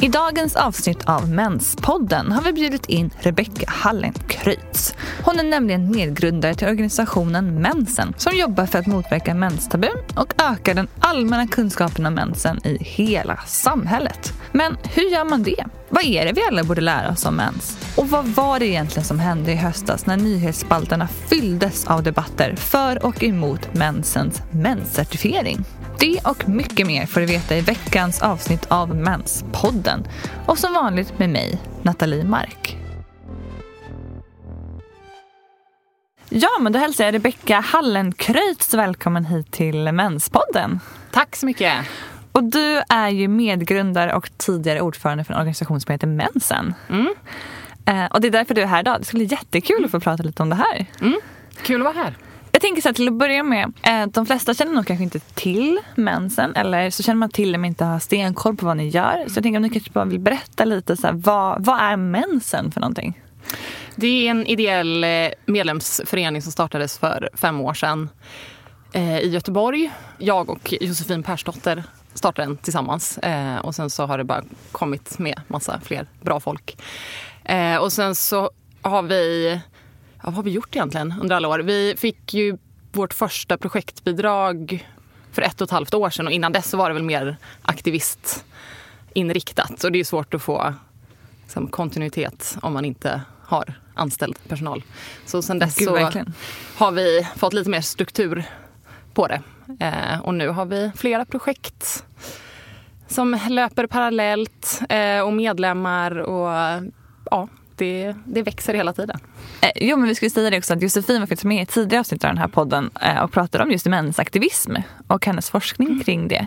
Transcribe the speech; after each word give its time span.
I 0.00 0.08
dagens 0.08 0.56
avsnitt 0.56 1.04
av 1.04 1.30
Menspodden 1.30 2.32
har 2.32 2.42
vi 2.42 2.52
bjudit 2.52 2.86
in 2.86 3.10
Rebecka 3.20 3.70
Hallenkreutz. 3.70 4.94
Hon 5.22 5.38
är 5.38 5.44
nämligen 5.44 5.90
medgrundare 5.90 6.54
till 6.54 6.68
organisationen 6.68 7.62
Mensen 7.62 8.14
som 8.16 8.36
jobbar 8.36 8.66
för 8.66 8.78
att 8.78 8.86
motverka 8.86 9.34
menstabun 9.34 9.96
och 10.16 10.34
öka 10.42 10.74
den 10.74 10.88
allmänna 10.98 11.46
kunskapen 11.46 12.06
om 12.06 12.14
mensen 12.14 12.66
i 12.66 12.78
hela 12.80 13.36
samhället. 13.46 14.32
Men 14.52 14.76
hur 14.82 15.02
gör 15.02 15.24
man 15.24 15.42
det? 15.42 15.64
Vad 15.88 16.04
är 16.04 16.24
det 16.24 16.32
vi 16.32 16.42
alla 16.48 16.64
borde 16.64 16.80
lära 16.80 17.10
oss 17.10 17.26
om 17.26 17.34
mens? 17.34 17.78
Och 17.96 18.10
vad 18.10 18.26
var 18.26 18.58
det 18.58 18.66
egentligen 18.66 19.04
som 19.04 19.18
hände 19.20 19.52
i 19.52 19.56
höstas 19.56 20.06
när 20.06 20.16
nyhetsspalterna 20.16 21.08
fylldes 21.08 21.86
av 21.86 22.02
debatter 22.02 22.56
för 22.56 23.06
och 23.06 23.22
emot 23.22 23.74
mensens 23.74 24.42
menscertifiering? 24.50 25.64
Det 26.00 26.20
och 26.24 26.48
mycket 26.48 26.86
mer 26.86 27.06
får 27.06 27.20
du 27.20 27.26
veta 27.26 27.56
i 27.56 27.60
veckans 27.60 28.22
avsnitt 28.22 28.66
av 28.68 28.96
Menspodden. 28.96 30.06
Och 30.46 30.58
som 30.58 30.72
vanligt 30.72 31.18
med 31.18 31.30
mig, 31.30 31.58
Nathalie 31.82 32.24
Mark. 32.24 32.76
Ja, 36.28 36.48
men 36.60 36.72
då 36.72 36.78
hälsar 36.78 37.04
jag 37.04 37.14
Rebecka 37.14 37.60
Hallenkreutz 37.60 38.74
välkommen 38.74 39.24
hit 39.24 39.52
till 39.52 39.92
Menspodden. 39.92 40.80
Tack 41.12 41.36
så 41.36 41.46
mycket. 41.46 41.74
Och 42.32 42.44
du 42.44 42.82
är 42.88 43.08
ju 43.08 43.28
medgrundare 43.28 44.14
och 44.14 44.30
tidigare 44.36 44.80
ordförande 44.80 45.24
för 45.24 45.32
en 45.32 45.38
organisation 45.38 45.80
som 45.80 45.92
heter 45.92 46.06
Mensen. 46.06 46.74
Mm. 46.88 47.14
Eh, 47.86 48.04
och 48.06 48.20
det 48.20 48.28
är 48.28 48.32
därför 48.32 48.54
du 48.54 48.62
är 48.62 48.66
här 48.66 48.80
idag. 48.80 48.96
Det 49.00 49.04
ska 49.04 49.16
bli 49.16 49.24
jättekul 49.24 49.84
att 49.84 49.90
få 49.90 50.00
prata 50.00 50.22
lite 50.22 50.42
om 50.42 50.48
det 50.48 50.56
här. 50.56 50.86
Mm. 51.00 51.20
Kul 51.62 51.86
att 51.86 51.94
vara 51.94 52.04
här. 52.04 52.16
Jag 52.56 52.60
tänker 52.60 52.82
så 52.82 52.88
här, 52.88 52.94
till 52.94 53.08
att 53.08 53.14
börja 53.14 53.42
med, 53.42 53.72
eh, 53.82 54.06
de 54.06 54.26
flesta 54.26 54.54
känner 54.54 54.72
nog 54.72 54.86
kanske 54.86 55.04
inte 55.04 55.20
till 55.20 55.80
mensen 55.94 56.56
eller 56.56 56.90
så 56.90 57.02
känner 57.02 57.18
man 57.18 57.30
till 57.30 57.52
det 57.52 57.58
men 57.58 57.68
inte 57.68 57.84
har 57.84 57.98
stenkoll 57.98 58.56
på 58.56 58.66
vad 58.66 58.76
ni 58.76 58.88
gör. 58.88 59.24
Så 59.28 59.36
jag 59.36 59.42
tänker 59.42 59.56
om 59.56 59.62
ni 59.62 59.70
kanske 59.70 59.90
bara 59.90 60.04
vill 60.04 60.20
berätta 60.20 60.64
lite, 60.64 60.96
så 60.96 61.06
här, 61.06 61.14
vad, 61.14 61.64
vad 61.64 61.80
är 61.80 61.96
mensen 61.96 62.70
för 62.72 62.80
någonting? 62.80 63.20
Det 63.96 64.06
är 64.06 64.30
en 64.30 64.46
ideell 64.46 65.04
eh, 65.04 65.10
medlemsförening 65.46 66.42
som 66.42 66.52
startades 66.52 66.98
för 66.98 67.30
fem 67.34 67.60
år 67.60 67.74
sedan 67.74 68.08
eh, 68.92 69.18
i 69.18 69.28
Göteborg. 69.28 69.90
Jag 70.18 70.50
och 70.50 70.74
Josefin 70.80 71.22
Persdotter 71.22 71.84
startade 72.14 72.48
den 72.48 72.56
tillsammans 72.56 73.18
eh, 73.18 73.56
och 73.56 73.74
sen 73.74 73.90
så 73.90 74.06
har 74.06 74.18
det 74.18 74.24
bara 74.24 74.42
kommit 74.72 75.18
med 75.18 75.40
massa 75.48 75.80
fler 75.80 76.06
bra 76.20 76.40
folk. 76.40 76.76
Eh, 77.44 77.76
och 77.76 77.92
sen 77.92 78.14
så 78.14 78.50
har 78.82 79.02
vi, 79.02 79.60
ja, 80.26 80.30
vad 80.30 80.34
har 80.34 80.42
vi 80.42 80.50
gjort 80.50 80.76
egentligen 80.76 81.14
under 81.20 81.36
alla 81.36 81.48
år? 81.48 81.58
Vi 81.58 81.94
fick 81.98 82.34
ju 82.34 82.58
vårt 82.92 83.14
första 83.14 83.58
projektbidrag 83.58 84.88
för 85.32 85.42
ett 85.42 85.60
och 85.60 85.64
ett 85.64 85.70
halvt 85.70 85.94
år 85.94 86.10
sedan 86.10 86.26
och 86.26 86.32
innan 86.32 86.52
dess 86.52 86.70
så 86.70 86.76
var 86.76 86.88
det 86.88 86.94
väl 86.94 87.02
mer 87.02 87.36
aktivistinriktat 87.62 89.84
och 89.84 89.92
det 89.92 90.00
är 90.00 90.04
svårt 90.04 90.34
att 90.34 90.42
få 90.42 90.74
liksom, 91.42 91.68
kontinuitet 91.68 92.58
om 92.62 92.72
man 92.72 92.84
inte 92.84 93.22
har 93.42 93.74
anställd 93.94 94.48
personal. 94.48 94.82
Så 95.26 95.42
sen 95.42 95.58
dess 95.58 95.78
Gud, 95.78 95.88
så 95.88 95.94
verkligen. 95.94 96.32
har 96.76 96.92
vi 96.92 97.28
fått 97.36 97.52
lite 97.52 97.70
mer 97.70 97.80
struktur 97.80 98.44
på 99.14 99.26
det. 99.26 99.42
Eh, 99.80 100.20
och 100.20 100.34
nu 100.34 100.48
har 100.48 100.66
vi 100.66 100.90
flera 100.96 101.24
projekt 101.24 102.04
som 103.08 103.38
löper 103.48 103.86
parallellt 103.86 104.80
eh, 104.88 105.20
och 105.20 105.32
medlemmar 105.32 106.18
och 106.18 106.82
ja, 107.30 107.48
det, 107.78 108.14
det 108.24 108.42
växer 108.42 108.74
hela 108.74 108.92
tiden. 108.92 109.18
Eh, 109.60 109.70
jo, 109.74 109.96
men 109.96 110.08
vi 110.08 110.14
skulle 110.14 110.30
säga 110.30 110.50
det 110.50 110.58
också 110.58 110.74
att 110.74 110.82
Josefin 110.82 111.20
var 111.20 111.26
faktiskt 111.26 111.44
med 111.44 111.62
i 111.62 111.66
tidigare 111.66 112.00
avsnitt 112.00 112.24
av 112.24 112.30
den 112.30 112.38
här 112.38 112.48
podden 112.48 112.90
eh, 113.00 113.22
och 113.22 113.32
pratade 113.32 113.64
om 113.64 113.70
just 113.70 113.86
mensaktivism 113.86 114.74
och 115.06 115.26
hennes 115.26 115.50
forskning 115.50 116.00
kring 116.04 116.28
det. 116.28 116.46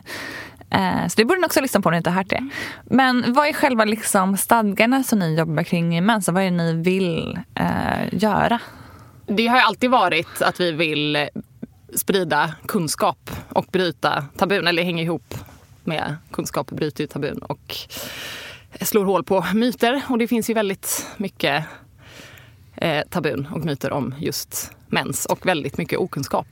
Eh, 0.70 1.08
så 1.08 1.14
det 1.16 1.26
borde 1.26 1.40
ni 1.40 1.46
också 1.46 1.62
lyssna 1.62 1.82
på 1.82 1.90
om 1.90 1.92
ni 1.92 1.98
inte 1.98 2.10
har 2.10 2.18
hört 2.18 2.30
det. 2.30 2.50
Men 2.84 3.34
vad 3.34 3.48
är 3.48 3.54
själva 3.54 3.86
liksom 3.86 4.38
stadgarna 4.38 5.04
som 5.04 5.20
ni 5.20 5.36
jobbar 5.36 5.64
kring 5.64 5.98
i 5.98 6.02
Mensa? 6.02 6.32
Vad 6.32 6.44
är 6.44 6.52
det 6.52 6.58
ni 6.58 6.74
vill 6.74 7.40
eh, 7.56 8.14
göra? 8.14 8.60
Det 9.26 9.48
har 9.48 9.58
ju 9.58 9.64
alltid 9.64 9.90
varit 9.90 10.42
att 10.42 10.60
vi 10.60 10.72
vill 10.72 11.30
sprida 11.96 12.54
kunskap 12.68 13.32
och 13.50 13.66
bryta 13.72 14.26
tabun, 14.38 14.68
eller 14.68 14.84
hänga 14.84 15.04
ihop 15.04 15.34
med 15.84 16.16
kunskap, 16.32 16.72
bryter 16.72 17.02
ju 17.04 17.08
tabun 17.08 17.38
och 17.38 17.76
slår 18.82 19.06
hål 19.06 19.24
på 19.24 19.46
myter. 19.54 20.02
Och 20.10 20.18
det 20.18 20.28
finns 20.28 20.50
ju 20.50 20.54
väldigt 20.54 21.08
mycket 21.18 21.66
eh, 22.76 23.02
tabun 23.10 23.48
och 23.52 23.66
myter 23.66 23.92
om 23.94 24.16
just 24.20 24.72
mens 24.88 25.26
och 25.26 25.46
väldigt 25.48 25.78
mycket 25.78 26.00
okunskap. 26.00 26.48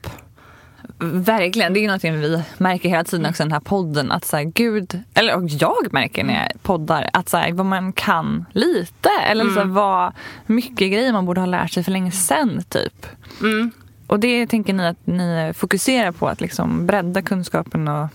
Verkligen, 1.00 1.72
det 1.72 1.78
är 1.78 1.82
ju 1.82 1.86
någonting 1.86 2.20
vi 2.20 2.42
märker 2.58 2.88
hela 2.88 3.04
tiden 3.04 3.26
också 3.26 3.42
i 3.42 3.44
den 3.44 3.52
här 3.52 3.60
podden. 3.60 4.12
Att 4.12 4.24
så 4.24 4.36
här, 4.36 4.44
gud, 4.44 5.02
eller 5.14 5.36
och 5.36 5.48
jag 5.48 5.92
märker 5.92 6.24
när 6.24 6.34
jag 6.42 6.62
poddar 6.62 7.10
att 7.12 7.28
så 7.28 7.36
här, 7.36 7.52
vad 7.52 7.66
man 7.66 7.92
kan 7.92 8.44
lite. 8.52 9.08
Eller 9.26 9.44
så 9.44 9.58
här, 9.60 9.64
vad 9.66 10.12
mycket 10.46 10.90
grejer 10.90 11.12
man 11.12 11.26
borde 11.26 11.40
ha 11.40 11.46
lärt 11.46 11.70
sig 11.70 11.82
för 11.84 11.90
länge 11.92 12.10
sedan 12.10 12.62
typ. 12.68 13.06
Mm. 13.40 13.70
Och 14.06 14.20
det 14.20 14.46
tänker 14.46 14.72
ni 14.72 14.86
att 14.86 15.06
ni 15.06 15.52
fokuserar 15.56 16.12
på 16.12 16.28
att 16.28 16.40
liksom 16.40 16.86
bredda 16.86 17.22
kunskapen 17.22 17.88
och 17.88 18.08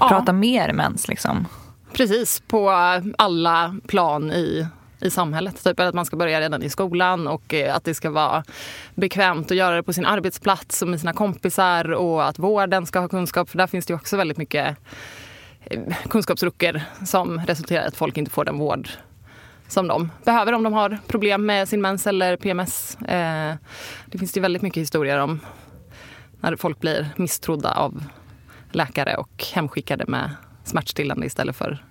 Ja. 0.00 0.08
prata 0.08 0.32
mer 0.32 0.72
mens 0.72 1.08
liksom. 1.08 1.46
Precis, 1.94 2.42
på 2.46 2.70
alla 3.18 3.76
plan 3.86 4.32
i, 4.32 4.66
i 5.00 5.10
samhället. 5.10 5.64
Typ 5.64 5.80
att 5.80 5.94
man 5.94 6.04
ska 6.04 6.16
börja 6.16 6.40
redan 6.40 6.62
i 6.62 6.70
skolan 6.70 7.26
och 7.26 7.54
eh, 7.54 7.76
att 7.76 7.84
det 7.84 7.94
ska 7.94 8.10
vara 8.10 8.44
bekvämt 8.94 9.50
att 9.50 9.56
göra 9.56 9.76
det 9.76 9.82
på 9.82 9.92
sin 9.92 10.06
arbetsplats 10.06 10.82
och 10.82 10.88
med 10.88 11.00
sina 11.00 11.12
kompisar 11.12 11.92
och 11.92 12.28
att 12.28 12.38
vården 12.38 12.86
ska 12.86 12.98
ha 13.00 13.08
kunskap. 13.08 13.50
För 13.50 13.58
där 13.58 13.66
finns 13.66 13.86
det 13.86 13.92
ju 13.92 13.96
också 13.96 14.16
väldigt 14.16 14.36
mycket 14.36 14.76
eh, 15.64 15.80
kunskapsluckor 16.08 16.80
som 17.06 17.40
resulterar 17.40 17.84
i 17.84 17.86
att 17.86 17.96
folk 17.96 18.16
inte 18.16 18.30
får 18.30 18.44
den 18.44 18.58
vård 18.58 18.88
som 19.68 19.88
de 19.88 20.10
behöver 20.24 20.52
om 20.52 20.62
de 20.62 20.72
har 20.72 20.98
problem 21.06 21.46
med 21.46 21.68
sin 21.68 21.82
mens 21.82 22.06
eller 22.06 22.36
PMS. 22.36 22.96
Eh, 23.00 23.54
det 24.06 24.18
finns 24.18 24.36
ju 24.36 24.40
väldigt 24.40 24.62
mycket 24.62 24.80
historier 24.80 25.18
om 25.18 25.40
när 26.40 26.56
folk 26.56 26.80
blir 26.80 27.08
misstrodda 27.16 27.72
av 27.72 28.04
läkare 28.72 29.16
och 29.16 29.44
hemskickade 29.54 30.04
med 30.06 30.30
smärtstillande 30.64 31.26
istället 31.26 31.56
för 31.56 31.84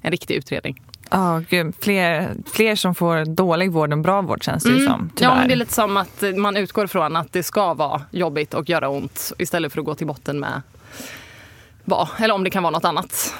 en 0.00 0.10
riktig 0.10 0.34
utredning. 0.34 0.82
Ja, 1.10 1.42
gud, 1.48 1.74
fler, 1.80 2.34
fler 2.52 2.76
som 2.76 2.94
får 2.94 3.24
dålig 3.24 3.72
vård 3.72 3.92
än 3.92 4.02
bra 4.02 4.22
vård 4.22 4.44
känns 4.44 4.64
det 4.64 4.70
ju 4.70 4.86
som. 4.86 5.10
Tyvärr. 5.14 5.30
Mm. 5.30 5.36
Ja, 5.36 5.40
men 5.40 5.48
det 5.48 5.54
är 5.54 5.56
lite 5.56 5.72
som 5.72 5.96
att 5.96 6.22
man 6.36 6.56
utgår 6.56 6.86
från 6.86 7.16
att 7.16 7.32
det 7.32 7.42
ska 7.42 7.74
vara 7.74 8.02
jobbigt 8.10 8.54
och 8.54 8.68
göra 8.68 8.88
ont 8.88 9.32
istället 9.38 9.72
för 9.72 9.80
att 9.80 9.86
gå 9.86 9.94
till 9.94 10.06
botten 10.06 10.40
med 10.40 10.62
vad, 11.84 12.08
eller 12.18 12.34
om 12.34 12.44
det 12.44 12.50
kan 12.50 12.62
vara 12.62 12.70
något 12.70 12.84
annat. 12.84 13.34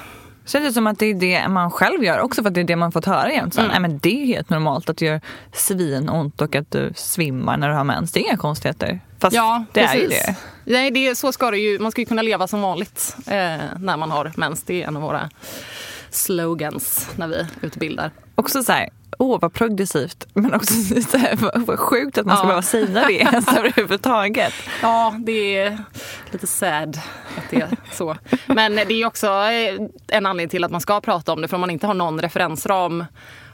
Känns 0.45 0.67
det 0.67 0.73
som 0.73 0.87
att 0.87 0.99
det 0.99 1.05
är 1.05 1.13
det 1.13 1.47
man 1.47 1.71
själv 1.71 2.03
gör 2.03 2.19
också 2.19 2.41
för 2.41 2.47
att 2.47 2.53
det 2.53 2.61
är 2.61 2.63
det 2.63 2.75
man 2.75 2.91
fått 2.91 3.05
höra 3.05 3.31
jämt. 3.31 3.57
Mm. 3.57 3.71
Nej, 3.71 3.79
men 3.79 3.99
det 3.99 4.21
är 4.21 4.25
helt 4.25 4.49
normalt 4.49 4.89
att 4.89 4.97
det 4.97 5.05
gör 5.05 5.21
svinont 5.53 6.41
och 6.41 6.55
att 6.55 6.71
du 6.71 6.91
svimmar 6.95 7.57
när 7.57 7.69
du 7.69 7.75
har 7.75 7.83
mens. 7.83 8.11
Det 8.11 8.19
är 8.19 8.21
inga 8.21 8.37
konstigheter. 8.37 8.99
Fast 9.21 9.35
Ja, 9.35 9.65
det 9.73 9.79
är 9.79 9.95
ju 9.95 10.07
precis. 10.07 10.25
det. 10.25 10.35
Nej, 10.63 10.91
det 10.91 11.15
så 11.15 11.31
ska 11.31 11.51
det 11.51 11.57
ju, 11.57 11.79
man 11.79 11.91
ska 11.91 12.01
ju 12.01 12.05
kunna 12.05 12.21
leva 12.21 12.47
som 12.47 12.61
vanligt 12.61 13.15
eh, 13.27 13.57
när 13.79 13.97
man 13.97 14.11
har 14.11 14.31
mens. 14.35 14.63
Det 14.63 14.83
är 14.83 14.87
en 14.87 14.95
av 14.95 15.01
våra 15.01 15.29
slogans 16.09 17.09
när 17.15 17.27
vi 17.27 17.45
utbildar. 17.61 18.11
Också 18.35 18.63
så 18.63 18.71
här, 18.71 18.89
åh 19.17 19.39
vad 19.41 19.53
progressivt. 19.53 20.27
Men 20.33 20.53
också 20.53 20.73
så 21.11 21.17
här, 21.17 21.61
vad, 21.65 21.79
sjukt 21.79 22.17
att 22.17 22.25
man 22.25 22.35
ska 22.37 22.43
Ja. 22.43 22.47
behöva 22.47 22.61
säga 22.61 23.07
det 23.07 23.13
ens 23.13 23.47
överhuvudtaget. 23.57 24.53
Ja, 24.81 25.15
det 25.19 25.57
är 25.57 25.77
lite 26.31 26.47
sad 26.47 26.99
att 27.37 27.43
det 27.49 27.61
är 27.61 27.69
så. 27.91 28.17
Men 28.45 28.75
det 28.75 28.93
är 28.93 29.05
också 29.05 29.27
eh, 29.27 29.87
en 30.07 30.25
anledning 30.25 30.49
till 30.49 30.63
att 30.63 30.71
man 30.71 30.81
ska 30.81 31.01
prata 31.01 31.33
om 31.33 31.41
det. 31.41 31.47
För 31.47 31.55
om 31.57 31.61
man 31.61 31.69
inte 31.69 31.87
har 31.87 31.93
någon 31.93 32.21
referensram 32.21 33.05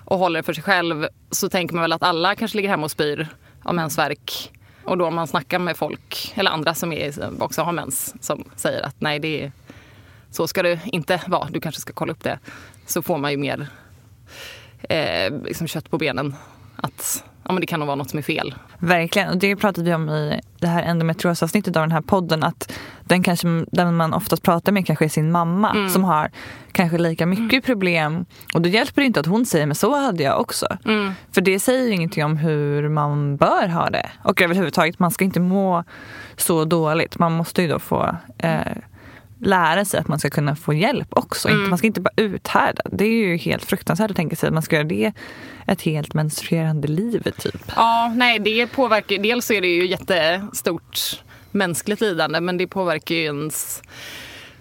och 0.06 0.18
håller 0.20 0.40
det 0.40 0.44
för 0.44 0.54
sig 0.54 0.64
själv 0.64 1.08
så 1.32 1.50
tänker 1.50 1.76
man 1.76 1.82
väl 1.82 1.94
att 1.94 2.04
alla 2.04 2.36
kanske 2.36 2.58
ligger 2.58 2.70
hemma 2.70 2.86
och 2.86 2.92
spyr 2.92 3.28
av 3.64 3.76
mensvärk. 3.76 4.52
Och 4.86 4.98
då 4.98 5.08
om 5.08 5.16
man 5.16 5.28
snackar 5.28 5.60
med 5.60 5.78
folk, 5.78 6.34
eller 6.36 6.52
andra 6.52 6.74
som 6.74 6.94
är, 6.94 7.44
också 7.44 7.62
har 7.62 7.72
mens, 7.72 8.16
som 8.22 8.44
säger 8.56 8.82
att 8.86 8.96
nej, 9.02 9.20
det 9.20 9.44
är, 9.44 9.52
så 10.32 10.48
ska 10.48 10.64
det 10.64 10.80
inte 10.86 11.22
vara, 11.28 11.48
du 11.50 11.60
kanske 11.60 11.82
ska 11.82 11.94
kolla 11.94 12.12
upp 12.12 12.24
det. 12.24 12.40
Så 12.86 13.02
får 13.02 13.18
man 13.18 13.32
ju 13.32 13.38
mer 13.38 13.68
eh, 14.90 15.34
liksom 15.44 15.68
kött 15.68 15.90
på 15.90 15.98
benen 15.98 16.36
att 16.76 17.24
ja, 17.46 17.54
men 17.54 17.62
det 17.62 17.68
kan 17.68 17.80
nog 17.80 17.88
vara 17.88 17.96
något 17.96 18.10
som 18.10 18.20
är 18.20 18.24
fel. 18.24 18.56
Verkligen. 18.80 19.30
Och 19.30 19.38
det 19.38 19.56
pratade 19.56 19.90
vi 19.90 19.96
om 19.96 20.10
i 20.10 20.42
det 20.60 20.68
här 20.68 20.84
endometriosavsnittet 20.84 21.76
av 21.76 21.84
den 21.84 21.92
här 21.92 22.02
podden. 22.02 22.44
Att 22.44 22.72
den, 23.04 23.24
kanske, 23.24 23.48
den 23.72 23.96
man 23.96 24.14
oftast 24.14 24.44
pratar 24.44 24.72
med 24.72 24.88
kanske 24.88 25.06
är 25.06 25.10
sin 25.10 25.32
mamma 25.32 25.72
mm. 25.72 25.90
som 25.90 26.04
har 26.04 26.32
kanske 26.72 26.98
lika 26.98 27.26
mycket 27.26 27.54
mm. 27.54 27.62
problem. 27.62 28.26
Och 28.54 28.62
då 28.62 28.70
hjälper 28.70 29.02
det 29.02 29.06
inte 29.06 29.20
att 29.20 29.26
hon 29.26 29.46
säger 29.46 29.66
men 29.66 29.76
så 29.76 29.96
hade 29.96 30.24
jag 30.24 30.42
också. 30.42 30.78
Mm. 30.86 31.12
För 31.32 31.42
det 31.42 31.60
säger 31.60 31.88
ju 31.88 31.94
ingenting 31.94 32.26
om 32.26 32.38
hur 32.38 32.90
man 32.90 33.38
bör 33.38 33.68
ha 33.68 33.90
det. 33.90 34.10
Och 34.24 34.42
överhuvudtaget, 34.42 35.00
man 35.00 35.12
ska 35.12 35.26
inte 35.26 35.40
må 35.40 35.84
så 36.36 36.66
dåligt. 36.66 37.20
Man 37.20 37.32
måste 37.32 37.62
ju 37.62 37.68
då 37.68 37.80
få 37.80 38.16
eh, 38.38 38.60
lära 39.46 39.86
sig 39.86 40.00
att 40.00 40.08
man 40.08 40.20
ska 40.20 40.30
kunna 40.30 40.56
få 40.56 40.74
hjälp 40.74 41.08
också. 41.10 41.50
Mm. 41.50 41.70
Man 41.70 41.78
ska 41.78 41.88
inte 41.88 42.02
bara 42.02 42.14
uthärda. 42.16 42.82
Det 42.92 43.06
är 43.06 43.28
ju 43.28 43.38
helt 43.38 43.66
fruktansvärt 43.66 44.12
att 44.12 44.18
tänka 44.18 44.36
sig 44.36 44.48
att 44.48 44.54
man 44.54 44.64
ska 44.64 44.76
göra 44.76 44.88
det 44.88 45.14
ett 45.68 45.82
helt 45.82 46.14
menstruerande 46.14 46.88
liv 46.88 47.32
typ. 47.38 47.72
Ja, 47.76 48.14
nej 48.16 48.40
det 48.40 48.68
påverkar 48.68 49.18
Dels 49.18 49.52
är 49.52 49.62
det 49.62 49.68
ju 49.68 49.88
jättestort 49.88 51.24
mänskligt 51.52 52.02
lidande 52.02 52.40
men 52.40 52.58
det 52.58 52.68
påverkar 52.68 53.16
ju 53.16 53.24
ens 53.24 53.82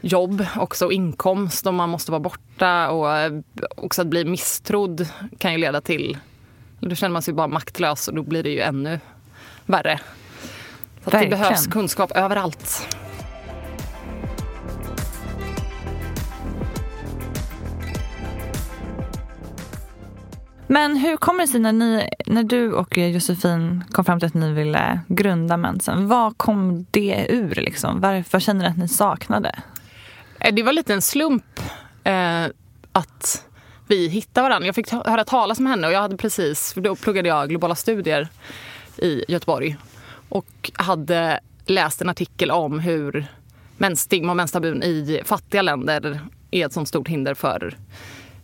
jobb 0.00 0.46
också 0.56 0.86
och 0.86 0.92
inkomst 0.92 1.66
om 1.66 1.76
man 1.76 1.88
måste 1.88 2.10
vara 2.10 2.20
borta 2.20 2.90
och 2.90 3.06
också 3.76 4.02
att 4.02 4.08
bli 4.08 4.24
misstrodd 4.24 5.08
kan 5.38 5.52
ju 5.52 5.58
leda 5.58 5.80
till 5.80 6.18
då 6.80 6.94
känner 6.94 7.12
man 7.12 7.22
sig 7.22 7.34
bara 7.34 7.48
maktlös 7.48 8.08
och 8.08 8.14
då 8.14 8.22
blir 8.22 8.42
det 8.42 8.50
ju 8.50 8.60
ännu 8.60 9.00
värre. 9.66 10.00
Så 11.04 11.10
det 11.10 11.26
behövs 11.26 11.66
kunskap 11.66 12.12
överallt. 12.14 12.96
Men 20.66 20.96
hur 20.96 21.16
kommer 21.16 21.40
det 21.40 21.46
sig 21.46 21.60
när, 21.60 21.72
ni, 21.72 22.08
när 22.26 22.42
du 22.42 22.72
och 22.72 22.98
Josefin 22.98 23.84
kom 23.90 24.04
fram 24.04 24.20
till 24.20 24.26
att 24.26 24.34
ni 24.34 24.52
ville 24.52 25.00
grunda 25.08 25.56
mensen? 25.56 26.08
Vad 26.08 26.38
kom 26.38 26.86
det 26.90 27.26
ur? 27.28 27.54
Liksom? 27.54 28.00
Varför 28.00 28.40
känner 28.40 28.64
ni 28.64 28.70
att 28.70 28.78
ni 28.78 28.88
saknade? 28.88 29.62
Eh, 30.40 30.54
det 30.54 30.62
var 30.62 30.72
lite 30.72 30.94
en 30.94 31.02
slump 31.02 31.60
eh, 32.04 32.44
att 32.92 33.46
vi 33.86 34.08
hittade 34.08 34.48
varandra. 34.48 34.66
Jag 34.66 34.74
fick 34.74 34.92
höra 34.92 35.24
talas 35.24 35.58
om 35.58 35.66
henne 35.66 35.86
och 35.86 35.92
jag 35.92 36.00
hade 36.00 36.16
precis, 36.16 36.72
för 36.72 36.80
då 36.80 36.96
pluggade 36.96 37.28
jag 37.28 37.48
globala 37.48 37.74
studier 37.74 38.28
i 38.96 39.24
Göteborg 39.28 39.76
och 40.28 40.70
hade 40.74 41.40
läst 41.66 42.02
en 42.02 42.08
artikel 42.08 42.50
om 42.50 42.78
hur 42.78 43.26
mensstigma 43.76 44.32
och 44.32 44.36
menstabun 44.36 44.82
i 44.82 45.22
fattiga 45.24 45.62
länder 45.62 46.20
är 46.50 46.66
ett 46.66 46.72
sånt 46.72 46.88
stort 46.88 47.08
hinder 47.08 47.34
för 47.34 47.76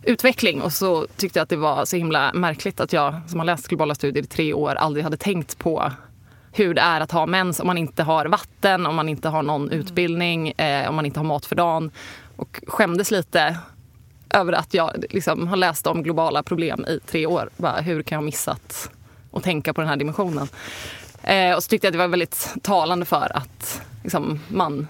utveckling. 0.03 0.61
Och 0.61 0.73
så 0.73 1.07
tyckte 1.17 1.39
jag 1.39 1.43
att 1.43 1.49
det 1.49 1.55
var 1.55 1.85
så 1.85 1.95
himla 1.95 2.33
märkligt 2.33 2.79
att 2.79 2.93
jag 2.93 3.21
som 3.27 3.39
har 3.39 3.45
läst 3.45 3.67
globala 3.67 3.95
studier 3.95 4.23
i 4.23 4.27
tre 4.27 4.53
år 4.53 4.75
aldrig 4.75 5.03
hade 5.03 5.17
tänkt 5.17 5.57
på 5.57 5.91
hur 6.51 6.73
det 6.73 6.81
är 6.81 7.01
att 7.01 7.11
ha 7.11 7.25
mens 7.25 7.59
om 7.59 7.67
man 7.67 7.77
inte 7.77 8.03
har 8.03 8.25
vatten, 8.25 8.85
om 8.85 8.95
man 8.95 9.09
inte 9.09 9.29
har 9.29 9.43
någon 9.43 9.67
mm. 9.67 9.79
utbildning, 9.79 10.51
eh, 10.51 10.89
om 10.89 10.95
man 10.95 11.05
inte 11.05 11.19
har 11.19 11.25
mat 11.25 11.45
för 11.45 11.55
dagen. 11.55 11.91
Och 12.35 12.61
skämdes 12.67 13.11
lite 13.11 13.57
över 14.29 14.53
att 14.53 14.73
jag 14.73 15.03
liksom 15.09 15.47
har 15.47 15.57
läst 15.57 15.87
om 15.87 16.03
globala 16.03 16.43
problem 16.43 16.85
i 16.87 16.99
tre 17.05 17.25
år. 17.25 17.49
Bara, 17.57 17.81
hur 17.81 18.03
kan 18.03 18.15
jag 18.15 18.21
ha 18.21 18.25
missat 18.25 18.91
att 19.31 19.43
tänka 19.43 19.73
på 19.73 19.81
den 19.81 19.89
här 19.89 19.97
dimensionen? 19.97 20.47
Eh, 21.23 21.55
och 21.55 21.63
så 21.63 21.69
tyckte 21.69 21.87
jag 21.87 21.89
att 21.91 21.93
det 21.93 21.97
var 21.97 22.07
väldigt 22.07 22.53
talande 22.61 23.05
för 23.05 23.37
att 23.37 23.81
liksom, 24.03 24.39
man 24.47 24.87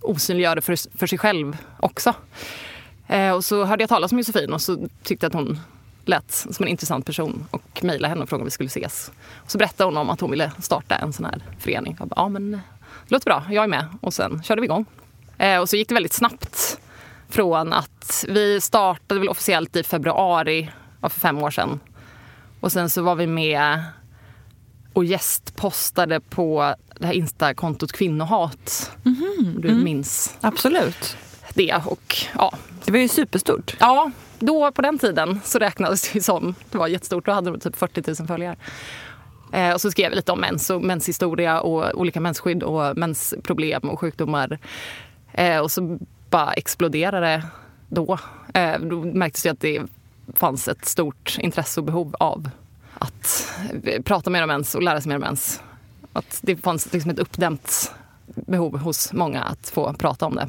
osynliggör 0.00 0.56
det 0.56 0.62
för, 0.62 0.98
för 0.98 1.06
sig 1.06 1.18
själv 1.18 1.56
också. 1.80 2.14
Eh, 3.10 3.32
och 3.32 3.44
så 3.44 3.64
hörde 3.64 3.82
jag 3.82 3.88
talas 3.88 4.12
om 4.12 4.18
Josefin 4.18 4.52
och 4.52 4.62
så 4.62 4.88
tyckte 5.02 5.26
att 5.26 5.34
hon 5.34 5.60
lät 6.04 6.30
som 6.30 6.64
en 6.64 6.68
intressant 6.68 7.06
person 7.06 7.46
och 7.50 7.84
mejlade 7.84 8.08
henne 8.08 8.22
och 8.22 8.28
frågade 8.28 8.42
om 8.42 8.46
vi 8.46 8.50
skulle 8.50 8.66
ses. 8.66 9.12
Och 9.34 9.50
så 9.50 9.58
berättade 9.58 9.84
hon 9.84 9.96
om 9.96 10.10
att 10.10 10.20
hon 10.20 10.30
ville 10.30 10.52
starta 10.60 10.96
en 10.96 11.12
sån 11.12 11.24
här 11.24 11.42
förening. 11.58 11.96
Jag 11.98 12.08
bara, 12.08 12.22
ja 12.22 12.28
men 12.28 12.50
det 12.50 12.60
låter 13.14 13.24
bra, 13.24 13.44
jag 13.50 13.64
är 13.64 13.68
med. 13.68 13.86
Och 14.00 14.14
sen 14.14 14.42
körde 14.42 14.60
vi 14.60 14.64
igång. 14.64 14.84
Eh, 15.38 15.60
och 15.60 15.68
så 15.68 15.76
gick 15.76 15.88
det 15.88 15.94
väldigt 15.94 16.12
snabbt 16.12 16.80
från 17.28 17.72
att 17.72 18.24
vi 18.28 18.60
startade 18.60 19.20
väl 19.20 19.28
officiellt 19.28 19.76
i 19.76 19.82
februari 19.82 20.70
för 21.00 21.20
fem 21.20 21.38
år 21.38 21.50
sedan. 21.50 21.80
Och 22.60 22.72
sen 22.72 22.90
så 22.90 23.02
var 23.02 23.14
vi 23.14 23.26
med 23.26 23.84
och 24.92 25.04
gästpostade 25.04 26.20
på 26.20 26.74
det 26.98 27.06
här 27.06 27.14
Insta-kontot 27.14 27.92
Kvinnohat. 27.92 28.92
Mm 29.04 29.16
-hmm. 29.16 29.60
Du 29.60 29.68
mm. 29.68 29.84
minns? 29.84 30.36
Absolut. 30.40 31.16
Det 31.60 31.80
och 31.86 32.16
ja, 32.34 32.52
det 32.84 32.92
var 32.92 32.98
ju 32.98 33.08
superstort. 33.08 33.76
Ja, 33.80 34.10
då 34.38 34.72
på 34.72 34.82
den 34.82 34.98
tiden 34.98 35.40
så 35.44 35.58
räknades 35.58 36.12
det 36.12 36.20
som, 36.20 36.54
det 36.70 36.78
var 36.78 36.88
jättestort, 36.88 37.26
då 37.26 37.32
hade 37.32 37.50
de 37.50 37.60
typ 37.60 37.76
40 37.76 38.02
000 38.06 38.26
följare. 38.26 38.56
Eh, 39.52 39.72
och 39.72 39.80
så 39.80 39.90
skrev 39.90 40.04
jag 40.04 40.16
lite 40.16 40.32
om 40.32 40.40
mens 40.40 40.70
och 40.70 40.82
menshistoria 40.82 41.60
och 41.60 42.00
olika 42.00 42.20
mensskydd 42.20 42.62
och 42.62 42.96
mensproblem 42.96 43.90
och 43.90 44.00
sjukdomar. 44.00 44.58
Eh, 45.32 45.58
och 45.58 45.70
så 45.70 45.98
bara 46.30 46.52
exploderade 46.52 47.26
det 47.26 47.42
då. 47.88 48.18
Eh, 48.54 48.80
då 48.80 49.04
märktes 49.04 49.42
det 49.42 49.50
att 49.50 49.60
det 49.60 49.82
fanns 50.34 50.68
ett 50.68 50.84
stort 50.84 51.36
intresse 51.40 51.80
och 51.80 51.84
behov 51.84 52.16
av 52.18 52.50
att 52.94 53.52
prata 54.04 54.30
mer 54.30 54.42
om 54.42 54.48
mens 54.48 54.74
och 54.74 54.82
lära 54.82 55.00
sig 55.00 55.08
mer 55.08 55.16
om 55.16 55.22
mens. 55.22 55.62
Att 56.12 56.38
det 56.42 56.56
fanns 56.56 56.92
liksom 56.92 57.10
ett 57.10 57.18
uppdämt 57.18 57.94
behov 58.26 58.78
hos 58.78 59.12
många 59.12 59.42
att 59.42 59.68
få 59.68 59.92
prata 59.92 60.26
om 60.26 60.34
det. 60.34 60.48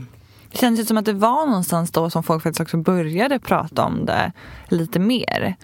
Det 0.51 0.57
känns 0.57 0.87
som 0.87 0.97
att 0.97 1.05
det 1.05 1.13
var 1.13 1.45
någonstans 1.45 1.91
då 1.91 2.09
som 2.09 2.23
folk 2.23 2.43
faktiskt 2.43 2.61
också 2.61 2.77
började 2.77 3.39
prata 3.39 3.85
om 3.85 4.05
det 4.05 4.31
lite 4.67 4.99
mer. 4.99 5.55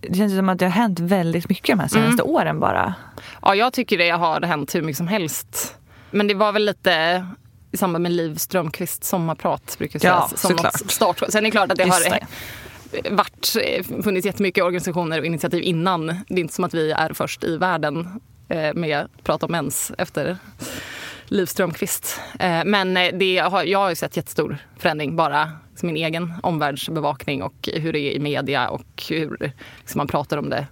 Det 0.00 0.14
känns 0.14 0.36
som 0.36 0.48
att 0.48 0.58
det 0.58 0.64
har 0.64 0.72
hänt 0.72 1.00
väldigt 1.00 1.48
mycket 1.48 1.66
de 1.66 1.80
här 1.80 1.88
senaste 1.88 2.22
mm. 2.22 2.34
åren 2.34 2.60
bara. 2.60 2.94
Ja, 3.42 3.54
jag 3.54 3.72
tycker 3.72 3.98
det 3.98 4.10
har 4.10 4.40
hänt 4.40 4.74
hur 4.74 4.82
mycket 4.82 4.96
som 4.96 5.08
helst. 5.08 5.76
Men 6.10 6.26
det 6.26 6.34
var 6.34 6.52
väl 6.52 6.64
lite 6.64 7.26
i 7.72 7.76
samband 7.76 8.02
med 8.02 8.12
Liv 8.12 8.36
Strömquists 8.36 9.08
sommarprat 9.08 9.76
brukar 9.78 9.98
sägas. 9.98 10.28
Ja, 10.30 10.36
som 10.36 10.50
såklart. 10.50 10.90
Start. 10.90 11.22
Sen 11.28 11.38
är 11.38 11.42
det 11.42 11.50
klart 11.50 11.72
att 11.72 11.78
det 11.78 11.84
Just 11.84 12.08
har 12.08 12.20
det. 13.00 13.10
varit, 13.10 13.56
funnits 14.04 14.26
jättemycket 14.26 14.64
organisationer 14.64 15.18
och 15.18 15.26
initiativ 15.26 15.62
innan. 15.62 16.06
Det 16.06 16.34
är 16.34 16.38
inte 16.38 16.54
som 16.54 16.64
att 16.64 16.74
vi 16.74 16.90
är 16.90 17.12
först 17.12 17.44
i 17.44 17.56
världen 17.56 18.20
eh, 18.48 18.74
med 18.74 18.98
att 18.98 19.24
prata 19.24 19.46
om 19.46 19.52
mens 19.52 19.92
efter 19.98 20.38
Liv 21.26 21.46
Strömquist. 21.46 22.20
Eh, 22.38 22.64
men 22.64 22.96
eh, 22.96 23.14
det 23.14 23.34
jag 23.34 23.50
har 23.50 23.88
ju 23.88 23.94
sett 23.94 24.16
jättestor 24.16 24.58
förändring 24.78 25.16
bara 25.16 25.52
min 25.82 25.96
egen 25.96 26.32
omvärldsbevakning 26.42 27.42
och 27.42 27.68
hur 27.72 27.92
det 27.92 27.98
är 27.98 28.12
i 28.12 28.18
media 28.18 28.68
och 28.68 29.02
hur 29.08 29.52
liksom, 29.78 29.98
man 29.98 30.06
pratar 30.06 30.36
om 30.36 30.50
det 30.50 30.66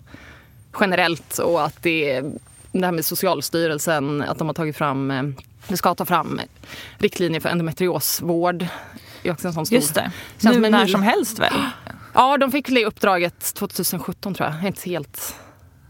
generellt 0.80 1.38
och 1.38 1.64
att 1.64 1.82
det, 1.82 2.20
det 2.72 2.84
här 2.84 2.92
med 2.92 3.04
Socialstyrelsen, 3.04 4.22
att 4.22 4.38
de 4.38 4.46
har 4.46 4.54
tagit 4.54 4.76
fram, 4.76 5.10
eh, 5.10 5.22
det 5.68 5.76
ska 5.76 5.94
ta 5.94 6.04
fram 6.04 6.40
riktlinjer 6.98 7.40
för 7.40 7.48
endometriosvård. 7.48 8.66
Det 9.22 9.28
är 9.28 9.32
också 9.32 9.48
en 9.48 9.54
sån 9.54 9.66
stor... 9.66 9.76
Just 9.76 9.94
det. 9.94 10.12
Nu 10.40 10.60
när 10.60 10.86
som 10.86 11.02
helst 11.02 11.38
väl? 11.38 11.52
Ja, 12.14 12.38
de 12.38 12.52
fick 12.52 12.68
det 12.68 12.86
uppdraget 12.86 13.54
2017 13.54 14.34
tror 14.34 14.48
jag. 14.48 14.56
Jag 14.56 14.62
är 14.62 14.66
inte 14.66 14.90
helt 14.90 15.36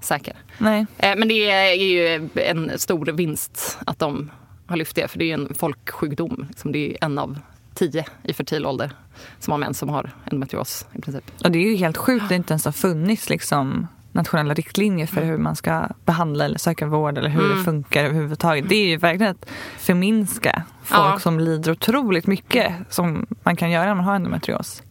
säker. 0.00 0.36
Nej. 0.58 0.86
Men 0.96 1.28
det 1.28 1.50
är 1.50 1.74
ju 1.74 2.28
en 2.34 2.78
stor 2.78 3.06
vinst 3.06 3.78
att 3.86 3.98
de 3.98 4.30
har 4.72 4.76
lyft 4.76 4.96
det, 4.96 5.08
för 5.08 5.18
det 5.18 5.30
är 5.30 5.34
en 5.34 5.54
folksjukdom. 5.54 6.46
Liksom 6.48 6.72
det 6.72 6.90
är 6.90 7.04
en 7.04 7.18
av 7.18 7.38
tio 7.74 8.04
i 8.22 8.32
fertil 8.32 8.66
ålder 8.66 8.90
som 9.38 9.52
har 9.52 9.58
män 9.58 9.74
som 9.74 9.88
har 9.88 10.10
endometrios 10.24 10.86
i 10.92 11.00
princip. 11.00 11.24
Och 11.44 11.50
det 11.50 11.58
är 11.58 11.70
ju 11.70 11.76
helt 11.76 11.96
sjukt 11.96 12.22
att 12.22 12.28
det 12.28 12.34
inte 12.34 12.52
ens 12.52 12.64
har 12.64 12.72
funnits 12.72 13.30
liksom 13.30 13.86
nationella 14.12 14.54
riktlinjer 14.54 15.06
för 15.06 15.22
hur 15.22 15.38
man 15.38 15.56
ska 15.56 15.88
behandla 16.04 16.44
eller 16.44 16.58
söka 16.58 16.86
vård 16.86 17.18
eller 17.18 17.28
hur 17.28 17.44
mm. 17.44 17.58
det 17.58 17.64
funkar 17.64 18.04
överhuvudtaget. 18.04 18.68
Det 18.68 18.74
är 18.74 18.88
ju 18.88 18.96
verkligen 18.96 19.32
att 19.32 19.50
förminska 19.78 20.62
folk 20.82 21.14
ja. 21.14 21.18
som 21.18 21.40
lider 21.40 21.72
otroligt 21.72 22.26
mycket 22.26 22.72
som 22.88 23.26
man 23.42 23.56
kan 23.56 23.70
göra 23.70 23.84
när 23.84 23.94
man 23.94 24.04
har 24.04 24.14
endometrios. 24.14 24.82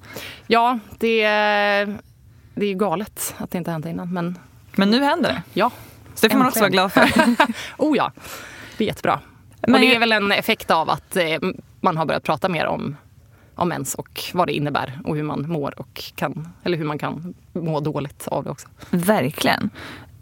Ja, 0.48 0.80
det 0.98 1.24
är, 1.24 1.98
det 2.56 2.66
är 2.66 2.70
ju 2.70 2.76
galet 2.76 3.36
att 3.38 3.52
det 3.52 3.58
inte 3.58 3.72
hänt 3.72 3.86
innan. 3.86 4.14
Men, 4.14 4.38
men 4.76 4.90
nu 4.90 5.04
händer 5.04 5.30
det. 5.30 5.44
Ja. 5.54 5.72
Så 6.16 6.26
det 6.26 6.30
får 6.30 6.38
man 6.38 6.48
också 6.48 6.60
vara 6.60 6.70
glad 6.70 6.92
för. 6.92 7.10
oh 7.78 7.98
ja, 7.98 8.12
det 8.78 8.84
är 8.84 8.88
jättebra. 8.88 9.20
Men 9.62 9.74
och 9.76 9.80
det 9.82 9.96
är 9.96 10.00
väl 10.00 10.12
en 10.12 10.32
effekt 10.32 10.72
av 10.72 10.90
att 10.90 11.16
eh, 11.16 11.40
man 11.82 11.98
har 11.98 12.06
börjat 12.06 12.24
prata 12.24 12.50
mer 12.50 12.66
om, 12.66 12.96
om 13.56 13.70
mens 13.70 13.96
och 13.96 14.22
vad 14.34 14.48
det 14.48 14.54
innebär 14.54 15.00
och 15.06 15.16
hur 15.16 15.24
man 15.24 15.50
mår 15.50 15.80
och 15.80 16.04
kan, 16.16 16.50
eller 16.64 16.78
hur 16.78 16.86
man 16.86 17.00
kan 17.00 17.34
må 17.54 17.80
dåligt 17.80 18.28
av 18.28 18.44
det 18.44 18.50
också. 18.50 18.68
Verkligen. 18.90 19.70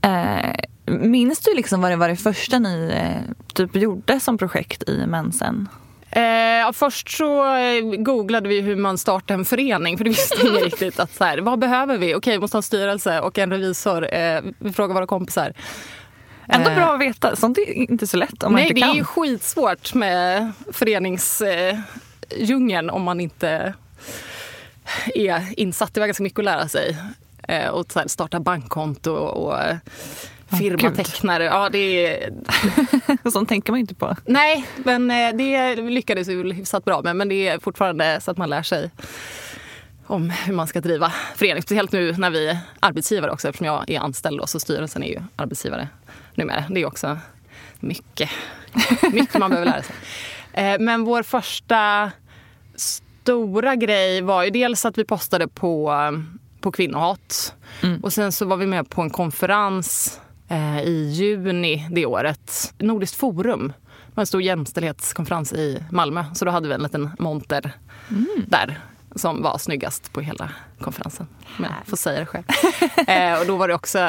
Eh, 0.01 0.55
minns 0.85 1.39
du 1.39 1.55
liksom 1.55 1.81
vad 1.81 1.91
det 1.91 1.95
var 1.95 2.09
det 2.09 2.15
första 2.15 2.59
ni 2.59 2.91
eh, 2.95 3.35
typ 3.53 3.75
gjorde 3.75 4.19
som 4.19 4.37
projekt 4.37 4.89
i 4.89 5.05
mensen? 5.07 5.67
Eh, 6.11 6.71
först 6.73 7.09
så 7.17 7.55
eh, 7.57 7.81
googlade 7.97 8.49
vi 8.49 8.61
hur 8.61 8.75
man 8.75 8.97
startar 8.97 9.35
en 9.35 9.45
förening 9.45 9.97
för 9.97 10.03
det 10.03 10.09
visste 10.09 10.47
ingen 10.47 10.61
riktigt. 10.63 10.99
att 10.99 11.13
så 11.13 11.23
här, 11.23 11.37
Vad 11.37 11.59
behöver 11.59 11.97
vi? 11.97 12.15
Okej, 12.15 12.33
vi 12.33 12.39
måste 12.39 12.55
ha 12.55 12.59
en 12.59 12.63
styrelse 12.63 13.19
och 13.19 13.37
en 13.37 13.51
revisor. 13.51 14.13
Eh, 14.13 14.41
vi 14.59 14.73
frågar 14.73 14.93
våra 14.93 15.07
kompisar. 15.07 15.53
Ändå 16.49 16.69
bra 16.69 16.93
att 16.93 17.01
veta. 17.01 17.35
Sånt 17.35 17.57
är 17.57 17.71
inte 17.71 18.07
så 18.07 18.17
lätt 18.17 18.43
om 18.43 18.51
man 18.51 18.61
Nej, 18.61 18.69
inte 18.69 18.81
kan. 18.81 18.93
det 18.93 18.99
är 18.99 19.03
skitsvårt 19.03 19.93
med 19.93 20.51
föreningsdjungeln 20.73 22.89
om 22.89 23.03
man 23.03 23.19
inte 23.19 23.73
är 25.15 25.59
insatt. 25.59 25.93
Det 25.93 25.99
var 25.99 26.07
ganska 26.07 26.23
mycket 26.23 26.39
att 26.39 26.45
lära 26.45 26.67
sig. 26.67 26.97
Eh, 27.47 27.67
och 27.67 27.85
starta 28.05 28.39
bankkonto 28.39 29.13
och 29.13 29.57
firmatecknare. 30.59 31.43
Ja, 31.43 31.69
det 31.69 32.07
är... 32.07 32.33
Sånt 33.31 33.49
tänker 33.49 33.71
man 33.71 33.79
inte 33.79 33.95
på. 33.95 34.15
Nej, 34.25 34.65
men 34.75 35.11
eh, 35.11 35.35
det 35.35 35.75
lyckades 35.75 36.27
vi 36.27 36.53
hyfsat 36.53 36.85
bra 36.85 37.01
med. 37.01 37.15
Men 37.15 37.29
det 37.29 37.47
är 37.47 37.59
fortfarande 37.59 38.21
så 38.21 38.31
att 38.31 38.37
man 38.37 38.49
lär 38.49 38.63
sig 38.63 38.91
om 40.07 40.29
hur 40.29 40.53
man 40.53 40.67
ska 40.67 40.81
driva 40.81 41.13
förening. 41.35 41.63
Speciellt 41.63 41.91
nu 41.91 42.11
när 42.11 42.29
vi 42.29 42.47
är 42.47 42.57
arbetsgivare 42.79 43.31
också 43.31 43.47
eftersom 43.47 43.67
jag 43.67 43.89
är 43.89 43.99
anställd 43.99 44.39
och 44.39 44.49
så 44.49 44.59
styrelsen 44.59 45.03
är 45.03 45.07
ju 45.07 45.19
arbetsgivare 45.35 45.87
numera. 46.39 46.65
Det 46.69 46.81
är 46.81 46.85
också 46.85 47.17
mycket, 47.79 48.29
mycket 49.11 49.37
man 49.37 49.49
behöver 49.49 49.71
lära 49.71 49.83
sig. 49.83 49.95
Eh, 50.53 50.79
men 50.79 51.03
vår 51.03 51.23
första 51.23 52.11
stora 52.75 53.75
grej 53.75 54.21
var 54.21 54.43
ju 54.43 54.49
dels 54.49 54.85
att 54.85 54.97
vi 54.97 55.05
postade 55.05 55.47
på, 55.47 55.93
på 56.61 56.71
kvinnohat. 56.71 57.55
Mm. 57.83 58.03
Och 58.03 58.13
sen 58.13 58.31
så 58.31 58.45
var 58.45 58.57
vi 58.57 58.65
med 58.65 58.89
på 58.89 59.01
en 59.01 59.09
konferens 59.09 60.19
eh, 60.47 60.81
i 60.81 61.09
juni 61.13 61.87
det 61.91 62.05
året. 62.05 62.73
Nordiskt 62.77 63.15
forum. 63.15 63.73
Det 64.07 64.15
var 64.15 64.21
en 64.21 64.27
stor 64.27 64.41
jämställdhetskonferens 64.41 65.53
i 65.53 65.83
Malmö. 65.91 66.25
Så 66.33 66.45
då 66.45 66.51
hade 66.51 66.67
vi 66.67 66.73
en 66.73 66.83
liten 66.83 67.09
monter 67.19 67.71
mm. 68.09 68.45
där 68.47 68.79
som 69.15 69.41
var 69.41 69.57
snyggast 69.57 70.13
på 70.13 70.21
hela 70.21 70.51
konferensen. 70.79 71.27
Men 71.57 71.71
jag 71.77 71.87
får 71.87 71.97
säga 71.97 72.19
det 72.19 72.25
själv. 72.25 72.45
eh, 73.07 73.39
och 73.39 73.47
då 73.47 73.57
var 73.57 73.67
det 73.67 73.73
också 73.73 73.99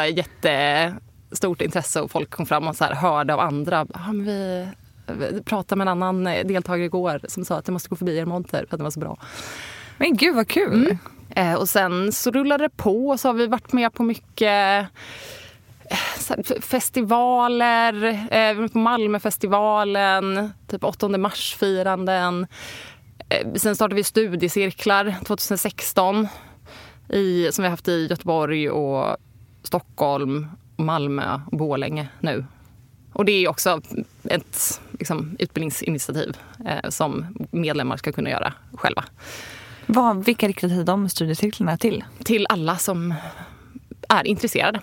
jättestort 1.30 1.62
intresse 1.62 2.00
och 2.00 2.10
folk 2.10 2.30
kom 2.30 2.46
fram 2.46 2.68
och 2.68 2.76
så 2.76 2.84
här, 2.84 2.94
hörde 2.94 3.34
av 3.34 3.40
andra. 3.40 3.86
Ah, 3.94 4.12
vi, 4.12 4.68
vi 5.06 5.42
pratade 5.42 5.78
med 5.78 5.88
en 5.88 6.02
annan 6.02 6.24
deltagare 6.24 6.84
igår 6.84 7.20
som 7.28 7.44
sa 7.44 7.56
att 7.56 7.68
jag 7.68 7.72
måste 7.72 7.88
gå 7.88 7.96
förbi 7.96 8.18
er 8.18 8.24
monter 8.24 8.58
för 8.58 8.76
att 8.76 8.78
den 8.78 8.84
var 8.84 8.90
så 8.90 9.00
bra. 9.00 9.16
Men 9.98 10.16
gud 10.16 10.34
vad 10.34 10.48
kul! 10.48 10.86
Mm. 10.86 10.98
Eh, 11.30 11.54
och 11.54 11.68
sen 11.68 12.12
så 12.12 12.30
rullade 12.30 12.64
det 12.64 12.76
på 12.76 13.08
och 13.08 13.20
så 13.20 13.28
har 13.28 13.34
vi 13.34 13.46
varit 13.46 13.72
med 13.72 13.92
på 13.92 14.02
mycket 14.02 14.86
eh, 15.90 16.60
festivaler, 16.60 18.04
eh, 18.30 18.68
på 18.68 18.78
Malmöfestivalen, 18.78 20.52
typ 20.66 20.84
8 20.84 21.08
mars-firanden. 21.08 22.46
Eh, 23.28 23.52
sen 23.54 23.74
startade 23.74 23.94
vi 23.94 24.04
studiecirklar 24.04 25.14
2016 25.24 26.28
i, 27.08 27.48
som 27.52 27.62
vi 27.62 27.66
har 27.66 27.70
haft 27.70 27.88
i 27.88 28.06
Göteborg 28.06 28.70
och 28.70 29.16
Stockholm, 29.62 30.46
Malmö 30.80 31.40
och 31.46 31.58
Borlänge 31.58 32.08
nu. 32.20 32.44
Och 33.12 33.24
det 33.24 33.32
är 33.32 33.48
också 33.48 33.80
ett 34.24 34.80
liksom, 34.98 35.36
utbildningsinitiativ 35.38 36.36
eh, 36.66 36.88
som 36.88 37.26
medlemmar 37.50 37.96
ska 37.96 38.12
kunna 38.12 38.30
göra 38.30 38.52
själva. 38.72 39.04
Vad, 39.86 40.24
vilka 40.24 40.48
riktar 40.48 40.68
sig 40.68 40.84
de 40.84 41.08
studiecirklarna 41.08 41.76
till? 41.76 42.04
Till 42.24 42.46
alla 42.48 42.76
som 42.76 43.14
är 44.08 44.26
intresserade. 44.26 44.80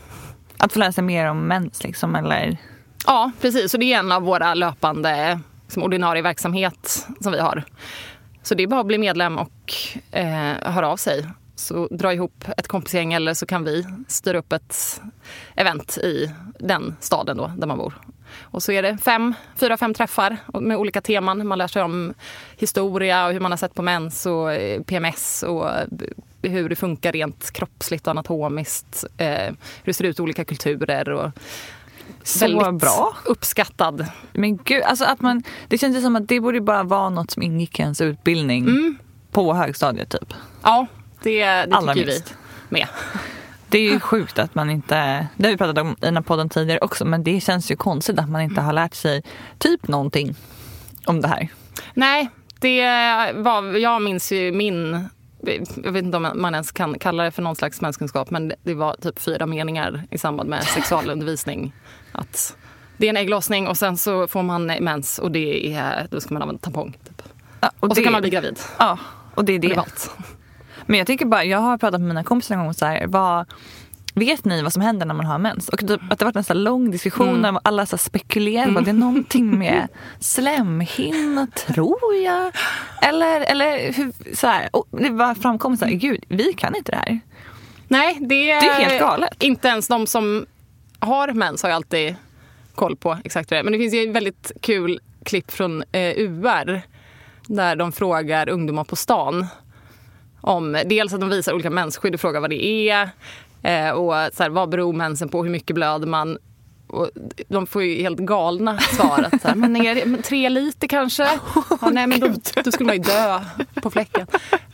Att 0.57 0.73
få 0.73 0.79
lära 0.79 0.91
sig 0.91 1.03
mer 1.03 1.25
om 1.29 1.41
mens 1.41 1.83
liksom, 1.83 2.15
eller? 2.15 2.57
Ja, 3.05 3.31
precis. 3.41 3.71
Så 3.71 3.77
det 3.77 3.93
är 3.93 3.99
en 3.99 4.11
av 4.11 4.21
våra 4.21 4.53
löpande 4.53 5.39
liksom, 5.63 5.83
ordinarie 5.83 6.21
verksamhet 6.21 7.07
som 7.19 7.31
vi 7.31 7.39
har. 7.39 7.63
Så 8.43 8.55
det 8.55 8.63
är 8.63 8.67
bara 8.67 8.79
att 8.79 8.87
bli 8.87 8.97
medlem 8.97 9.37
och 9.37 9.73
eh, 10.11 10.71
höra 10.71 10.89
av 10.89 10.97
sig. 10.97 11.27
Så 11.59 11.87
dra 11.91 12.13
ihop 12.13 12.45
ett 12.57 12.67
kompisgäng 12.67 13.13
eller 13.13 13.33
så 13.33 13.45
kan 13.45 13.63
vi 13.63 13.85
styra 14.07 14.37
upp 14.37 14.53
ett 14.53 15.01
event 15.55 15.97
i 15.97 16.31
den 16.59 16.95
staden 16.99 17.37
då, 17.37 17.51
där 17.57 17.67
man 17.67 17.77
bor. 17.77 17.93
Och 18.41 18.63
så 18.63 18.71
är 18.71 18.81
det 18.81 18.97
fem, 18.97 19.33
fyra, 19.55 19.77
fem 19.77 19.93
träffar 19.93 20.37
med 20.61 20.77
olika 20.77 21.01
teman. 21.01 21.47
Man 21.47 21.57
lär 21.57 21.67
sig 21.67 21.83
om 21.83 22.13
historia 22.57 23.27
och 23.27 23.33
hur 23.33 23.39
man 23.39 23.51
har 23.51 23.57
sett 23.57 23.73
på 23.73 23.81
mens 23.81 24.25
och 24.25 24.53
eh, 24.53 24.81
PMS 24.81 25.43
och 25.43 25.69
eh, 25.69 25.87
hur 26.41 26.69
det 26.69 26.75
funkar 26.75 27.11
rent 27.11 27.51
kroppsligt 27.51 28.07
och 28.07 28.11
anatomiskt. 28.11 29.05
Eh, 29.17 29.27
hur 29.47 29.85
det 29.85 29.93
ser 29.93 30.03
ut 30.05 30.19
i 30.19 30.21
olika 30.21 30.45
kulturer. 30.45 31.09
Och 31.09 31.31
så 32.23 32.39
väldigt 32.39 32.81
bra. 32.81 33.17
uppskattad. 33.25 34.05
Men 34.33 34.57
gud, 34.57 34.83
alltså 34.83 35.05
att 35.05 35.21
man, 35.21 35.43
det 35.67 35.77
känns 35.77 36.03
som 36.03 36.15
att 36.15 36.27
det 36.27 36.39
borde 36.39 36.61
bara 36.61 36.83
vara 36.83 37.09
något 37.09 37.31
som 37.31 37.43
ingick 37.43 37.79
i 37.79 37.81
ens 37.81 38.01
utbildning 38.01 38.63
mm. 38.63 38.97
på 39.31 39.53
högstadiet 39.53 40.09
typ. 40.09 40.33
Ja, 40.63 40.87
det, 41.23 41.45
det 41.45 41.75
Allra 41.75 41.93
tycker 41.93 42.07
minst. 42.07 42.35
vi 42.69 42.79
med. 42.79 42.87
Det 43.69 43.77
är 43.77 43.91
ju 43.91 43.99
sjukt 43.99 44.39
att 44.39 44.55
man 44.55 44.69
inte, 44.69 45.27
det 45.35 45.43
har 45.43 45.51
vi 45.51 45.57
pratat 45.57 45.77
om 45.77 45.91
i 45.91 45.95
den 45.99 46.15
här 46.15 46.23
podden 46.23 46.49
tidigare 46.49 46.79
också, 46.79 47.05
men 47.05 47.23
det 47.23 47.41
känns 47.41 47.71
ju 47.71 47.75
konstigt 47.75 48.19
att 48.19 48.29
man 48.29 48.41
inte 48.41 48.61
har 48.61 48.73
lärt 48.73 48.93
sig 48.93 49.23
typ 49.57 49.87
någonting 49.87 50.35
om 51.05 51.21
det 51.21 51.27
här. 51.27 51.47
Nej, 51.93 52.29
det 52.59 52.83
var, 53.35 53.77
jag 53.77 54.01
minns 54.01 54.31
ju 54.31 54.51
min 54.51 55.09
jag 55.83 55.91
vet 55.91 56.03
inte 56.03 56.17
om 56.17 56.31
man 56.35 56.53
ens 56.53 56.71
kan 56.71 56.99
kalla 56.99 57.23
det 57.23 57.31
för 57.31 57.41
någon 57.41 57.55
slags 57.55 57.81
mänskkunskap 57.81 58.29
men 58.29 58.53
det 58.63 58.73
var 58.73 58.95
typ 59.01 59.19
fyra 59.19 59.45
meningar 59.45 60.03
i 60.11 60.17
samband 60.17 60.49
med 60.49 60.63
sexualundervisning. 60.63 61.73
Att 62.11 62.57
det 62.97 63.05
är 63.05 63.09
en 63.09 63.17
ägglossning 63.17 63.67
och 63.67 63.77
sen 63.77 63.97
så 63.97 64.27
får 64.27 64.43
man 64.43 64.65
mens 64.65 65.19
och 65.19 65.31
det 65.31 65.73
är, 65.73 66.07
då 66.11 66.21
ska 66.21 66.33
man 66.33 66.41
använda 66.41 66.61
tampong. 66.61 66.91
Typ. 66.91 67.23
Ja, 67.59 67.71
och, 67.79 67.89
och 67.89 67.95
så 67.95 68.03
kan 68.03 68.11
man 68.11 68.21
bli 68.21 68.29
gravid. 68.29 68.59
Ja, 68.79 68.99
och 69.35 69.45
det 69.45 69.53
är 69.53 69.59
det. 69.59 69.83
Men 70.87 70.97
jag 70.97 71.07
tänker 71.07 71.25
bara, 71.25 71.43
jag 71.43 71.59
har 71.59 71.77
pratat 71.77 72.01
med 72.01 72.07
mina 72.07 72.23
kompisar 72.23 72.55
en 72.55 72.63
gång 72.63 72.73
så 72.73 72.85
här, 72.85 73.07
vad, 73.07 73.45
vet 74.13 74.45
ni 74.45 74.61
vad 74.61 74.73
som 74.73 74.81
händer 74.81 75.05
när 75.05 75.13
man 75.13 75.25
har 75.25 75.37
mens? 75.37 75.69
Och 75.69 75.79
typ, 75.79 76.01
att 76.09 76.19
det 76.19 76.25
varit 76.25 76.35
en 76.35 76.43
så 76.43 76.53
lång 76.53 76.91
diskussion 76.91 77.29
mm. 77.29 77.41
där 77.41 77.61
alla 77.63 77.85
så 77.85 77.97
spekulerar. 77.97 78.67
Mm. 78.67 78.83
Det 78.83 78.91
är 78.91 78.93
någonting 78.93 79.59
med 79.59 79.87
slemhinna, 80.19 81.47
tror 81.47 82.15
jag. 82.23 82.51
Eller, 83.01 83.41
eller 83.41 83.93
hur, 83.93 84.35
så 84.35 84.47
här, 84.47 84.69
det 84.91 85.09
bara 85.09 85.35
framkom 85.35 85.77
så 85.77 85.85
här, 85.85 85.93
gud, 85.93 86.23
vi 86.27 86.53
kan 86.53 86.75
inte 86.75 86.91
det 86.91 86.97
här. 86.97 87.19
Nej, 87.87 88.17
det 88.19 88.51
är, 88.51 88.61
det 88.61 88.67
är 88.67 88.89
helt 88.89 88.99
galet. 88.99 89.43
Inte 89.43 89.67
ens 89.67 89.87
de 89.87 90.07
som 90.07 90.45
har 90.99 91.27
mens 91.27 91.63
har 91.63 91.69
jag 91.69 91.75
alltid 91.75 92.15
koll 92.75 92.95
på 92.95 93.17
exakt 93.23 93.49
det 93.49 93.63
Men 93.63 93.73
det 93.73 93.79
finns 93.79 93.93
ju 93.93 94.03
ett 94.03 94.15
väldigt 94.15 94.51
kul 94.61 94.99
klipp 95.23 95.51
från 95.51 95.83
eh, 95.91 96.13
UR 96.17 96.81
där 97.47 97.75
de 97.75 97.91
frågar 97.91 98.49
ungdomar 98.49 98.83
på 98.83 98.95
stan 98.95 99.47
om 100.41 100.77
dels 100.85 101.13
att 101.13 101.19
de 101.19 101.29
visar 101.29 101.53
olika 101.53 101.69
mensskydd 101.69 102.13
och 102.13 102.19
frågar 102.19 102.41
vad 102.41 102.49
det 102.49 102.89
är. 102.89 103.09
Eh, 103.63 103.89
och 103.89 104.13
så 104.33 104.43
här, 104.43 104.49
vad 104.49 104.69
beror 104.69 104.93
mensen 104.93 105.29
på? 105.29 105.43
Hur 105.43 105.51
mycket 105.51 105.75
blöder 105.75 106.07
man? 106.07 106.37
Och 106.87 107.09
de 107.47 107.67
får 107.67 107.83
ju 107.83 108.01
helt 108.01 108.19
galna 108.19 108.79
svar. 108.79 109.29
Att 109.31 109.41
så 109.41 109.47
här, 109.47 109.55
men, 109.55 109.75
är 109.75 110.05
men 110.05 110.21
tre 110.21 110.49
liter 110.49 110.87
kanske? 110.87 111.23
Ja, 111.81 111.89
nej, 111.89 112.07
men 112.07 112.19
då, 112.19 112.33
då, 112.63 112.71
skulle 112.71 112.87
man 112.87 112.95
ju 112.95 113.01
dö 113.01 113.41
på 113.81 113.89
fläcken. 113.89 114.27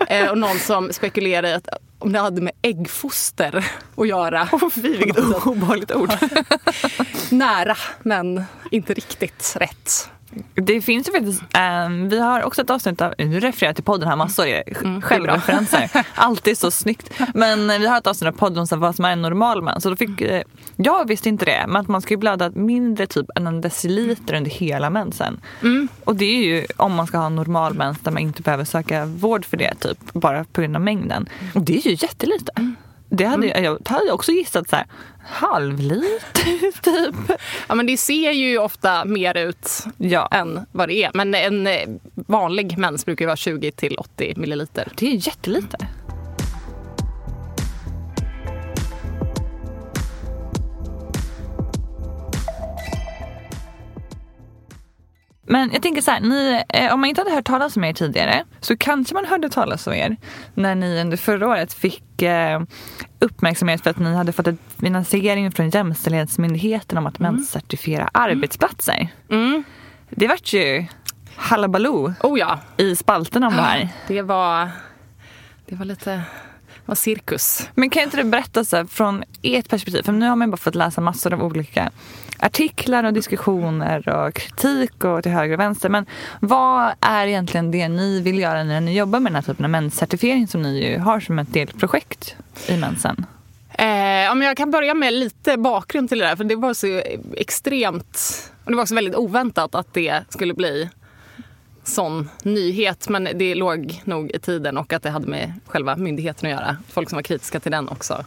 Eh, 0.07 0.29
och 0.29 0.37
någon 0.37 0.59
som 0.59 0.93
spekulerar 0.93 1.47
i 1.47 1.53
att 1.53 1.67
om 1.99 2.11
det 2.11 2.19
hade 2.19 2.41
med 2.41 2.53
äggfoster 2.61 3.65
att 3.95 4.07
göra. 4.07 4.49
Oh, 4.51 4.69
vilket 4.75 5.45
obehagligt 5.45 5.91
ord. 5.91 6.09
Nära, 7.29 7.77
men 8.01 8.43
inte 8.71 8.93
riktigt 8.93 9.55
rätt. 9.59 10.09
Det 10.53 10.81
finns 10.81 11.07
ju 11.07 11.11
faktiskt, 11.11 11.41
um, 11.85 12.09
vi 12.09 12.19
har 12.19 12.43
också 12.43 12.61
ett 12.61 12.69
avsnitt 12.69 13.01
av, 13.01 13.13
nu 13.17 13.39
refererar 13.39 13.69
jag 13.69 13.75
till 13.75 13.83
podden 13.83 14.09
här 14.09 14.15
massor, 14.15 14.45
mm, 14.83 15.01
självreferenser. 15.01 16.05
Alltid 16.15 16.57
så 16.57 16.71
snyggt. 16.71 17.09
Men 17.33 17.67
vi 17.67 17.87
har 17.87 17.97
ett 17.97 18.07
avsnitt 18.07 18.27
av 18.27 18.37
podden 18.37 18.67
om 18.71 18.79
vad 18.79 18.95
som 18.95 19.05
är 19.05 19.11
en 19.11 19.21
normal 19.21 19.61
man. 19.61 19.81
Så 19.81 19.89
då 19.89 19.95
fick, 19.95 20.21
uh, 20.21 20.41
jag 20.75 21.07
visste 21.07 21.29
inte 21.29 21.45
det, 21.45 21.65
men 21.67 21.75
att 21.75 21.87
man 21.87 22.01
ska 22.01 22.13
ju 22.13 22.17
blöda 22.17 22.49
mindre 22.49 23.07
typ 23.07 23.25
än 23.35 23.47
en 23.47 23.61
deciliter 23.61 24.33
under 24.33 24.51
hela 24.51 24.89
mensen. 24.89 25.39
Mm. 25.61 25.87
Och 26.03 26.15
det 26.15 26.25
är 26.25 26.43
ju 26.43 26.65
om 26.77 26.93
man 26.93 27.07
ska 27.07 27.17
ha 27.17 27.29
normal 27.29 27.73
mens 27.73 27.99
där 27.99 28.11
man 28.11 28.21
inte 28.21 28.41
behöver 28.41 28.65
söka 28.65 29.05
vård 29.05 29.45
för 29.45 29.57
det 29.57 29.75
typ, 29.79 30.13
bara 30.13 30.43
på 30.43 30.61
grund 30.61 30.75
av 30.75 30.81
mängden. 30.81 31.29
Och 31.55 31.61
det 31.61 31.77
är 31.77 31.87
ju 31.87 31.97
jättelite. 31.99 32.51
Mm. 32.55 32.75
Det 33.15 33.25
hade, 33.25 33.47
mm. 33.47 33.63
jag, 33.63 33.79
jag 33.85 33.89
hade 33.89 34.11
också 34.11 34.31
gissat 34.31 34.69
så 34.69 34.75
här, 34.75 34.85
halvliter 35.23 36.81
typ. 36.81 37.39
Ja 37.67 37.75
men 37.75 37.85
det 37.85 37.97
ser 37.97 38.31
ju 38.31 38.57
ofta 38.57 39.05
mer 39.05 39.37
ut 39.37 39.69
ja. 39.97 40.27
än 40.31 40.65
vad 40.71 40.89
det 40.89 41.03
är. 41.03 41.11
Men 41.13 41.35
en 41.35 41.67
eh, 41.67 41.89
vanlig 42.15 42.77
mens 42.77 43.05
brukar 43.05 43.25
ju 43.25 43.27
vara 43.27 43.35
20 43.35 43.71
till 43.71 43.95
80 43.97 44.33
milliliter. 44.37 44.87
Det 44.95 45.07
är 45.07 45.27
jättelite. 45.27 45.77
Men 55.53 55.69
jag 55.73 55.81
tänker 55.81 56.01
så 56.01 56.11
här, 56.11 56.19
ni, 56.19 56.63
eh, 56.69 56.93
om 56.93 56.99
man 56.99 57.09
inte 57.09 57.21
hade 57.21 57.31
hört 57.31 57.45
talas 57.45 57.77
om 57.77 57.83
er 57.83 57.93
tidigare 57.93 58.43
så 58.59 58.77
kanske 58.77 59.13
man 59.13 59.25
hörde 59.25 59.49
talas 59.49 59.87
om 59.87 59.93
er 59.93 60.17
när 60.53 60.75
ni 60.75 61.01
under 61.01 61.17
förra 61.17 61.47
året 61.47 61.73
fick 61.73 62.21
eh, 62.21 62.61
uppmärksamhet 63.19 63.83
för 63.83 63.89
att 63.89 63.99
ni 63.99 64.15
hade 64.15 64.31
fått 64.31 64.47
en 64.47 64.57
finansiering 64.79 65.51
från 65.51 65.69
Jämställdhetsmyndigheten 65.69 66.97
om 66.97 67.07
att 67.07 67.19
mm. 67.19 67.35
menscertifiera 67.35 68.09
arbetsplatser. 68.13 69.07
Mm. 69.29 69.63
Det 70.09 70.27
vart 70.27 70.53
ju 70.53 70.85
halabaloo 71.35 72.13
oh 72.23 72.39
ja. 72.39 72.59
i 72.77 72.95
spalten 72.95 73.43
om 73.43 73.53
det 73.53 73.61
här. 73.61 73.89
Det 74.07 74.21
var, 74.21 74.69
det 75.65 75.75
var 75.75 75.85
lite 75.85 76.21
var 76.85 76.95
cirkus. 76.95 77.69
Men 77.75 77.89
kan 77.89 78.03
inte 78.03 78.17
du 78.17 78.23
berätta 78.23 78.65
så 78.65 78.77
här, 78.77 78.85
från 78.85 79.23
ert 79.41 79.69
perspektiv, 79.69 80.01
för 80.03 80.11
nu 80.11 80.27
har 80.27 80.35
man 80.35 80.51
bara 80.51 80.57
fått 80.57 80.75
läsa 80.75 81.01
massor 81.01 81.33
av 81.33 81.43
olika 81.43 81.91
artiklar 82.39 83.03
och 83.03 83.13
diskussioner 83.13 84.09
och 84.09 84.33
kritik 84.33 85.03
och 85.03 85.23
till 85.23 85.31
höger 85.31 85.53
och 85.53 85.59
vänster. 85.59 85.89
Men 85.89 86.05
vad 86.39 86.93
är 86.99 87.27
egentligen 87.27 87.71
det 87.71 87.89
ni 87.89 88.21
vill 88.21 88.39
göra 88.39 88.63
när 88.63 88.81
ni 88.81 88.97
jobbar 88.97 89.19
med 89.19 89.31
den 89.31 89.35
här 89.35 89.53
typen 89.53 89.65
av 89.65 89.71
menscertifiering 89.71 90.47
som 90.47 90.61
ni 90.61 90.89
ju 90.89 90.99
har 90.99 91.19
som 91.19 91.39
ett 91.39 91.53
delprojekt 91.53 92.35
i 92.67 92.77
mensen? 92.77 93.25
Eh, 93.73 94.43
jag 94.45 94.57
kan 94.57 94.71
börja 94.71 94.93
med 94.93 95.13
lite 95.13 95.57
bakgrund 95.57 96.09
till 96.09 96.19
det 96.19 96.25
där. 96.25 96.35
För 96.35 96.43
det 96.43 96.55
var 96.55 96.73
så 96.73 97.01
extremt... 97.37 98.49
Och 98.63 98.71
det 98.71 98.75
var 98.75 98.83
också 98.83 98.95
väldigt 98.95 99.15
oväntat 99.15 99.75
att 99.75 99.93
det 99.93 100.23
skulle 100.29 100.53
bli 100.53 100.89
sån 101.83 102.29
nyhet. 102.43 103.09
Men 103.09 103.27
det 103.35 103.55
låg 103.55 104.01
nog 104.03 104.31
i 104.31 104.39
tiden 104.39 104.77
och 104.77 104.93
att 104.93 105.03
det 105.03 105.09
hade 105.09 105.27
med 105.27 105.53
själva 105.67 105.95
myndigheten 105.95 106.49
att 106.49 106.61
göra. 106.61 106.77
Folk 106.89 107.09
som 107.09 107.15
var 107.15 107.23
kritiska 107.23 107.59
till 107.59 107.71
den 107.71 107.89
också 107.89 108.25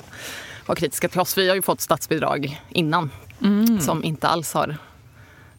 var 0.67 0.75
kritiska 0.75 1.09
till 1.09 1.21
oss. 1.21 1.39
Vi 1.39 1.49
har 1.49 1.57
ju 1.57 1.63
fått 1.63 1.81
statsbidrag 1.81 2.61
innan 2.69 3.11
mm. 3.43 3.81
som 3.81 4.05
inte 4.05 4.29
alls 4.29 4.55
har 4.55 4.77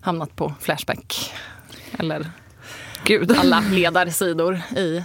hamnat 0.01 0.35
på 0.35 0.53
Flashback 0.59 1.33
eller 1.99 2.31
Gud. 3.03 3.31
alla 3.31 3.63
ledarsidor 3.71 4.61
i 4.75 5.03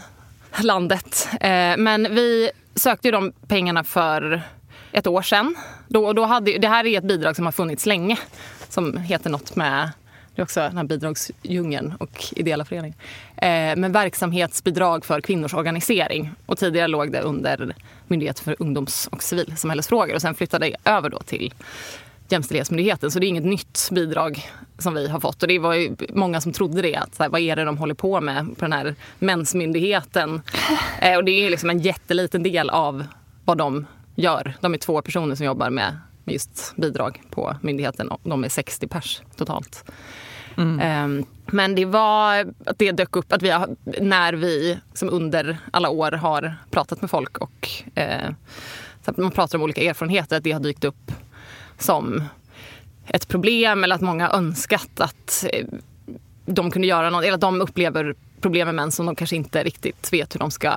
landet. 0.62 1.28
Eh, 1.40 1.76
men 1.78 2.14
vi 2.14 2.50
sökte 2.74 3.08
ju 3.08 3.12
de 3.12 3.32
pengarna 3.48 3.84
för 3.84 4.42
ett 4.92 5.06
år 5.06 5.22
sedan. 5.22 5.54
Då, 5.88 6.12
då 6.12 6.24
hade, 6.24 6.58
det 6.58 6.68
här 6.68 6.86
är 6.86 6.98
ett 6.98 7.04
bidrag 7.04 7.36
som 7.36 7.44
har 7.44 7.52
funnits 7.52 7.86
länge 7.86 8.18
som 8.68 8.96
heter 8.96 9.30
något 9.30 9.56
med 9.56 9.90
det 10.34 10.40
är 10.40 10.44
också 10.44 10.60
den 10.60 10.76
här 10.76 10.84
bidragsdjungeln 10.84 11.94
och 11.98 12.24
ideella 12.32 12.64
föreningar. 12.64 12.96
Eh, 13.36 13.76
men 13.76 13.92
verksamhetsbidrag 13.92 15.04
för 15.04 15.20
kvinnors 15.20 15.54
organisering. 15.54 16.30
Och 16.46 16.58
tidigare 16.58 16.88
låg 16.88 17.12
det 17.12 17.20
under 17.20 17.74
Myndigheten 18.06 18.44
för 18.44 18.56
ungdoms 18.58 19.08
och 19.12 19.22
civilsamhällesfrågor. 19.22 20.14
Och 20.14 20.20
sen 20.20 20.34
flyttade 20.34 20.66
det 20.66 20.90
över 20.90 21.08
då 21.08 21.18
till 21.18 21.54
Jämställdhetsmyndigheten. 22.28 23.10
Så 23.10 23.18
det 23.18 23.26
är 23.26 23.28
inget 23.28 23.44
nytt 23.44 23.88
bidrag 23.92 24.46
som 24.78 24.94
vi 24.94 25.08
har 25.08 25.20
fått. 25.20 25.42
Och 25.42 25.48
det 25.48 25.58
var 25.58 25.74
ju 25.74 25.96
många 26.08 26.40
som 26.40 26.52
trodde 26.52 26.82
det. 26.82 26.96
Att, 26.96 27.14
så 27.14 27.22
här, 27.22 27.30
vad 27.30 27.40
är 27.40 27.56
det 27.56 27.64
de 27.64 27.78
håller 27.78 27.94
på 27.94 28.20
med 28.20 28.46
på 28.58 28.64
den 28.64 28.72
här 28.72 28.94
mensmyndigheten? 29.18 30.42
Eh, 31.00 31.16
och 31.16 31.24
det 31.24 31.32
är 31.32 31.50
liksom 31.50 31.70
en 31.70 31.78
jätteliten 31.78 32.42
del 32.42 32.70
av 32.70 33.04
vad 33.44 33.58
de 33.58 33.86
gör. 34.14 34.54
De 34.60 34.74
är 34.74 34.78
två 34.78 35.02
personer 35.02 35.34
som 35.34 35.46
jobbar 35.46 35.70
med 35.70 35.96
just 36.24 36.76
bidrag 36.76 37.22
på 37.30 37.56
myndigheten. 37.60 38.10
De 38.22 38.44
är 38.44 38.48
60 38.48 38.88
pers 38.88 39.22
totalt. 39.36 39.84
Mm. 40.56 40.80
Ehm, 40.80 41.24
men 41.46 41.74
det 41.74 41.84
var 41.84 42.52
att 42.66 42.78
det 42.78 42.92
dök 42.92 43.16
upp 43.16 43.32
att 43.32 43.42
vi 43.42 43.50
har, 43.50 43.76
när 44.00 44.32
vi 44.32 44.78
som 44.94 45.10
under 45.10 45.58
alla 45.70 45.88
år 45.88 46.12
har 46.12 46.56
pratat 46.70 47.00
med 47.00 47.10
folk 47.10 47.38
och 47.38 47.68
eh, 47.94 48.30
så 49.04 49.12
man 49.16 49.30
pratar 49.30 49.58
om 49.58 49.64
olika 49.64 49.82
erfarenheter, 49.82 50.36
att 50.36 50.44
det 50.44 50.52
har 50.52 50.60
dykt 50.60 50.84
upp 50.84 51.12
som 51.78 52.24
ett 53.06 53.28
problem 53.28 53.84
eller 53.84 53.94
att 53.94 54.00
många 54.00 54.30
önskat 54.30 55.00
att 55.00 55.44
eh, 55.52 55.66
de 56.46 56.70
kunde 56.70 56.88
göra 56.88 57.10
något, 57.10 57.24
eller 57.24 57.34
att 57.34 57.40
de 57.40 57.60
upplever 57.60 58.14
problem 58.40 58.66
med 58.66 58.74
män 58.74 58.92
som 58.92 59.06
de 59.06 59.16
kanske 59.16 59.36
inte 59.36 59.64
riktigt 59.64 60.12
vet 60.12 60.34
hur 60.34 60.40
de 60.40 60.50
ska 60.50 60.72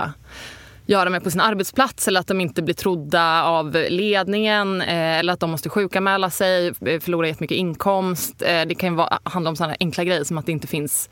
göra 0.86 1.10
med 1.10 1.24
på 1.24 1.32
sin 1.32 1.42
arbetsplats 1.42 2.08
eller 2.08 2.20
att 2.20 2.28
de 2.28 2.42
inte 2.42 2.62
blir 2.62 2.76
trodda 2.76 3.44
av 3.44 3.72
ledningen 3.90 4.82
eh, 4.82 5.20
eller 5.20 5.34
att 5.34 5.40
de 5.40 5.52
måste 5.52 5.70
sjukanmäla 5.70 6.30
sig, 6.30 6.68
eh, 6.68 7.00
förlora 7.00 7.28
jättemycket 7.28 7.58
inkomst. 7.58 8.42
Eh, 8.42 8.62
det 8.68 8.76
kan 8.76 8.90
ju 8.90 8.96
vara, 8.96 9.20
handla 9.24 9.50
om 9.50 9.56
sådana 9.56 9.76
enkla 9.80 10.04
grejer 10.04 10.24
som 10.24 10.38
att 10.38 10.46
det 10.46 10.52
inte 10.52 10.68
finns 10.68 11.10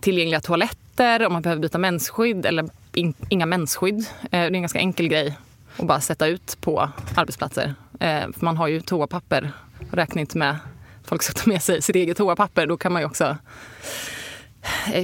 tillgängliga 0.00 0.40
toaletter, 0.40 1.26
om 1.26 1.32
man 1.32 1.42
behöver 1.42 1.62
byta 1.62 1.78
mensskydd 1.78 2.46
eller 2.46 2.68
in, 2.94 3.14
inga 3.28 3.46
mensskydd. 3.46 4.06
Det 4.30 4.36
är 4.36 4.50
en 4.50 4.62
ganska 4.62 4.78
enkel 4.78 5.08
grej 5.08 5.38
att 5.76 5.86
bara 5.86 6.00
sätta 6.00 6.26
ut 6.26 6.56
på 6.60 6.90
arbetsplatser. 7.14 7.74
För 7.98 8.44
man 8.44 8.56
har 8.56 8.68
ju 8.68 8.80
toapapper. 8.80 9.52
Räkna 9.90 10.20
inte 10.20 10.38
med 10.38 10.56
folk 11.04 11.22
ska 11.22 11.32
ta 11.32 11.50
med 11.50 11.62
sig 11.62 11.82
sitt 11.82 11.96
eget 11.96 12.16
toapapper. 12.16 12.66
Då 12.66 12.76
kan 12.76 12.92
man 12.92 13.02
ju 13.02 13.06
också 13.06 13.36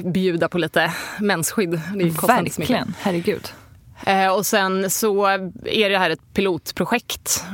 bjuda 0.04 0.48
på 0.48 0.58
lite 0.58 0.94
mensskydd. 1.20 1.80
Det 1.94 2.04
Verkligen, 2.26 2.94
herregud. 3.00 3.52
Eh, 4.06 4.34
och 4.34 4.46
sen 4.46 4.90
så 4.90 5.26
är 5.64 5.88
det 5.90 5.98
här 5.98 6.10
ett 6.10 6.34
pilotprojekt 6.34 7.44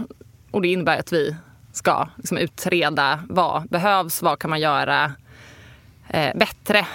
och 0.50 0.62
det 0.62 0.68
innebär 0.68 0.98
att 0.98 1.12
vi 1.12 1.36
ska 1.72 2.08
liksom 2.16 2.38
utreda 2.38 3.20
vad 3.28 3.68
behövs, 3.68 4.22
vad 4.22 4.38
kan 4.38 4.50
man 4.50 4.60
göra 4.60 5.12
eh, 6.08 6.36
bättre. 6.38 6.86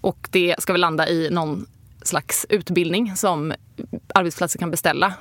Och 0.00 0.28
det 0.30 0.54
ska 0.58 0.72
väl 0.72 0.80
landa 0.80 1.08
i 1.08 1.30
någon 1.30 1.66
slags 2.02 2.46
utbildning 2.48 3.16
som 3.16 3.52
arbetsplatser 4.14 4.58
kan 4.58 4.70
beställa. 4.70 5.14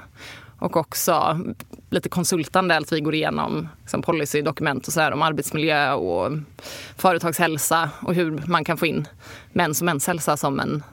Och 0.59 0.77
också 0.77 1.39
lite 1.89 2.09
konsultande, 2.09 2.77
att 2.77 2.91
vi 2.91 3.01
går 3.01 3.15
igenom 3.15 3.67
liksom 3.81 4.01
policydokument 4.01 4.87
och 4.87 4.93
så 4.93 5.01
här, 5.01 5.11
om 5.11 5.21
arbetsmiljö 5.21 5.93
och 5.93 6.31
företagshälsa 6.97 7.89
och 8.01 8.13
hur 8.13 8.43
man 8.45 8.65
kan 8.65 8.77
få 8.77 8.85
in 8.85 9.07
mäns 9.53 9.81
och 9.81 9.85
menshälsa 9.85 10.37
som 10.37 10.59
en 10.59 10.83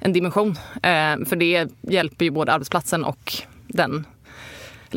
en 0.00 0.12
dimension. 0.12 0.50
Eh, 0.74 1.24
för 1.26 1.36
det 1.36 1.68
hjälper 1.80 2.24
ju 2.24 2.30
både 2.30 2.52
arbetsplatsen 2.52 3.04
och 3.04 3.32
den 3.66 4.06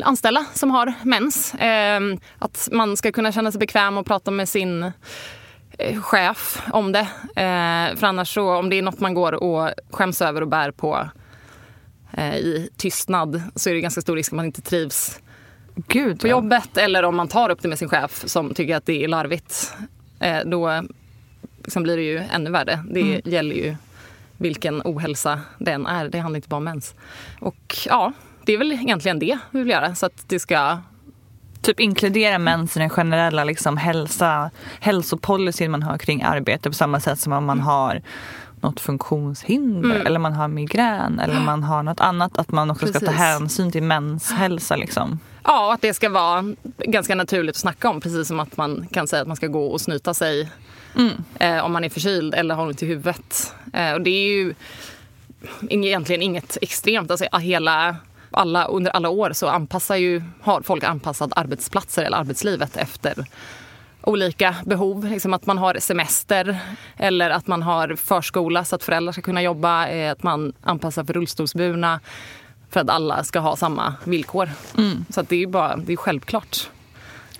anställda 0.02 0.44
som 0.54 0.70
har 0.70 0.94
mens. 1.02 1.54
Eh, 1.54 2.00
att 2.38 2.68
man 2.72 2.96
ska 2.96 3.12
kunna 3.12 3.32
känna 3.32 3.52
sig 3.52 3.58
bekväm 3.58 3.98
och 3.98 4.06
prata 4.06 4.30
med 4.30 4.48
sin 4.48 4.92
eh, 5.78 6.00
chef 6.00 6.62
om 6.72 6.92
det. 6.92 7.08
för 7.96 8.04
annars 8.04 8.34
så, 8.34 8.56
om 8.56 8.70
det 8.70 8.76
är 8.76 8.82
något 8.82 9.00
man 9.00 9.14
går 9.14 9.32
och 9.32 9.70
skäms 9.90 10.22
över 10.22 10.40
och 10.40 10.48
bär 10.48 10.70
på 10.70 11.08
i 12.38 12.68
tystnad 12.76 13.42
så 13.54 13.70
är 13.70 13.74
det 13.74 13.80
ganska 13.80 14.00
stor 14.00 14.16
risk 14.16 14.32
att 14.32 14.36
man 14.36 14.44
inte 14.44 14.62
trivs 14.62 15.20
Gud, 15.88 16.20
på 16.20 16.26
ja. 16.26 16.30
jobbet. 16.30 16.76
Eller 16.76 17.02
om 17.02 17.16
man 17.16 17.28
tar 17.28 17.50
upp 17.50 17.62
det 17.62 17.68
med 17.68 17.78
sin 17.78 17.88
chef 17.88 18.22
som 18.26 18.54
tycker 18.54 18.76
att 18.76 18.86
det 18.86 19.04
är 19.04 19.08
larvigt. 19.08 19.74
då 20.44 20.82
liksom 21.58 21.82
blir 21.82 21.96
det 21.96 22.02
ju 22.02 22.18
ännu 22.18 22.50
värre. 22.50 22.84
Det 22.90 23.00
mm. 23.00 23.20
gäller 23.24 23.54
ju 23.54 23.76
vilken 24.42 24.82
ohälsa 24.84 25.40
den 25.58 25.86
är. 25.86 26.08
Det 26.08 26.18
handlar 26.18 26.36
inte 26.36 26.48
bara 26.48 26.56
om 26.56 26.64
mens. 26.64 26.94
Och 27.40 27.76
ja, 27.86 28.12
det 28.44 28.52
är 28.52 28.58
väl 28.58 28.72
egentligen 28.72 29.18
det 29.18 29.38
vi 29.50 29.58
vill 29.58 29.70
göra. 29.70 29.94
Så 29.94 30.06
att 30.06 30.28
det 30.28 30.38
ska 30.38 30.78
Typ 31.62 31.80
inkludera 31.80 32.38
mens 32.38 32.76
i 32.76 32.80
den 32.80 32.90
generella 32.90 33.44
liksom, 33.44 33.76
hälsa, 33.76 34.50
hälsopolicyn 34.80 35.70
man 35.70 35.82
har 35.82 35.98
kring 35.98 36.22
arbete 36.22 36.70
på 36.70 36.74
samma 36.74 37.00
sätt 37.00 37.20
som 37.20 37.32
om 37.32 37.44
man 37.44 37.60
har 37.60 38.02
något 38.60 38.80
funktionshinder 38.80 39.90
mm. 39.90 40.06
eller 40.06 40.18
man 40.18 40.32
har 40.32 40.48
migrän 40.48 41.18
eller 41.18 41.40
man 41.40 41.62
har 41.62 41.82
något 41.82 42.00
annat. 42.00 42.38
Att 42.38 42.52
man 42.52 42.70
också 42.70 42.86
Precis. 42.86 43.02
ska 43.02 43.06
ta 43.06 43.12
hänsyn 43.12 43.72
till 43.72 43.82
mens 43.82 44.32
hälsa. 44.32 44.76
Liksom. 44.76 45.18
Ja, 45.44 45.66
och 45.66 45.72
att 45.72 45.80
det 45.80 45.94
ska 45.94 46.08
vara 46.08 46.54
ganska 46.78 47.14
naturligt 47.14 47.56
att 47.56 47.60
snacka 47.60 47.90
om. 47.90 48.00
Precis 48.00 48.28
som 48.28 48.40
att 48.40 48.56
man 48.56 48.86
kan 48.92 49.08
säga 49.08 49.22
att 49.22 49.28
man 49.28 49.36
ska 49.36 49.46
gå 49.46 49.66
och 49.66 49.80
snyta 49.80 50.14
sig 50.14 50.50
Mm. 50.94 51.24
Eh, 51.34 51.64
om 51.64 51.72
man 51.72 51.84
är 51.84 51.88
förkyld 51.88 52.34
eller 52.34 52.54
har 52.54 52.66
ont 52.66 52.82
i 52.82 52.86
huvudet. 52.86 53.54
Eh, 53.72 53.92
och 53.92 54.00
det 54.00 54.10
är 54.10 54.28
ju 54.28 54.54
egentligen 55.68 56.22
inget 56.22 56.58
extremt. 56.62 57.10
Alltså, 57.10 57.38
hela, 57.38 57.96
alla, 58.30 58.64
under 58.64 58.90
alla 58.90 59.08
år 59.08 59.32
så 59.32 59.48
anpassar 59.48 59.96
ju, 59.96 60.22
har 60.40 60.62
folk 60.62 60.84
anpassat 60.84 61.32
arbetsplatser 61.36 62.02
eller 62.02 62.16
arbetslivet 62.16 62.76
efter 62.76 63.26
olika 64.02 64.56
behov. 64.64 65.04
Liksom 65.04 65.34
att 65.34 65.46
man 65.46 65.58
har 65.58 65.76
semester 65.80 66.58
eller 66.96 67.30
att 67.30 67.46
man 67.46 67.62
har 67.62 67.96
förskola 67.96 68.64
så 68.64 68.74
att 68.74 68.84
föräldrar 68.84 69.12
ska 69.12 69.22
kunna 69.22 69.42
jobba. 69.42 69.88
Eh, 69.88 70.12
att 70.12 70.22
man 70.22 70.52
anpassar 70.62 71.04
för 71.04 71.12
rullstolsburna 71.12 72.00
för 72.70 72.80
att 72.80 72.90
alla 72.90 73.24
ska 73.24 73.38
ha 73.38 73.56
samma 73.56 73.94
villkor. 74.04 74.50
Mm. 74.78 75.04
Så 75.10 75.22
det 75.22 75.36
är 75.36 75.40
ju 75.40 75.46
bara, 75.46 75.76
det 75.76 75.92
är 75.92 75.96
självklart. 75.96 76.54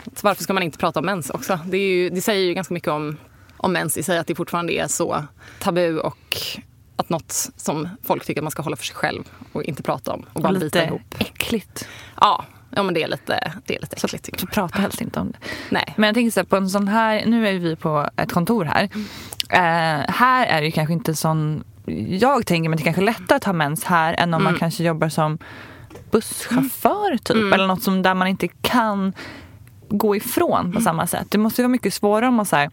Så 0.05 0.21
varför 0.27 0.43
ska 0.43 0.53
man 0.53 0.63
inte 0.63 0.79
prata 0.79 1.01
om 1.01 1.07
mens 1.07 1.31
också? 1.31 1.59
Det, 1.67 1.79
ju, 1.79 2.11
det 2.11 2.21
säger 2.21 2.47
ju 2.47 2.55
ganska 2.55 2.75
mycket 2.75 2.89
om 2.89 3.17
om 3.63 3.73
mens 3.73 3.97
i 3.97 4.03
sig, 4.03 4.19
att 4.19 4.27
det 4.27 4.35
fortfarande 4.35 4.73
är 4.73 4.87
så 4.87 5.25
tabu 5.59 5.99
och 5.99 6.37
att 6.97 7.09
något 7.09 7.51
som 7.57 7.89
folk 8.03 8.25
tycker 8.25 8.41
att 8.41 8.45
man 8.45 8.51
ska 8.51 8.63
hålla 8.63 8.77
för 8.77 8.85
sig 8.85 8.97
själv 8.97 9.23
och 9.53 9.63
inte 9.63 9.83
prata 9.83 10.13
om. 10.13 10.27
Och 10.33 10.43
bara 10.43 10.53
lite 10.53 10.65
bita 10.65 10.85
ihop. 10.85 11.15
äckligt. 11.19 11.89
Ja, 12.21 12.45
ja 12.71 12.83
men 12.83 12.95
det 12.95 13.03
är 13.03 13.09
lite, 13.09 13.53
det 13.67 13.77
är 13.77 13.81
lite 13.81 13.97
äckligt. 13.97 14.27
Så, 14.27 14.41
så 14.41 14.47
prata 14.47 14.79
helst 14.79 15.01
inte 15.01 15.21
om 15.21 15.31
det. 15.31 15.39
Nej. 15.71 15.95
Men 15.97 16.07
jag 16.07 16.15
tänker 16.15 16.31
så 16.31 16.41
här, 16.41 16.45
på 16.45 16.57
en 16.57 16.71
sån 16.71 16.89
här, 16.89 17.27
nu 17.27 17.49
är 17.49 17.59
vi 17.59 17.77
på 17.77 18.09
ett 18.17 18.33
kontor 18.33 18.65
här. 18.65 18.89
Mm. 18.95 19.07
Uh, 19.51 20.07
här 20.09 20.47
är 20.47 20.63
det 20.63 20.71
kanske 20.71 20.93
inte 20.93 21.15
sån, 21.15 21.65
jag 22.09 22.47
tänker 22.47 22.71
att 22.71 22.77
det 22.77 22.85
kanske 22.85 23.03
är 23.03 23.07
lättare 23.07 23.37
att 23.37 23.45
ha 23.45 23.53
mens 23.53 23.85
här 23.85 24.15
än 24.15 24.35
om 24.35 24.41
mm. 24.41 24.45
man 24.45 24.59
kanske 24.59 24.85
jobbar 24.85 25.09
som 25.09 25.39
busschaufför 26.11 27.17
typ. 27.17 27.37
Mm. 27.37 27.53
Eller 27.53 27.67
något 27.67 27.83
som 27.83 28.03
där 28.03 28.15
man 28.15 28.29
inte 28.29 28.49
kan 28.49 29.13
gå 29.89 30.17
ifrån 30.17 30.63
på 30.63 30.79
mm. 30.79 30.83
samma 30.83 31.07
sätt. 31.07 31.27
Det 31.31 31.39
måste 31.39 31.63
vara 31.63 31.69
mycket 31.69 31.95
svårare 31.95 32.29
om 32.29 32.35
man 32.35 32.47
säger 32.47 32.71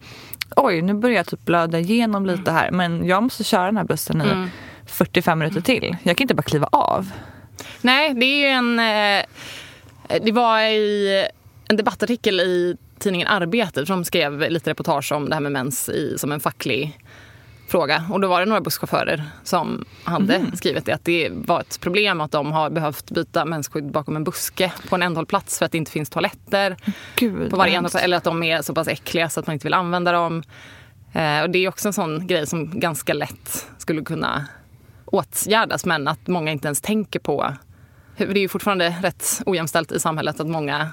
oj 0.56 0.82
nu 0.82 0.94
börjar 0.94 1.16
jag 1.16 1.26
typ 1.26 1.44
blöda 1.44 1.78
igenom 1.78 2.26
lite 2.26 2.50
här 2.50 2.70
men 2.70 3.06
jag 3.06 3.22
måste 3.22 3.44
köra 3.44 3.64
den 3.64 3.76
här 3.76 3.84
bussen 3.84 4.20
i 4.20 4.24
mm. 4.24 4.48
45 4.86 5.38
minuter 5.38 5.60
till. 5.60 5.96
Jag 6.02 6.16
kan 6.16 6.24
inte 6.24 6.34
bara 6.34 6.42
kliva 6.42 6.68
av. 6.72 7.10
Nej, 7.80 8.14
det 8.14 8.26
är 8.26 8.38
ju 8.38 8.46
en... 8.46 8.78
Eh, 8.78 9.24
det 10.22 10.32
var 10.32 10.60
i 10.60 11.26
en 11.68 11.76
debattartikel 11.76 12.40
i 12.40 12.76
tidningen 12.98 13.28
Arbetet 13.28 13.86
som 13.86 14.04
skrev 14.04 14.50
lite 14.50 14.70
reportage 14.70 15.12
om 15.12 15.28
det 15.28 15.34
här 15.34 15.40
med 15.40 15.52
mens 15.52 15.88
i, 15.88 16.18
som 16.18 16.32
en 16.32 16.40
facklig 16.40 16.98
fråga. 17.70 18.04
Och 18.10 18.20
då 18.20 18.28
var 18.28 18.40
det 18.40 18.46
några 18.46 18.60
busschaufförer 18.60 19.22
som 19.44 19.84
hade 20.04 20.36
mm. 20.36 20.56
skrivit 20.56 20.84
det, 20.84 20.92
att 20.92 21.04
det 21.04 21.28
var 21.32 21.60
ett 21.60 21.80
problem 21.80 22.20
att 22.20 22.32
de 22.32 22.52
har 22.52 22.70
behövt 22.70 23.10
byta 23.10 23.44
mensskydd 23.44 23.90
bakom 23.90 24.16
en 24.16 24.24
buske 24.24 24.72
på 24.88 24.94
en 24.94 25.02
ändhållplats 25.02 25.58
för 25.58 25.66
att 25.66 25.72
det 25.72 25.78
inte 25.78 25.90
finns 25.90 26.10
toaletter. 26.10 26.76
Gud, 27.16 27.50
på 27.50 27.56
varje 27.56 27.76
ändhållplats, 27.76 28.04
eller 28.04 28.16
att 28.16 28.24
de 28.24 28.42
är 28.42 28.62
så 28.62 28.74
pass 28.74 28.88
äckliga 28.88 29.28
så 29.28 29.40
att 29.40 29.46
man 29.46 29.54
inte 29.54 29.66
vill 29.66 29.74
använda 29.74 30.12
dem. 30.12 30.42
Eh, 31.12 31.42
och 31.42 31.50
det 31.50 31.58
är 31.58 31.68
också 31.68 31.88
en 31.88 31.92
sån 31.92 32.26
grej 32.26 32.46
som 32.46 32.80
ganska 32.80 33.14
lätt 33.14 33.68
skulle 33.78 34.02
kunna 34.02 34.46
åtgärdas 35.04 35.86
men 35.86 36.08
att 36.08 36.26
många 36.26 36.52
inte 36.52 36.68
ens 36.68 36.80
tänker 36.80 37.18
på 37.18 37.54
det 38.16 38.24
är 38.24 38.42
ju 38.42 38.48
fortfarande 38.48 38.96
rätt 39.02 39.42
ojämställt 39.46 39.92
i 39.92 40.00
samhället 40.00 40.40
att 40.40 40.46
många 40.46 40.88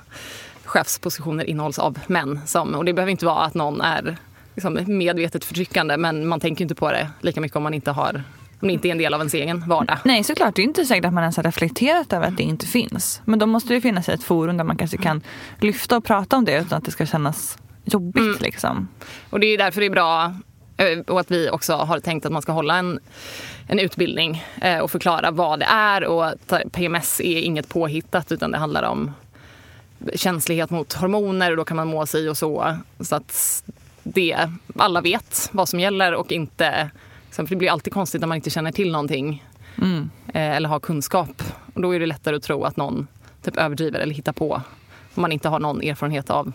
chefspositioner 0.63 1.43
innehålls 1.43 1.79
av 1.79 1.99
män. 2.07 2.39
Som, 2.45 2.75
och 2.75 2.85
det 2.85 2.93
behöver 2.93 3.11
inte 3.11 3.25
vara 3.25 3.45
att 3.45 3.53
någon 3.53 3.81
är 3.81 4.17
liksom, 4.57 4.97
medvetet 4.97 5.45
förtryckande 5.45 5.97
men 5.97 6.27
man 6.27 6.39
tänker 6.39 6.61
inte 6.61 6.75
på 6.75 6.91
det 6.91 7.09
lika 7.21 7.41
mycket 7.41 7.55
om 7.55 7.63
man 7.63 7.73
inte 7.73 7.91
har 7.91 8.23
om 8.59 8.67
det 8.67 8.73
inte 8.73 8.87
är 8.87 8.91
en 8.91 8.97
del 8.97 9.13
av 9.13 9.19
ens 9.19 9.33
egen 9.33 9.63
vardag. 9.67 9.97
Nej 10.03 10.23
såklart, 10.23 10.55
det 10.55 10.61
är 10.61 10.63
inte 10.63 10.85
säkert 10.85 11.05
att 11.05 11.13
man 11.13 11.23
ens 11.23 11.37
har 11.37 11.43
reflekterat 11.43 12.13
över 12.13 12.27
att 12.27 12.37
det 12.37 12.43
inte 12.43 12.65
finns. 12.65 13.21
Men 13.25 13.39
då 13.39 13.45
måste 13.45 13.73
det 13.73 13.81
finnas 13.81 14.09
ett 14.09 14.23
forum 14.23 14.57
där 14.57 14.63
man 14.63 14.77
kanske 14.77 14.97
kan 14.97 15.21
lyfta 15.59 15.97
och 15.97 16.03
prata 16.03 16.37
om 16.37 16.45
det 16.45 16.57
utan 16.57 16.77
att 16.77 16.85
det 16.85 16.91
ska 16.91 17.05
kännas 17.05 17.57
jobbigt. 17.83 18.23
Mm. 18.23 18.37
Liksom. 18.39 18.87
Och 19.29 19.39
det 19.39 19.47
är 19.47 19.57
därför 19.57 19.81
det 19.81 19.87
är 19.87 19.91
bra 19.91 20.35
eh, 20.77 20.99
och 20.99 21.19
att 21.19 21.31
vi 21.31 21.49
också 21.49 21.73
har 21.73 21.99
tänkt 21.99 22.25
att 22.25 22.31
man 22.31 22.41
ska 22.41 22.51
hålla 22.51 22.77
en, 22.77 22.99
en 23.67 23.79
utbildning 23.79 24.43
eh, 24.61 24.79
och 24.79 24.91
förklara 24.91 25.31
vad 25.31 25.59
det 25.59 25.65
är. 25.65 26.03
Och 26.05 26.33
PMS 26.71 27.21
är 27.21 27.41
inget 27.41 27.69
påhittat 27.69 28.31
utan 28.31 28.51
det 28.51 28.57
handlar 28.57 28.83
om 28.83 29.11
känslighet 30.15 30.69
mot 30.69 30.93
hormoner 30.93 31.51
och 31.51 31.57
då 31.57 31.65
kan 31.65 31.77
man 31.77 31.87
må 31.87 32.05
sig 32.05 32.29
och 32.29 32.37
så. 32.37 32.77
Så 32.99 33.15
att 33.15 33.63
det, 34.13 34.49
alla 34.75 35.01
vet 35.01 35.49
vad 35.51 35.69
som 35.69 35.79
gäller 35.79 36.13
och 36.13 36.31
inte... 36.31 36.89
För 37.31 37.43
det 37.43 37.55
blir 37.55 37.71
alltid 37.71 37.93
konstigt 37.93 38.21
när 38.21 38.27
man 38.27 38.35
inte 38.35 38.49
känner 38.49 38.71
till 38.71 38.91
någonting 38.91 39.45
mm. 39.77 40.09
Eh, 40.27 40.55
eller 40.55 40.69
har 40.69 40.79
kunskap. 40.79 41.43
Och 41.73 41.81
då 41.81 41.95
är 41.95 41.99
det 41.99 42.05
lättare 42.05 42.35
att 42.35 42.43
tro 42.43 42.63
att 42.63 42.77
någon 42.77 43.07
typ 43.41 43.57
överdriver 43.57 43.99
eller 43.99 44.13
hittar 44.13 44.33
på 44.33 44.61
om 45.17 45.21
man 45.21 45.31
inte 45.31 45.49
har 45.49 45.59
någon 45.59 45.81
erfarenhet 45.81 46.29
av 46.29 46.53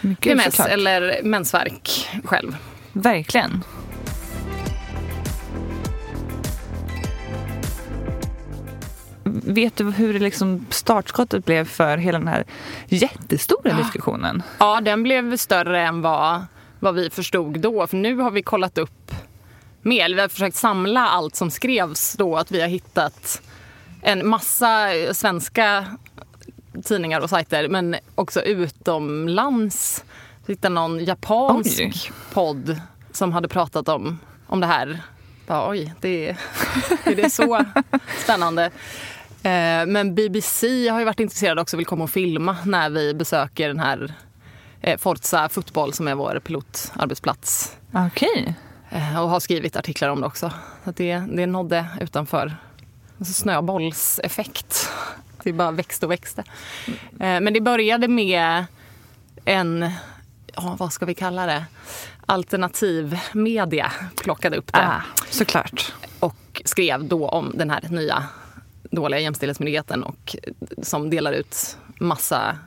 Mycket 0.00 0.22
PMS 0.24 0.44
såklart. 0.44 0.68
eller 0.68 1.22
mensvärk 1.22 2.08
själv. 2.24 2.56
Verkligen. 2.92 3.64
Vet 9.24 9.76
du 9.76 9.90
hur 9.90 10.12
det 10.12 10.18
liksom 10.18 10.66
startskottet 10.70 11.44
blev 11.44 11.64
för 11.64 11.96
hela 11.96 12.18
den 12.18 12.28
här 12.28 12.44
jättestora 12.88 13.70
ja. 13.70 13.76
diskussionen? 13.76 14.42
Ja, 14.58 14.80
den 14.80 15.02
blev 15.02 15.36
större 15.36 15.86
än 15.86 16.02
vad, 16.02 16.46
vad 16.86 16.94
vi 16.94 17.10
förstod 17.10 17.60
då. 17.60 17.86
För 17.86 17.96
nu 17.96 18.16
har 18.16 18.30
vi 18.30 18.42
kollat 18.42 18.78
upp 18.78 19.12
mer. 19.82 20.14
Vi 20.14 20.20
har 20.20 20.28
försökt 20.28 20.56
samla 20.56 21.08
allt 21.08 21.36
som 21.36 21.50
skrevs 21.50 22.12
då. 22.12 22.36
Att 22.36 22.50
vi 22.50 22.60
har 22.60 22.68
hittat 22.68 23.42
en 24.02 24.28
massa 24.28 24.88
svenska 25.12 25.86
tidningar 26.84 27.20
och 27.20 27.30
sajter 27.30 27.68
men 27.68 27.96
också 28.14 28.42
utomlands. 28.42 30.04
Jag 30.46 30.54
hittade 30.54 30.74
någon 30.74 31.04
japansk 31.04 31.80
oj. 31.80 31.92
podd 32.32 32.80
som 33.12 33.32
hade 33.32 33.48
pratat 33.48 33.88
om, 33.88 34.18
om 34.46 34.60
det 34.60 34.66
här. 34.66 35.00
Bara, 35.46 35.70
oj, 35.70 35.94
det 36.00 36.28
är, 36.28 36.36
det 37.04 37.22
är 37.22 37.28
så 37.28 37.64
spännande. 38.22 38.64
Eh, 39.42 39.86
men 39.86 40.14
BBC 40.14 40.88
har 40.88 40.98
ju 40.98 41.04
varit 41.04 41.20
intresserade 41.20 41.60
också 41.60 41.76
och 41.76 41.80
vill 41.80 41.86
komma 41.86 42.04
och 42.04 42.10
filma 42.10 42.56
när 42.64 42.90
vi 42.90 43.14
besöker 43.14 43.68
den 43.68 43.80
här 43.80 44.14
Forza 44.98 45.48
Fotboll 45.48 45.92
som 45.92 46.08
är 46.08 46.14
vår 46.14 46.40
pilotarbetsplats. 46.44 47.76
Okej. 47.92 48.28
Okay. 48.88 49.00
Eh, 49.00 49.22
och 49.22 49.30
har 49.30 49.40
skrivit 49.40 49.76
artiklar 49.76 50.08
om 50.08 50.20
det 50.20 50.26
också. 50.26 50.52
Så 50.84 50.90
det, 50.90 51.18
det 51.18 51.46
nådde 51.46 51.86
utanför. 52.00 52.56
Alltså 53.18 53.32
snöbollseffekt 53.32 54.88
det 55.46 55.52
bara 55.52 55.70
växte 55.70 56.06
och 56.06 56.12
växte. 56.12 56.44
Mm. 57.20 57.44
Men 57.44 57.52
det 57.52 57.60
började 57.60 58.08
med 58.08 58.64
en, 59.44 59.90
ja, 60.54 60.76
vad 60.78 60.92
ska 60.92 61.06
vi 61.06 61.14
kalla 61.14 61.46
det? 61.46 61.64
Alternativ 62.26 63.18
media 63.32 63.92
plockade 64.16 64.56
upp 64.56 64.72
det. 64.72 64.86
Ah, 64.86 65.02
såklart. 65.30 65.92
Och 66.20 66.62
skrev 66.64 67.04
då 67.04 67.28
om 67.28 67.52
den 67.54 67.70
här 67.70 67.88
nya 67.90 68.24
dåliga 68.90 69.20
jämställdhetsmyndigheten 69.20 70.02
och 70.02 70.36
som 70.82 71.10
delar 71.10 71.32
ut 71.32 71.78
massa 71.98 72.58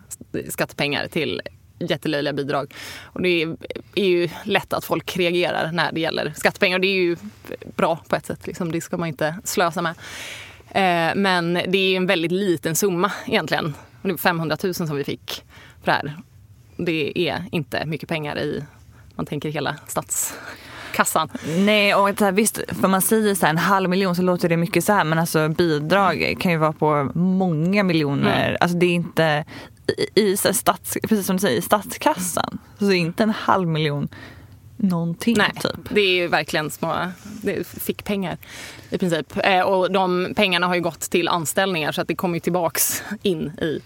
skattepengar 0.50 1.08
till 1.08 1.42
jättelöjliga 1.80 2.34
bidrag. 2.34 2.74
Och 3.04 3.22
det 3.22 3.44
är, 3.96 4.04
ju 4.04 4.30
lätt 4.44 4.74
att 4.74 4.86
folk 4.86 5.18
reagerar 5.18 5.72
när 5.72 5.92
det 5.92 6.00
gäller 6.00 6.34
skattepengar. 6.36 6.80
Det 6.80 6.88
är 6.88 6.96
ju 6.96 7.18
bra 7.76 8.00
på 8.10 8.16
ett 8.16 8.26
sätt. 8.26 8.48
Liksom. 8.48 8.72
Det 8.72 8.82
ska 8.82 8.98
man 8.98 9.08
inte 9.08 9.36
slösa 9.44 9.82
med. 9.82 9.96
Eh, 10.70 11.16
men 11.16 11.54
det 11.54 11.78
är 11.78 11.98
en 11.98 12.08
väldigt 12.08 12.32
liten 12.32 12.76
summa 12.76 13.12
egentligen. 13.28 13.74
Det 14.02 14.12
var 14.12 14.18
500 14.18 14.58
000 14.64 14.74
som 14.74 14.96
vi 14.96 15.04
fick 15.04 15.44
för 15.84 15.86
det 15.86 15.92
här. 15.92 16.18
Det 16.78 17.30
är 17.30 17.46
inte 17.52 17.86
mycket 17.86 18.10
pengar 18.10 18.40
i, 18.40 18.64
man 19.16 19.26
tänker 19.26 19.50
hela 19.50 19.76
statskassan. 19.88 21.30
Nej, 21.58 21.96
och 21.96 22.10
så 22.18 22.26
här, 22.26 22.32
visst, 22.32 22.62
för 22.82 22.88
man 22.88 23.02
säger 23.02 23.36
så 23.36 23.46
här, 23.46 23.54
en 23.54 23.58
halv 23.58 23.90
miljon 23.90 24.16
så 24.16 24.22
låter 24.22 24.50
det 24.50 24.58
mycket 24.58 24.84
så 24.84 24.94
här, 24.94 25.04
men 25.04 25.20
alltså 25.20 25.50
bidrag 25.50 26.38
kan 26.40 26.52
ju 26.52 26.58
vara 26.58 26.74
på 26.74 27.12
många 27.16 27.84
miljoner. 27.84 28.48
Mm. 28.48 28.58
Alltså 28.62 28.78
det 28.78 28.86
är 28.86 28.94
inte 28.94 29.46
i, 29.90 30.10
i 30.16 30.38
stats, 30.38 30.98
precis 31.02 31.26
som 31.26 31.36
du 31.36 31.40
säger, 31.40 31.58
i 31.58 31.62
statskassan. 31.62 32.58
Så 32.80 32.92
inte 32.92 33.24
en 33.24 33.30
halv 33.30 33.68
miljon 33.68 34.10
någonting. 34.80 35.36
Nej, 35.38 35.52
typ. 35.62 35.90
det 35.90 36.02
är 36.02 36.16
ju 36.16 36.28
verkligen 36.28 36.72
små 36.72 37.12
fick 37.64 38.04
pengar 38.04 38.38
i 38.90 38.98
princip. 38.98 39.38
Eh, 39.44 39.62
och 39.62 39.92
de 39.92 40.34
pengarna 40.36 40.68
har 40.68 40.76
ju 40.76 40.82
gått 40.82 41.00
till 41.00 41.28
anställningar 41.28 41.92
så 41.92 42.02
att 42.02 42.08
det 42.08 42.16
kommer 42.16 42.36
ju 42.36 42.40
tillbaks 42.40 43.04
in 43.22 43.52
i 43.62 43.82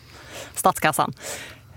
statskassan 0.56 1.14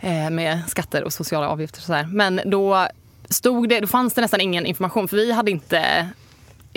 eh, 0.01 0.31
med 0.31 0.63
skatter 0.69 1.05
och 1.05 1.13
sociala 1.13 1.49
avgifter. 1.49 1.81
Och 1.81 1.85
så. 1.85 2.05
Men 2.09 2.41
då, 2.45 2.89
stod 3.29 3.69
det, 3.69 3.81
då 3.81 3.87
fanns 3.87 4.15
det 4.15 4.21
nästan 4.21 4.41
ingen 4.41 4.67
information 4.67 5.09
för 5.09 5.17
vi 5.17 5.33
hade 5.33 5.51
inte 5.51 6.09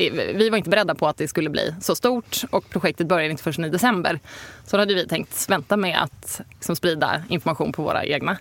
vi 0.09 0.49
var 0.49 0.57
inte 0.57 0.69
beredda 0.69 0.95
på 0.95 1.07
att 1.07 1.17
det 1.17 1.27
skulle 1.27 1.49
bli 1.49 1.73
så 1.81 1.95
stort 1.95 2.41
och 2.49 2.69
projektet 2.69 3.07
började 3.07 3.31
inte 3.31 3.43
förrän 3.43 3.65
i 3.65 3.69
december. 3.69 4.19
Så 4.65 4.77
då 4.77 4.81
hade 4.81 4.93
vi 4.93 5.07
tänkt 5.07 5.49
vänta 5.49 5.77
med 5.77 6.01
att 6.01 6.41
liksom, 6.49 6.75
sprida 6.75 7.23
information 7.29 7.71
på 7.71 7.83
våra 7.83 8.05
egna 8.05 8.38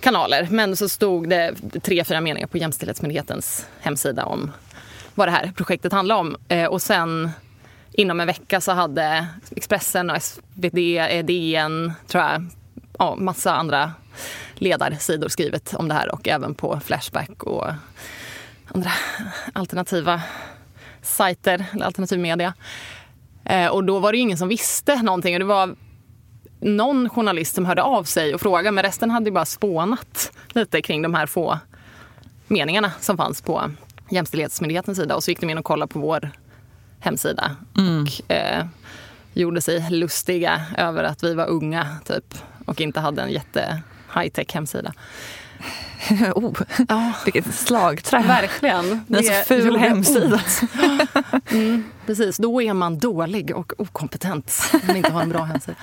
kanaler. 0.00 0.48
Men 0.50 0.76
så 0.76 0.88
stod 0.88 1.28
det 1.28 1.54
tre, 1.82 2.04
fyra 2.04 2.20
meningar 2.20 2.46
på 2.46 2.58
Jämställdhetsmyndighetens 2.58 3.66
hemsida 3.80 4.24
om 4.24 4.52
vad 5.14 5.28
det 5.28 5.32
här 5.32 5.52
projektet 5.56 5.92
handlade 5.92 6.20
om. 6.20 6.36
Eh, 6.48 6.66
och 6.66 6.82
sen 6.82 7.30
inom 7.92 8.20
en 8.20 8.26
vecka 8.26 8.60
så 8.60 8.72
hade 8.72 9.26
Expressen 9.56 10.10
och 10.10 10.22
SvD, 10.22 10.78
eh, 10.98 11.24
DN, 11.24 11.92
tror 12.06 12.24
jag, 12.24 12.46
ja, 12.98 13.16
massa 13.16 13.54
andra 13.54 13.92
ledarsidor 14.54 15.28
skrivit 15.28 15.74
om 15.74 15.88
det 15.88 15.94
här 15.94 16.12
och 16.14 16.28
även 16.28 16.54
på 16.54 16.80
Flashback 16.84 17.42
och 17.42 17.66
andra 18.68 18.90
alternativa 19.52 20.22
sajter, 21.06 21.66
eller 21.72 21.86
alternativ 21.86 22.18
media. 22.18 22.54
Eh, 23.44 23.66
och 23.66 23.84
då 23.84 23.98
var 23.98 24.12
det 24.12 24.18
ingen 24.18 24.38
som 24.38 24.48
visste 24.48 25.02
någonting. 25.02 25.34
Och 25.34 25.38
det 25.38 25.46
var 25.46 25.76
någon 26.60 27.08
journalist 27.08 27.54
som 27.54 27.64
hörde 27.66 27.82
av 27.82 28.04
sig 28.04 28.34
och 28.34 28.40
frågade 28.40 28.70
men 28.70 28.84
resten 28.84 29.10
hade 29.10 29.30
bara 29.30 29.44
spånat 29.44 30.32
lite 30.48 30.82
kring 30.82 31.02
de 31.02 31.14
här 31.14 31.26
få 31.26 31.58
meningarna 32.46 32.92
som 33.00 33.16
fanns 33.16 33.42
på 33.42 33.70
Jämställdhetsmyndighetens 34.10 34.98
sida 34.98 35.16
och 35.16 35.24
så 35.24 35.30
gick 35.30 35.40
de 35.40 35.50
in 35.50 35.58
och 35.58 35.64
kollade 35.64 35.92
på 35.92 35.98
vår 35.98 36.30
hemsida 37.00 37.56
mm. 37.78 38.02
och 38.02 38.32
eh, 38.32 38.66
gjorde 39.32 39.60
sig 39.60 39.90
lustiga 39.90 40.62
över 40.78 41.04
att 41.04 41.24
vi 41.24 41.34
var 41.34 41.46
unga 41.46 41.96
typ 42.04 42.34
och 42.66 42.80
inte 42.80 43.00
hade 43.00 43.22
en 43.22 43.30
jätte 43.30 43.82
high 44.14 44.28
tech 44.28 44.54
hemsida. 44.54 44.92
oh, 46.34 46.52
ja. 46.88 47.12
Vilket 47.24 47.54
slagträ. 47.54 48.22
Verkligen. 48.22 49.04
Det 49.08 49.18
är 49.18 49.22
så 49.22 49.44
ful 49.48 49.76
hemsida. 49.76 50.40
Mm, 51.50 51.84
precis, 52.06 52.36
då 52.36 52.62
är 52.62 52.72
man 52.72 52.98
dålig 52.98 53.56
och 53.56 53.72
okompetent 53.78 54.70
om 54.72 54.80
man 54.86 54.96
inte 54.96 55.12
har 55.12 55.22
en 55.22 55.28
bra 55.28 55.42
hemsida. 55.44 55.76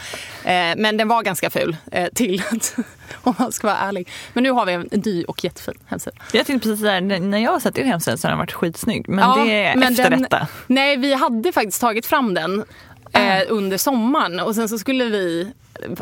Eh, 0.43 0.75
men 0.77 0.97
den 0.97 1.07
var 1.07 1.23
ganska 1.23 1.49
ful 1.49 1.77
eh, 1.91 2.07
till, 2.13 2.43
om 3.23 3.33
man 3.39 3.51
ska 3.51 3.67
vara 3.67 3.77
ärlig. 3.77 4.09
Men 4.33 4.43
nu 4.43 4.51
har 4.51 4.65
vi 4.65 4.73
en 4.73 4.89
ny 4.91 5.23
och 5.23 5.43
jättefin 5.43 5.73
hemsida. 5.85 6.15
Jag 6.33 6.45
tänkte 6.45 6.69
precis 6.69 6.83
där, 6.83 7.01
när 7.01 7.37
jag 7.37 7.51
har 7.51 7.59
sett 7.59 7.77
er 7.77 7.83
hemsida 7.83 8.17
så 8.17 8.27
har 8.27 8.31
den 8.31 8.37
varit 8.37 8.51
skitsnygg. 8.51 9.09
Men 9.09 9.19
ja, 9.19 9.43
det 9.45 9.63
är 9.63 9.75
men 9.75 9.91
efter 9.91 10.09
den, 10.09 10.21
detta. 10.21 10.47
Nej, 10.67 10.97
vi 10.97 11.13
hade 11.13 11.51
faktiskt 11.51 11.81
tagit 11.81 12.05
fram 12.05 12.33
den 12.33 12.63
eh, 13.11 13.43
under 13.49 13.77
sommaren. 13.77 14.39
Och 14.39 14.55
sen 14.55 14.69
så 14.69 14.79
skulle 14.79 15.05
vi 15.05 15.53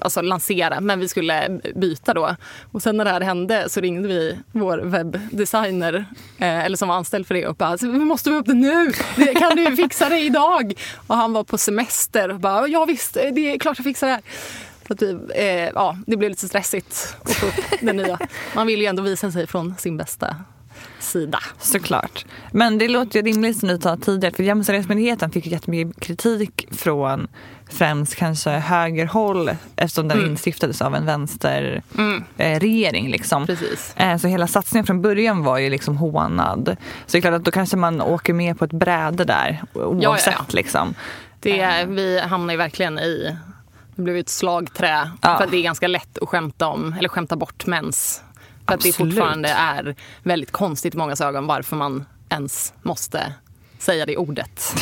alltså 0.02 0.22
lansera, 0.22 0.82
men 0.82 1.00
vi 1.00 1.08
skulle 1.08 1.60
byta 1.76 2.14
då. 2.14 2.36
Och 2.72 2.82
sen 2.82 2.98
när 2.98 3.06
det 3.06 3.12
här 3.12 3.22
hände 3.22 3.70
så 3.70 3.82
ringde 3.82 4.08
vi 4.08 4.38
vår 4.52 4.78
webbdesigner, 4.78 6.06
eh, 6.38 6.66
eller 6.66 6.78
som 6.78 6.88
var 6.90 6.96
anställd 6.96 7.28
för 7.28 7.34
det, 7.34 7.48
och 7.48 7.56
bara 7.56 7.76
vi 7.76 7.88
måste 7.88 8.30
få 8.30 8.36
upp 8.36 8.46
det 8.46 8.54
nu! 8.54 8.92
Kan 9.36 9.56
du 9.56 9.76
fixa 9.76 10.10
det 10.10 10.20
idag? 10.20 10.74
Och 11.08 11.16
han 11.16 11.34
var 11.34 11.44
på 11.44 11.58
semester 11.58 12.30
och 12.30 12.40
bara 12.40 12.68
ja 12.68 12.86
visst, 12.86 13.18
eh, 13.18 13.24
det 13.34 13.54
är 13.54 13.60
klart 13.60 13.78
jag 13.78 13.86
fixar 13.86 14.08
det 14.08 14.14
här. 14.14 14.22
Så 14.88 14.94
att 14.94 15.02
vi, 15.02 15.18
eh, 15.36 15.70
ja, 15.76 15.98
det 16.08 16.18
blev 16.18 16.30
lite 16.30 16.48
stressigt 16.48 17.18
att 17.22 17.34
få 17.34 17.46
upp 17.46 17.54
det 17.82 17.94
nya. 17.94 18.20
Man 18.56 18.68
vill 18.68 18.82
ju 18.82 18.86
ändå 18.86 19.04
visa 19.04 19.32
sig 19.32 19.48
från 19.48 19.76
sin 19.78 19.98
bästa 19.98 20.36
sida. 21.12 21.40
Såklart. 21.60 22.26
Men 22.52 22.78
det 22.78 22.88
låter 22.88 23.20
ju 23.20 23.26
rimligt 23.26 23.60
som 23.60 23.70
du 23.70 23.80
sa 23.80 23.98
tidigare 23.98 24.36
för 24.36 24.44
Jämställdhetsmyndigheten 24.44 25.32
fick 25.32 25.48
jättemycket 25.48 26.00
kritik 26.00 26.68
från 26.72 27.28
främst 27.72 28.16
kanske 28.16 28.50
högerhåll 28.50 29.52
eftersom 29.76 30.08
den 30.08 30.18
mm. 30.18 30.32
instiftades 30.32 30.82
av 30.82 30.96
en 30.96 31.06
vänsterregering. 31.06 33.06
Mm. 33.06 33.08
Eh, 33.08 33.12
liksom. 33.12 33.48
Eh, 33.96 34.18
så 34.18 34.28
hela 34.28 34.48
satsningen 34.48 34.86
från 34.86 35.02
början 35.02 35.44
var 35.44 35.58
ju 35.58 35.70
liksom 35.70 35.98
hånad. 35.98 36.78
Så 37.06 37.12
det 37.12 37.18
är 37.18 37.22
klart 37.22 37.34
att 37.34 37.46
då 37.46 37.52
kanske 37.52 37.78
man 37.78 38.02
åker 38.02 38.34
med 38.34 38.60
på 38.60 38.66
ett 38.66 38.72
bräde 38.72 39.26
där 39.26 39.64
oavsett. 39.74 40.04
Ja, 40.04 40.18
ja, 40.26 40.46
ja. 40.48 40.56
Liksom. 40.56 40.94
Det, 41.40 41.86
vi 41.88 42.20
hamnar 42.20 42.54
ju 42.54 42.58
verkligen 42.58 43.00
i 43.00 43.38
det 43.96 44.02
blev 44.02 44.18
ett 44.18 44.30
slagträ. 44.30 45.12
Ja. 45.22 45.38
För 45.38 45.44
att 45.44 45.52
det 45.52 45.58
är 45.58 45.62
ganska 45.62 45.88
lätt 45.88 46.18
att 46.22 46.30
skämta 46.30 46.68
om, 46.68 46.96
eller 47.00 47.10
skämta 47.10 47.36
bort 47.36 47.66
mens. 47.66 48.24
För 48.72 48.76
att 48.78 48.84
det 48.84 48.94
fortfarande 48.94 49.50
är 49.50 49.96
väldigt 50.24 50.52
konstigt 50.52 50.96
i 50.96 50.98
många 50.98 51.16
ögon 51.22 51.48
varför 51.48 51.76
man 51.76 52.06
ens 52.30 52.74
måste 52.82 53.34
säga 53.80 54.06
det 54.06 54.18
ordet. 54.18 54.76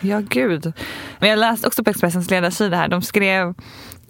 Ja, 0.00 0.20
gud. 0.20 0.72
Men 1.18 1.30
jag 1.30 1.38
läste 1.38 1.66
också 1.66 1.84
på 1.84 1.90
Expressens 1.90 2.30
ledarsida 2.30 2.76
här. 2.76 2.88
De 2.88 3.02
skrev, 3.02 3.54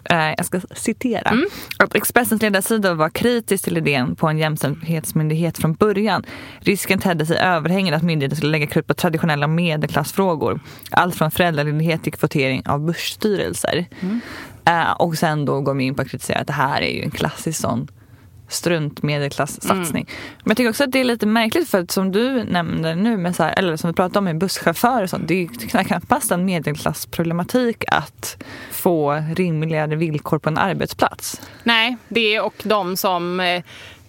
eh, 0.05 0.29
jag 0.37 0.47
ska 0.47 0.61
citera, 0.77 1.31
Mm. 1.31 1.45
att 1.79 1.95
Expressens 1.95 2.43
ledarsida 2.43 2.95
var 2.95 3.11
kritisk 3.11 3.65
till 3.65 3.77
idén 3.77 4.17
på 4.17 4.29
en 4.29 4.39
jämställdhetsmyndighet 4.39 5.59
från 5.59 5.75
början. 5.75 6.25
Risken 6.61 6.99
tedde 6.99 7.27
sig 7.27 7.39
överhängande 7.39 7.97
att 7.97 8.03
myndigheten 8.03 8.37
skulle 8.37 8.53
lägga 8.53 8.67
krut 8.67 8.87
på 8.87 8.95
traditionella 8.95 9.47
medelklassfrågor. 9.47 10.61
Allt 10.91 11.15
från 11.15 11.31
föräldraledighet 11.31 12.03
till 12.03 12.13
kvotering 12.13 12.63
av 12.67 12.81
börsstyrelser. 12.87 13.87
Mm. 14.01 14.21
Eh, 14.65 14.91
och 14.91 15.19
sen 15.19 15.45
då 15.45 15.61
går 15.61 15.75
man 15.75 15.81
in 15.81 15.95
på 15.95 16.03
att 16.03 16.11
kritisera 16.11 16.39
att 16.39 16.47
det 16.47 16.53
här 16.53 16.83
är 16.83 16.91
ju 16.91 17.03
en 17.03 17.11
klassisk 17.11 17.61
sån 17.61 17.89
strunt 18.49 19.03
medelklass-satsning. 19.03 20.03
Mm. 20.03 20.17
Men 20.45 20.51
jag 20.51 20.57
tycker 20.57 20.71
också 20.71 20.85
att 20.85 20.93
det 20.93 21.01
är 21.01 21.05
lite 21.05 21.27
märkligt 21.27 21.69
för 21.69 21.81
att 21.81 21.91
som 21.91 22.13
du 22.13 22.45
nämnde 22.45 22.95
nu, 22.95 23.17
med 23.17 23.37
så 23.37 23.43
här, 23.43 23.59
eller 23.59 23.77
som 23.77 23.91
vi 23.91 23.95
pratade 23.95 24.19
om 24.19 24.25
med 24.25 24.39
busschaufförer 24.39 25.03
och 25.03 25.11
sånt, 25.11 25.29
det 25.29 25.35
är 25.35 25.39
ju 25.39 25.49
knappast 25.85 26.31
en 26.31 26.45
medelklassproblematik 26.45 27.85
att 27.89 28.45
få 28.71 29.23
rimligare 29.35 29.97
villkor 29.97 30.39
på 30.39 30.49
en 30.49 30.59
arbetsplats. 30.59 31.41
Nej, 31.63 31.97
det 32.09 32.41
och 32.41 32.55
de 32.63 32.97
som 32.97 33.41
eh, 33.41 33.63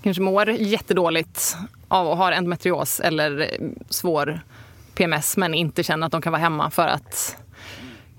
kanske 0.04 0.22
mår 0.22 0.50
jättedåligt 0.50 1.58
av 1.88 2.12
att 2.12 2.18
ha 2.18 2.32
endometrios 2.32 3.00
eller 3.00 3.40
eh, 3.40 3.48
svår 3.90 4.40
PMS 4.96 5.38
men 5.38 5.54
inte 5.54 5.84
känner 5.84 6.06
att 6.06 6.12
de 6.12 6.22
kan 6.22 6.32
vara 6.32 6.42
hemma 6.42 6.72
för 6.72 6.88
att 6.88 7.38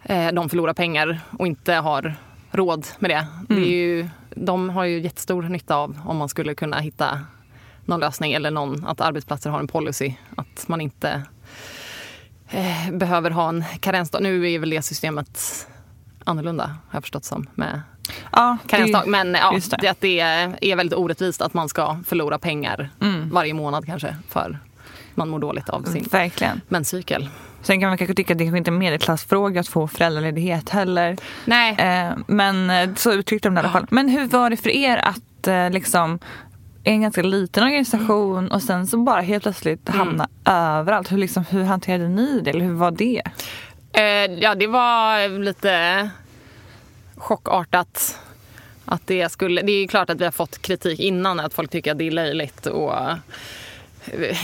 eh, 0.02 0.28
de 0.28 0.48
förlorar 0.48 0.72
pengar 0.72 1.20
och 1.38 1.46
inte 1.46 1.74
har 1.74 2.14
råd 2.50 2.86
med 2.98 3.10
det. 3.10 3.26
det 3.48 3.54
är 3.54 3.76
ju, 3.86 4.08
de 4.36 4.70
har 4.70 4.84
ju 4.84 5.00
jättestor 5.00 5.42
nytta 5.42 5.76
av 5.76 6.00
om 6.06 6.16
man 6.16 6.28
skulle 6.28 6.54
kunna 6.54 6.78
hitta 6.80 7.20
någon 7.84 8.00
lösning 8.00 8.32
eller 8.32 8.50
någon, 8.50 8.86
att 8.86 9.00
arbetsplatser 9.00 9.50
har 9.50 9.58
en 9.58 9.68
policy 9.68 10.14
att 10.36 10.68
man 10.68 10.80
inte 10.80 11.22
eh, 12.48 12.90
behöver 12.92 13.30
ha 13.30 13.48
en 13.48 13.64
karensdag. 13.80 14.22
Nu 14.22 14.50
är 14.52 14.58
väl 14.58 14.70
det 14.70 14.82
systemet 14.82 15.66
annorlunda 16.24 16.64
har 16.64 16.96
jag 16.96 17.02
förstått 17.02 17.24
som 17.24 17.46
med 17.54 17.82
Ja, 18.32 18.56
karensdag. 18.66 19.02
Men 19.06 19.34
ja, 19.34 19.52
det. 19.70 19.76
det. 19.80 19.88
att 19.88 20.00
det 20.00 20.20
är 20.20 20.76
väldigt 20.76 20.98
orättvist 20.98 21.42
att 21.42 21.54
man 21.54 21.68
ska 21.68 21.98
förlora 22.06 22.38
pengar 22.38 22.90
Mm. 23.00 23.30
varje 23.30 23.54
månad 23.54 23.86
kanske 23.86 24.16
för 24.28 24.58
man 25.14 25.28
mår 25.28 25.38
dåligt 25.38 25.68
av 25.68 25.82
sin 25.82 26.08
Verkligen. 26.10 26.60
menscykel. 26.68 27.28
Sen 27.62 27.80
kan 27.80 27.88
man 27.88 27.98
kanske 27.98 28.14
tycka 28.14 28.32
att 28.34 28.38
det 28.38 28.44
kanske 28.44 28.58
inte 28.58 28.70
är 28.70 28.72
en 28.72 28.78
medelklassfråga 28.78 29.60
att 29.60 29.68
få 29.68 29.88
föräldraledighet 29.88 30.68
heller. 30.68 31.16
Nej, 31.44 31.76
Eh, 31.78 32.16
men 32.26 32.70
eh, 32.70 32.94
så 32.94 33.12
uttryckte 33.12 33.48
de 33.48 33.54
det 33.54 33.58
i 33.58 33.64
alla 33.64 33.72
fall. 33.72 33.86
Men 33.90 34.08
hur 34.08 34.26
var 34.26 34.50
det 34.50 34.56
för 34.56 34.70
er 34.70 34.96
att 34.96 35.46
eh, 35.46 35.70
liksom 35.70 36.18
en 36.84 37.00
ganska 37.02 37.22
liten 37.22 37.62
organisation 37.62 38.48
och 38.50 38.62
sen 38.62 38.86
så 38.86 38.96
bara 38.98 39.20
helt 39.20 39.42
plötsligt 39.42 39.88
hamna 39.88 40.28
överallt. 40.44 41.12
Hur, 41.12 41.18
liksom, 41.18 41.44
hur 41.50 41.62
hanterade 41.64 42.08
ni 42.08 42.40
det? 42.40 42.50
Eller 42.50 42.64
hur 42.64 42.72
var 42.74 42.90
det? 42.90 43.22
eh, 43.92 44.04
ja 44.40 44.54
det 44.54 44.66
var 44.66 45.38
lite 45.38 46.10
chockartat. 47.16 48.18
Att 48.84 49.06
det, 49.06 49.32
skulle, 49.32 49.62
det 49.62 49.72
är 49.72 49.88
klart 49.88 50.10
att 50.10 50.20
vi 50.20 50.24
har 50.24 50.32
fått 50.32 50.62
kritik 50.62 51.00
innan, 51.00 51.40
att 51.40 51.54
folk 51.54 51.70
tycker 51.70 51.92
att 51.92 51.98
det 51.98 52.06
är 52.06 52.10
löjligt 52.10 52.66
och 52.66 52.94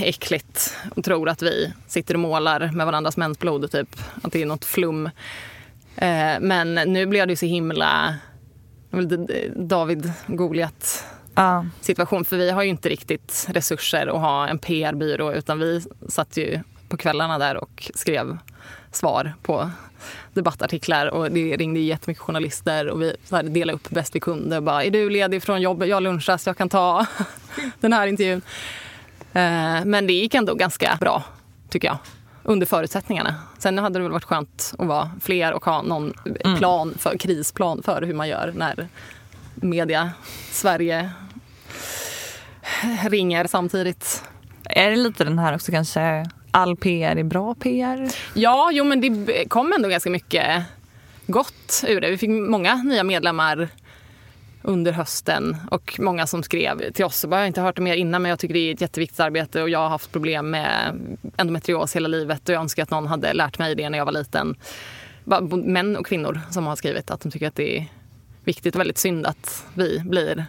äckligt 0.00 0.76
och 0.96 1.04
tror 1.04 1.28
att 1.28 1.42
vi 1.42 1.72
sitter 1.86 2.14
och 2.14 2.20
målar 2.20 2.70
med 2.72 2.86
varandras 2.86 3.16
mensblod, 3.16 3.70
typ. 3.70 3.96
Att 4.22 4.32
det 4.32 4.42
är 4.42 4.46
något 4.46 4.64
flum. 4.64 5.06
Eh, 5.96 6.40
Men 6.40 6.74
nu 6.74 7.06
blev 7.06 7.26
det 7.26 7.36
så 7.36 7.46
himla 7.46 8.14
lite 8.90 9.48
David 9.56 10.12
Goliat 10.26 11.04
situation. 11.80 12.24
För 12.24 12.36
vi 12.36 12.50
har 12.50 12.62
ju 12.62 12.68
inte 12.68 12.88
riktigt 12.88 13.46
resurser 13.48 14.06
att 14.06 14.20
ha 14.20 14.48
en 14.48 14.58
PR-byrå 14.58 15.32
utan 15.32 15.58
vi 15.58 15.82
satt 16.08 16.36
ju 16.36 16.60
på 16.88 16.96
kvällarna 16.96 17.38
där 17.38 17.56
och 17.56 17.90
skrev 17.94 18.38
svar 18.92 19.34
på 19.42 19.70
debattartiklar 20.32 21.06
och 21.06 21.30
det 21.30 21.56
ringde 21.56 21.80
jättemycket 21.80 22.22
journalister 22.22 22.88
och 22.88 23.02
vi 23.02 23.16
så 23.24 23.36
här 23.36 23.42
delade 23.42 23.76
upp 23.76 23.90
bäst 23.90 24.14
vi 24.14 24.20
kunde. 24.20 24.60
Bara, 24.60 24.84
är 24.84 24.90
du 24.90 25.10
ledig 25.10 25.42
från 25.42 25.60
jobbet? 25.62 25.88
Jag 25.88 26.02
lunchar 26.02 26.36
så 26.36 26.48
jag 26.48 26.56
kan 26.56 26.68
ta 26.68 27.06
den 27.80 27.92
här 27.92 28.06
intervjun. 28.06 28.42
Eh, 29.36 29.84
Men 29.84 30.06
det 30.06 30.12
gick 30.12 30.34
ändå 30.34 30.54
ganska 30.54 30.96
bra, 31.00 31.22
tycker 31.70 31.88
jag. 31.88 31.98
Under 32.42 32.66
förutsättningarna. 32.66 33.34
Sen 33.58 33.78
hade 33.78 33.98
det 33.98 34.02
väl 34.02 34.12
varit 34.12 34.24
skönt 34.24 34.74
att 34.78 34.86
vara 34.86 35.10
fler 35.20 35.52
och 35.52 35.64
ha 35.64 35.82
någon 35.82 36.12
plan 36.58 36.94
för, 36.98 37.18
krisplan 37.18 37.82
för 37.82 38.02
hur 38.02 38.14
man 38.14 38.28
gör 38.28 38.52
när 38.56 38.88
media 39.54 40.10
Sverige 40.50 41.10
ringer 43.08 43.46
samtidigt. 43.46 44.22
Är 44.64 44.90
det 44.90 44.96
lite 44.96 45.24
den 45.24 45.38
här 45.38 45.54
också 45.54 45.72
kanske 45.72 46.26
all 46.50 46.76
PR 46.76 47.16
är 47.16 47.22
bra 47.24 47.54
PR? 47.54 48.10
Ja, 48.34 48.70
jo 48.72 48.84
men 48.84 49.00
det 49.00 49.44
kom 49.48 49.72
ändå 49.72 49.88
ganska 49.88 50.10
mycket 50.10 50.62
gott 51.26 51.84
ur 51.86 52.00
det. 52.00 52.10
Vi 52.10 52.18
fick 52.18 52.30
många 52.30 52.74
nya 52.74 53.04
medlemmar 53.04 53.68
under 54.66 54.92
hösten 54.92 55.56
och 55.70 55.96
många 55.98 56.26
som 56.26 56.42
skrev 56.42 56.92
till 56.92 57.04
oss. 57.04 57.24
Jag 57.30 57.38
har 57.38 57.46
inte 57.46 57.60
hört 57.60 57.76
det 57.76 57.82
mer 57.82 57.94
innan 57.94 58.22
men 58.22 58.30
jag 58.30 58.38
tycker 58.38 58.54
det 58.54 58.60
är 58.60 58.74
ett 58.74 58.80
jätteviktigt 58.80 59.20
arbete 59.20 59.62
och 59.62 59.70
jag 59.70 59.78
har 59.78 59.88
haft 59.88 60.12
problem 60.12 60.50
med 60.50 61.00
endometrios 61.36 61.96
hela 61.96 62.08
livet 62.08 62.48
och 62.48 62.54
jag 62.54 62.60
önskar 62.60 62.82
att 62.82 62.90
någon 62.90 63.06
hade 63.06 63.32
lärt 63.32 63.58
mig 63.58 63.74
det 63.74 63.88
när 63.88 63.98
jag 63.98 64.04
var 64.04 64.12
liten. 64.12 64.56
Män 65.64 65.96
och 65.96 66.06
kvinnor 66.06 66.40
som 66.50 66.66
har 66.66 66.76
skrivit 66.76 67.10
att 67.10 67.20
de 67.20 67.30
tycker 67.30 67.48
att 67.48 67.54
det 67.54 67.78
är 67.78 67.86
viktigt 68.44 68.74
och 68.74 68.80
väldigt 68.80 68.98
synd 68.98 69.26
att 69.26 69.66
vi 69.74 70.02
blir 70.04 70.46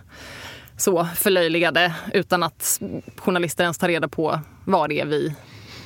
så 0.78 1.06
förlöjligade 1.16 1.94
utan 2.14 2.44
att 2.44 2.82
journalister 3.18 3.64
ens 3.64 3.78
tar 3.78 3.88
reda 3.88 4.08
på 4.08 4.40
vad 4.66 4.90
det 4.90 5.00
är 5.00 5.06
vi, 5.06 5.36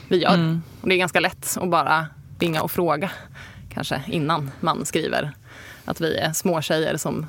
vi 0.07 0.17
gör. 0.17 0.59
Och 0.81 0.87
det 0.89 0.95
är 0.95 0.99
ganska 0.99 1.19
lätt 1.19 1.57
att 1.61 1.69
bara 1.69 2.07
ringa 2.39 2.61
och 2.61 2.71
fråga 2.71 3.11
kanske 3.73 4.01
innan 4.07 4.51
man 4.59 4.85
skriver 4.85 5.31
att 5.85 6.01
vi 6.01 6.15
är 6.15 6.33
små 6.33 6.61
tjejer 6.61 6.97
som 6.97 7.27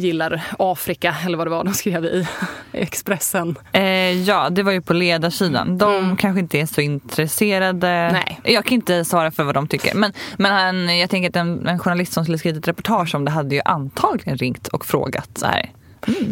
gillar 0.00 0.42
Afrika 0.58 1.16
eller 1.26 1.38
vad 1.38 1.46
det 1.46 1.50
var 1.50 1.64
de 1.64 1.74
skrev 1.74 2.04
i 2.04 2.26
Expressen. 2.72 3.58
Eh, 3.72 3.82
ja, 4.22 4.50
det 4.50 4.62
var 4.62 4.72
ju 4.72 4.80
på 4.82 4.92
ledarsidan. 4.92 5.78
De 5.78 5.94
Mm. 5.94 6.16
kanske 6.16 6.40
inte 6.40 6.58
är 6.58 6.66
så 6.66 6.80
intresserade. 6.80 8.10
Nej. 8.12 8.40
Jag 8.44 8.64
kan 8.64 8.74
inte 8.74 9.04
svara 9.04 9.30
för 9.30 9.44
vad 9.44 9.54
de 9.54 9.68
tycker. 9.68 9.94
Men, 9.94 10.12
men 10.36 10.52
han, 10.52 10.98
jag 10.98 11.10
tänker 11.10 11.28
att 11.28 11.36
en, 11.36 11.66
en 11.66 11.78
journalist 11.78 12.12
som 12.12 12.24
skulle 12.24 12.38
skrivit 12.38 12.58
ett 12.62 12.68
reportage 12.68 13.14
om 13.14 13.24
det 13.24 13.30
hade 13.30 13.54
ju 13.54 13.60
antagligen 13.64 14.36
ringt 14.38 14.68
och 14.68 14.86
frågat 14.86 15.28
så 15.38 15.46
här. 15.46 15.70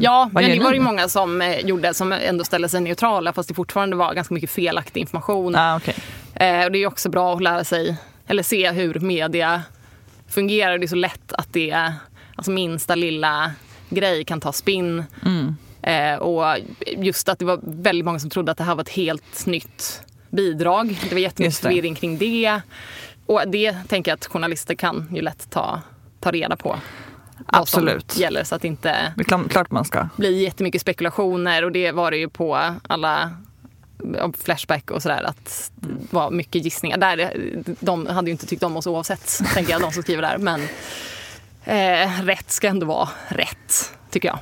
Ja, 0.01 0.31
Vad 0.33 0.43
men 0.45 0.59
det 0.59 0.65
var 0.65 0.73
ju 0.73 0.81
många 0.81 1.09
som 1.09 1.43
eh, 1.43 1.59
gjorde 1.61 1.95
som 1.95 2.13
ändå 2.13 2.45
ställde 2.45 2.69
sig 2.69 2.81
neutrala 2.81 3.33
fast 3.33 3.49
det 3.49 3.55
fortfarande 3.55 3.97
var 3.97 4.15
ganska 4.15 4.35
mycket 4.35 4.51
felaktig 4.51 5.01
information. 5.01 5.57
Ah, 5.57 5.77
okay. 5.77 5.95
Eh, 6.35 6.65
och 6.65 6.73
det 6.73 6.79
är 6.79 6.87
också 6.87 7.09
bra 7.11 7.35
att 7.35 7.43
lära 7.43 7.65
sig, 7.65 7.97
eller 8.27 8.43
se 8.43 8.71
hur 8.71 9.01
media 9.01 9.63
fungerar. 10.29 10.79
Det 10.79 10.85
är 10.85 10.89
så 10.89 10.97
lätt 10.97 11.33
att 11.33 11.53
det 11.53 11.71
är, 11.71 11.93
alltså 12.39 12.51
minsta 12.51 12.95
lilla 12.95 13.53
grej 13.91 14.25
kan 14.25 14.41
ta 14.41 14.53
spinn. 14.53 15.05
Eh, 15.83 16.15
och 16.15 16.57
just 16.97 17.29
att 17.29 17.39
det 17.39 17.45
var 17.45 17.61
väldigt 17.63 18.05
många 18.05 18.19
som 18.19 18.31
trodde 18.31 18.53
att 18.53 18.59
det 18.59 18.65
här 18.65 18.75
var 18.75 18.83
ett 18.83 18.89
helt 18.89 19.47
nytt 19.47 20.03
bidrag. 20.31 20.99
Det 21.03 21.13
var 21.15 21.21
jättemycket 21.21 21.59
förvirring 21.59 21.95
kring 21.95 22.19
det. 22.19 22.61
Och 23.27 23.43
det 23.47 23.73
tänker 23.89 24.11
jag 24.11 24.17
att 24.17 24.27
journalister 24.27 24.75
kan 24.75 25.09
ju 25.15 25.23
lätt 25.23 25.51
ta, 25.51 25.81
ta 26.21 26.31
reda 26.31 26.57
på. 26.57 26.79
Absolut. 27.47 28.19
gäller 28.19 28.45
så 28.45 28.55
att 28.55 28.63
det 28.63 28.69
inte 28.69 29.13
Det 29.17 29.33
är 29.33 29.49
klart- 29.49 29.71
man 29.71 29.85
ska. 29.85 30.09
blir 30.17 30.43
jättemycket 30.43 30.81
spekulationer 30.81 31.65
och 31.65 31.73
det 31.73 31.93
var 31.93 32.11
det 32.11 32.17
ju 32.17 32.29
på 32.29 32.75
alla 32.89 33.31
Flashback 34.39 34.91
och 34.91 35.03
sådär 35.03 35.23
att 35.23 35.71
det 35.77 35.89
var 36.11 36.31
mycket 36.31 36.65
gissningar. 36.65 36.97
Där, 36.99 37.31
de 37.81 38.07
hade 38.07 38.27
ju 38.29 38.33
inte 38.33 38.47
tyckt 38.47 38.63
om 38.63 38.77
oss 38.77 38.87
oavsett, 38.87 39.39
tänker 39.55 39.73
jag, 39.73 39.81
de 39.81 39.93
som 39.93 40.03
skriver 40.03 40.23
där. 40.23 40.39
Men 40.39 40.61
eh, 41.69 42.23
rätt 42.23 42.51
ska 42.51 42.69
ändå 42.69 42.87
vara 42.87 43.09
rätt, 43.29 43.93
tycker 44.11 44.29
jag. 44.29 44.39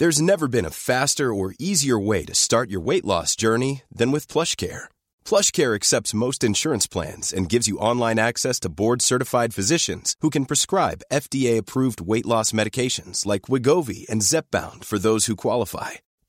There's 0.00 0.22
never 0.22 0.48
been 0.48 0.64
a 0.64 0.70
faster 0.70 1.28
or 1.28 1.54
easier 1.58 1.98
way 1.98 2.24
to 2.24 2.34
start 2.34 2.70
your 2.70 2.80
weight 2.80 3.04
loss 3.04 3.36
journey 3.36 3.82
than 3.94 4.10
with 4.10 4.32
PlushCare. 4.32 4.88
PlushCare 5.26 5.74
accepts 5.74 6.14
most 6.14 6.42
insurance 6.42 6.86
plans 6.86 7.34
and 7.34 7.50
gives 7.50 7.68
you 7.68 7.76
online 7.76 8.18
access 8.18 8.58
to 8.60 8.70
board-certified 8.70 9.52
physicians 9.52 10.16
who 10.22 10.30
can 10.30 10.46
prescribe 10.46 11.02
FDA-approved 11.12 12.00
weight 12.00 12.24
loss 12.24 12.52
medications 12.52 13.26
like 13.26 13.50
Wigovi 13.50 14.08
and 14.08 14.22
Zepbound 14.22 14.86
for 14.86 14.98
those 14.98 15.26
who 15.26 15.36
qualify. 15.36 16.00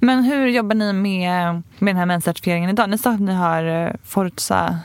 Men 0.00 0.24
hur 0.24 0.46
jobbar 0.46 0.74
ni 0.74 0.92
med, 0.92 1.62
med 1.78 1.94
den 1.94 1.96
här 1.98 2.06
menscertifieringen 2.06 2.70
idag? 2.70 2.90
Ni 2.90 2.98
sa 2.98 3.10
att 3.10 3.20
ni 3.20 3.32
har 3.32 3.64
eh, 3.64 3.90
Forza. 4.04 4.78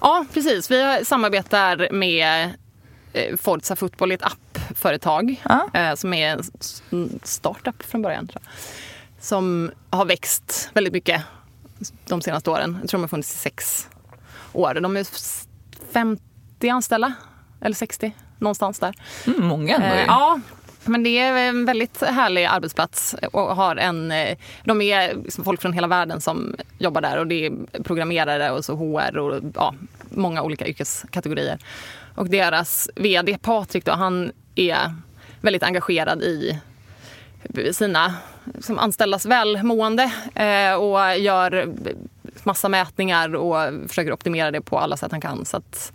Ja, 0.00 0.24
precis. 0.34 0.70
Vi 0.70 1.00
samarbetar 1.04 1.88
med 1.92 2.50
eh, 3.12 3.36
Forza 3.36 3.76
Fotboll, 3.76 4.12
ett 4.12 4.22
appföretag 4.22 5.42
Ja. 5.44 5.68
eh, 5.74 5.94
som 5.94 6.14
är 6.14 6.42
en 6.90 7.20
startup 7.22 7.82
från 7.82 8.02
början. 8.02 8.28
Tror 8.28 8.42
jag. 8.44 8.52
Som 9.24 9.70
har 9.90 10.04
växt 10.04 10.70
väldigt 10.74 10.92
mycket 10.92 11.22
de 12.06 12.22
senaste 12.22 12.50
åren. 12.50 12.78
Jag 12.80 12.88
tror 12.90 12.98
de 12.98 13.02
har 13.02 13.08
funnits 13.08 13.34
i 13.34 13.36
sex 13.38 13.88
år. 14.52 14.74
De 14.74 14.96
är 14.96 15.06
50 15.92 16.68
anställda, 16.68 17.12
eller 17.60 17.74
60, 17.76 18.12
någonstans 18.38 18.78
där. 18.78 18.94
Mm, 19.26 19.46
många 19.46 19.74
ändå. 19.74 19.86
Eh, 19.86 20.04
ja, 20.06 20.40
men 20.86 21.02
det 21.02 21.18
är 21.18 21.48
en 21.48 21.64
väldigt 21.64 22.02
härlig 22.02 22.44
arbetsplats. 22.44 23.16
Och 23.32 23.56
har 23.56 23.76
en, 23.76 24.10
eh, 24.10 24.38
de 24.64 24.82
är 24.82 25.14
liksom 25.14 25.44
folk 25.44 25.62
från 25.62 25.72
hela 25.72 25.86
världen 25.86 26.20
som 26.20 26.56
jobbar 26.78 27.00
där 27.00 27.18
och 27.18 27.26
det 27.26 27.46
är 27.46 27.52
programmerare 27.82 28.50
och 28.50 28.64
så 28.64 28.76
HR 28.76 29.18
och 29.18 29.42
ja, 29.54 29.74
många 30.10 30.42
olika 30.42 30.66
yrkeskategorier. 30.66 31.58
Och 32.14 32.30
deras 32.30 32.90
vd 32.96 33.38
Patrik 33.42 33.84
då, 33.84 33.92
han 33.92 34.32
är 34.54 34.94
väldigt 35.40 35.62
engagerad 35.62 36.22
i 36.22 36.60
sina 37.72 38.14
som 38.60 38.78
anställdas 38.78 39.26
välmående 39.26 40.12
eh, 40.34 40.74
och 40.74 41.18
gör 41.18 41.74
massa 42.42 42.68
mätningar 42.68 43.34
och 43.34 43.56
försöker 43.88 44.12
optimera 44.12 44.50
det 44.50 44.60
på 44.60 44.78
alla 44.78 44.96
sätt 44.96 45.10
han 45.10 45.20
kan. 45.20 45.44
Så 45.44 45.56
att 45.56 45.92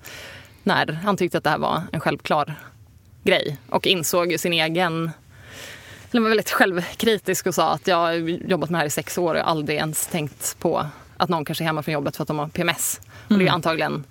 när 0.64 0.92
han 0.94 1.18
tyckte 1.18 1.38
att 1.38 1.44
det 1.44 1.50
här 1.50 1.58
var 1.58 1.82
en 1.92 2.00
självklar 2.00 2.56
grej 3.24 3.58
och 3.70 3.88
insåg 3.88 4.32
ju 4.32 4.38
sin 4.38 4.54
egen 4.54 5.12
eller 6.12 6.22
var 6.22 6.30
väldigt 6.30 6.50
självkritisk 6.52 7.48
och 7.48 7.56
sa 7.56 7.72
att 7.72 7.88
jag 7.88 7.96
har 7.98 8.12
jobbat 8.50 8.70
med 8.70 8.78
det 8.78 8.82
här 8.82 8.88
i 8.88 8.90
sex 8.90 9.18
år 9.18 9.36
och 9.36 9.50
aldrig 9.50 9.78
ens 9.78 10.08
tänkt 10.08 10.60
på 10.60 10.86
att 11.18 11.30
någon 11.30 11.46
kanske 11.46 11.64
är 11.64 11.66
hemma 11.66 11.84
från 11.84 11.94
jobbet 11.94 12.16
för 12.16 12.24
att 12.24 12.28
de 12.28 12.40
har 12.40 12.48
PMS. 12.48 13.02
Och 13.28 13.38
det 13.40 13.48
är 13.48 13.52
antagligen 13.52 14.04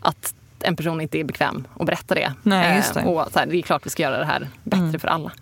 att 0.00 0.34
en 0.60 0.76
person 0.76 1.00
inte 1.00 1.18
är 1.18 1.24
bekväm 1.24 1.66
att 1.78 1.86
berätta 1.86 2.14
det. 2.14 2.34
Nej, 2.42 2.76
just 2.76 2.94
det. 2.94 3.00
Eh, 3.00 3.06
Och 3.06 3.32
så 3.32 3.38
här, 3.38 3.46
det 3.46 3.56
är 3.58 3.62
klart 3.62 3.86
vi 3.86 3.90
ska 3.90 4.02
göra 4.02 4.18
det 4.18 4.24
här 4.24 4.48
bättre 4.64 4.98
för 4.98 5.08
alla. 5.08 5.32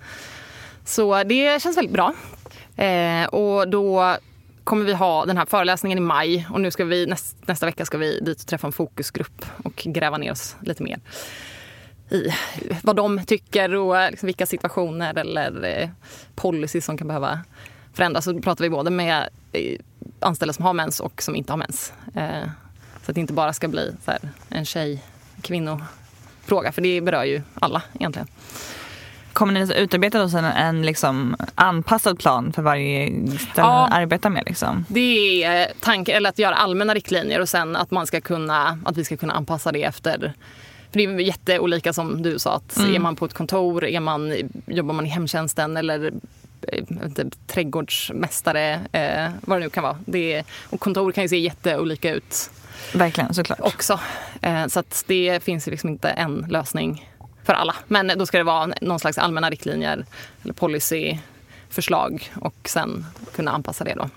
Så 0.85 1.23
det 1.25 1.63
känns 1.63 1.77
väldigt 1.77 1.95
bra. 1.95 2.15
Eh, 2.85 3.25
och 3.27 3.69
då 3.69 4.17
kommer 4.65 4.85
vi 4.85 4.93
ha 4.93 5.25
den 5.27 5.37
här 5.37 5.47
föreläsningen 5.47 5.99
i 5.99 6.01
maj 6.01 6.47
och 6.53 6.61
nu 6.61 6.71
ska 6.71 6.85
vi 6.85 7.07
näst, 7.07 7.37
nästa 7.47 7.67
vecka 7.67 7.85
ska 7.85 7.99
vi 7.99 8.21
dit 8.21 8.41
och 8.41 8.47
träffa 8.47 8.67
en 8.67 8.73
fokusgrupp 8.73 9.47
och 9.65 9.75
gräva 9.77 10.19
ner 10.19 10.33
oss 10.33 10.57
lite 10.61 10.83
mer 10.83 10.99
i 12.11 12.33
vad 12.83 12.97
de 12.97 13.25
tycker 13.27 13.75
och 13.75 14.11
liksom 14.11 14.27
vilka 14.27 14.47
situationer 14.47 15.19
eller 15.19 15.65
eh, 15.65 15.89
policy 16.35 16.81
som 16.81 16.99
kan 16.99 17.07
behöva 17.09 17.41
förändras. 17.95 18.25
Så 18.25 18.41
pratar 18.41 18.65
vi 18.65 18.71
både 18.71 18.91
med 18.91 19.29
eh, 19.53 19.79
anställda 20.21 20.53
som 20.53 20.65
har 20.65 20.73
mens 20.73 21.01
och 21.01 21.23
som 21.23 21.37
inte 21.37 21.53
har 21.53 21.59
mens. 21.59 21.93
Eh, 22.15 22.49
så 23.05 23.11
att 23.11 23.15
det 23.15 23.21
inte 23.21 23.33
bara 23.33 23.53
ska 23.53 23.69
bli 23.69 23.93
en 24.49 24.65
tjej 24.65 25.03
kvinnofråga 25.43 26.73
för 26.73 26.83
det 26.83 27.01
berör 27.01 27.25
ju 27.25 27.43
alla 27.61 27.83
egentligen. 27.95 28.29
Kommer 29.33 29.53
ni 29.53 29.75
utarbeta 29.77 30.29
sen 30.29 30.45
en 30.45 30.83
liksom 30.83 31.37
anpassad 31.55 32.19
plan 32.19 32.53
för 32.53 32.63
varje 32.63 33.07
ställe 33.39 33.49
Ja. 33.57 33.89
ni 33.91 33.95
arbetar 33.97 34.31
med? 34.31 34.43
Liksom? 34.47 34.85
Det 34.89 35.45
är 35.45 35.73
tanken, 35.81 36.17
eller 36.17 36.29
att 36.31 36.39
göra 36.39 36.55
allmänna 36.55 36.95
riktlinjer 36.95 37.41
och 37.41 37.49
sen 37.49 37.77
att 37.77 37.91
man 37.91 38.07
ska 38.07 38.21
kunna, 38.21 38.79
att 38.85 38.97
vi 38.97 39.05
ska 39.05 39.17
kunna 39.17 39.33
anpassa 39.33 39.73
det 39.73 39.85
efter 39.85 40.35
för 40.93 40.99
det 40.99 41.05
är 41.05 41.19
jätteolika 41.21 41.93
som 41.93 42.23
du 42.23 42.39
sa, 42.39 42.55
att 42.55 42.77
är 42.77 42.99
man 42.99 43.17
på 43.17 43.25
ett 43.25 43.35
kontor, 43.35 43.85
är 43.85 44.01
man, 44.01 44.35
jobbar 44.67 44.95
man 44.95 45.07
i 45.07 45.09
hemtjänsten 45.09 45.77
eller 45.77 46.13
eh, 46.63 46.85
inte, 47.05 47.31
trädgårdsmästare, 47.47 48.81
eh, 48.93 49.31
vad 49.41 49.59
det 49.59 49.65
nu 49.65 49.71
kan 49.71 49.83
vara. 49.83 49.99
Det 50.07 50.33
är, 50.33 50.45
och 50.71 50.81
kontor 50.81 51.13
kan 51.13 51.25
ju 51.25 51.29
se 51.29 51.39
jätteolika 51.39 52.15
ut 52.15 52.51
Verkligen, 52.95 53.35
såklart. 53.35 53.61
också. 53.61 54.01
Eh, 54.43 54.67
så 54.67 54.83
det 55.07 55.43
finns 55.43 55.67
liksom 55.67 55.91
inte 55.91 56.09
en 56.09 56.47
lösning 56.51 57.09
för 57.45 57.55
alla. 57.55 57.75
Men 57.87 58.13
då 58.17 58.27
ska 58.27 58.39
det 58.39 58.45
vara 58.45 58.67
någon 58.81 59.01
slags 59.01 59.19
allmänna 59.19 59.51
riktlinjer 59.51 60.05
eller 60.43 60.55
policyförslag 60.55 62.33
och 62.41 62.57
sen 62.65 63.07
kunna 63.35 63.51
anpassa 63.51 63.85
det 63.85 63.95
då. 63.95 64.09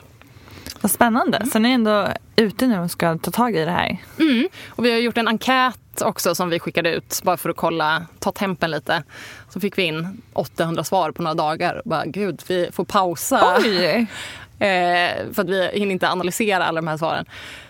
Vad 0.82 0.92
spännande. 0.92 1.46
Så 1.52 1.60
ni 1.60 1.70
är 1.70 1.74
ändå 1.74 2.08
ute 2.36 2.68
nu 2.68 2.80
och 2.80 2.92
ska 2.92 3.18
ta 3.18 3.32
tag 3.32 3.56
i 3.56 3.66
det 3.66 3.72
här. 3.72 3.98
Och 4.70 4.86
vi 4.86 4.92
har 4.92 5.00
gjort 5.00 5.18
en 5.18 5.28
enkät 5.28 6.02
också 6.02 6.36
som 6.36 6.50
vi 6.50 6.60
skickade 6.60 6.94
ut 6.94 7.22
bara 7.24 7.38
för 7.38 7.50
att 7.50 7.56
kolla, 7.56 8.06
ta 8.20 8.32
tempen 8.32 8.72
lite. 8.72 9.04
Så 9.50 9.60
fick 9.60 9.78
vi 9.78 9.84
in 9.84 10.22
800 10.34 10.84
svar 10.84 11.12
på 11.12 11.22
några 11.22 11.34
dagar. 11.34 11.76
Och 11.76 11.90
bara, 11.90 12.06
Gud, 12.06 12.42
vi 12.48 12.70
får 12.72 12.86
pausa. 12.86 13.58
Oj! 13.58 14.08
Eh, 14.62 15.34
för 15.34 15.42
att 15.42 15.50
vi 15.50 15.70
hinner 15.74 15.92
inte 15.92 16.10
analysera 16.10 16.66
alla 16.66 16.82
de 16.82 16.88
här 16.88 16.98
svaren. 16.98 17.26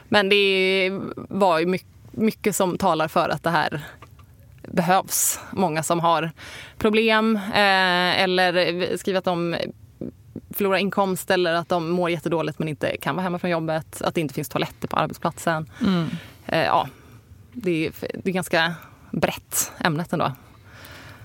Men 0.10 0.30
det 0.30 0.90
var 1.16 1.60
ju 1.60 1.66
mycket, 1.66 1.88
mycket 2.12 2.56
som 2.56 2.78
talar 2.78 3.08
för 3.08 3.30
att 3.30 3.44
det 3.44 3.50
här 3.50 3.82
behövs. 4.62 5.40
Många 5.52 5.84
som 5.84 6.00
har 6.00 6.32
problem 6.78 7.36
eh, 7.36 8.22
eller 8.22 8.98
skriver 8.98 9.18
att 9.18 9.26
de 9.26 9.56
förlorar 10.50 10.78
inkomst 10.78 11.32
eller 11.32 11.54
att 11.54 11.70
de 11.70 11.90
mår 11.90 12.10
jättedåligt 12.10 12.60
men 12.60 12.68
inte 12.68 12.98
kan 12.98 13.16
vara 13.16 13.24
hemma 13.24 13.40
från 13.40 13.52
jobbet. 13.52 14.02
Att 14.02 14.16
det 14.16 14.22
inte 14.22 14.34
finns 14.34 14.50
toaletter 14.50 14.88
på 14.88 14.98
arbetsplatsen. 14.98 15.70
Eh, 16.46 16.64
ja, 16.64 16.88
det 17.54 17.86
är, 17.86 17.92
det 18.24 18.30
är 18.30 18.34
ganska 18.34 18.74
brett 19.12 19.72
ämnet 19.80 20.14
ändå. 20.14 20.32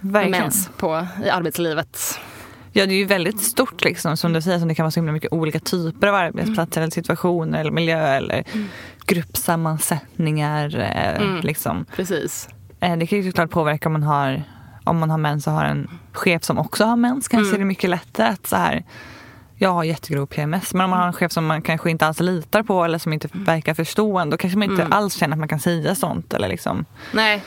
Verkligen. 0.00 0.40
Mens 0.42 0.70
på, 0.76 1.06
i 1.24 1.30
arbetslivet. 1.30 2.20
Ja, 2.72 2.86
det 2.86 2.94
är 2.94 2.98
ju 2.98 3.04
väldigt 3.04 3.40
stort 3.40 3.84
liksom, 3.84 4.16
som 4.16 4.32
du 4.32 4.42
säger, 4.42 4.58
som 4.58 4.68
det 4.68 4.74
kan 4.74 4.84
vara 4.84 4.90
så 4.90 5.00
himla 5.00 5.12
mycket 5.12 5.32
olika 5.32 5.60
typer 5.60 6.06
av 6.06 6.14
arbetsplatser 6.14 6.80
eller 6.80 6.90
situationer 6.90 7.60
eller 7.60 7.70
miljö 7.70 8.16
eller 8.16 8.44
gruppsammansättningar. 9.06 10.78
Eh, 10.78 11.44
liksom. 11.44 11.84
Precis. 11.96 12.48
eh, 12.80 12.96
det 12.96 13.06
kan 13.06 13.18
ju 13.18 13.30
såklart 13.30 13.50
påverka 13.50 13.88
om 13.88 13.92
man 13.92 14.02
har 14.02 14.42
om 14.86 14.98
man 14.98 15.10
har 15.10 15.18
mens 15.18 15.46
och 15.46 15.52
har 15.52 15.64
en 15.64 15.90
chef 16.12 16.44
som 16.44 16.58
också 16.58 16.84
har 16.84 16.96
mens 16.96 17.28
kanske 17.28 17.56
är 17.56 17.58
det 17.58 17.64
mycket 17.64 17.90
lättare 17.90 18.28
att 18.28 18.46
så 18.46 18.56
här 18.56 18.84
jag 19.58 19.70
har 19.70 19.84
jättegrov 19.84 20.26
PMS 20.26 20.74
men 20.74 20.84
om 20.84 20.90
man 20.90 20.98
har 20.98 21.06
en 21.06 21.12
chef 21.12 21.32
som 21.32 21.46
man 21.46 21.62
kanske 21.62 21.90
inte 21.90 22.06
alls 22.06 22.20
litar 22.20 22.62
på 22.62 22.84
eller 22.84 22.98
som 22.98 23.12
inte 23.12 23.28
verkar 23.32 23.74
förstående 23.74 24.34
då 24.34 24.38
kanske 24.38 24.58
man 24.58 24.70
inte 24.70 24.86
alls 24.90 25.14
känner 25.14 25.34
att 25.34 25.38
man 25.38 25.48
kan 25.48 25.60
säga 25.60 25.94
sånt 25.94 26.34
eller 26.34 26.48
liksom 26.48 26.84
Nej, 27.12 27.42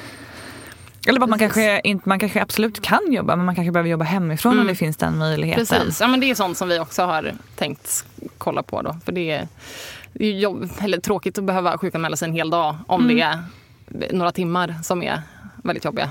eller 1.08 1.20
bara 1.20 1.28
man 1.28 1.40
kanske, 1.40 1.82
inte, 1.84 2.10
man 2.10 2.20
kanske 2.20 2.42
absolut 2.42 2.82
kan 2.82 3.12
jobba 3.12 3.36
men 3.36 3.46
man 3.46 3.56
kanske 3.56 3.72
behöver 3.72 3.90
jobba 3.90 4.06
hemifrån 4.06 4.60
om 4.60 4.68
det 4.68 4.76
finns 4.76 4.98
den 4.98 5.18
möjligheten. 5.18 5.66
Precis, 5.66 6.02
ja, 6.02 6.08
men 6.08 6.20
det 6.20 6.32
är 6.32 6.36
sånt 6.36 6.58
som 6.58 6.70
vi 6.70 6.80
också 6.80 7.04
har 7.04 7.34
tänkt 7.56 8.06
kolla 8.38 8.64
på. 8.64 8.82
Då. 8.82 8.96
För 9.06 9.12
det 9.12 9.32
är, 9.32 9.48
det 10.14 10.26
är 10.26 10.32
jobb, 10.32 10.70
eller 10.80 10.98
tråkigt 10.98 11.38
att 11.38 11.44
behöva 11.44 11.78
sjukanmäla 11.78 12.18
sig 12.18 12.28
en 12.28 12.34
hel 12.34 12.50
dag 12.50 12.76
om 12.88 13.08
det 13.08 13.22
är 13.22 13.44
några 14.12 14.32
timmar 14.32 14.76
som 14.84 15.04
är 15.04 15.22
väldigt 15.64 15.86
jobbiga. 15.86 16.10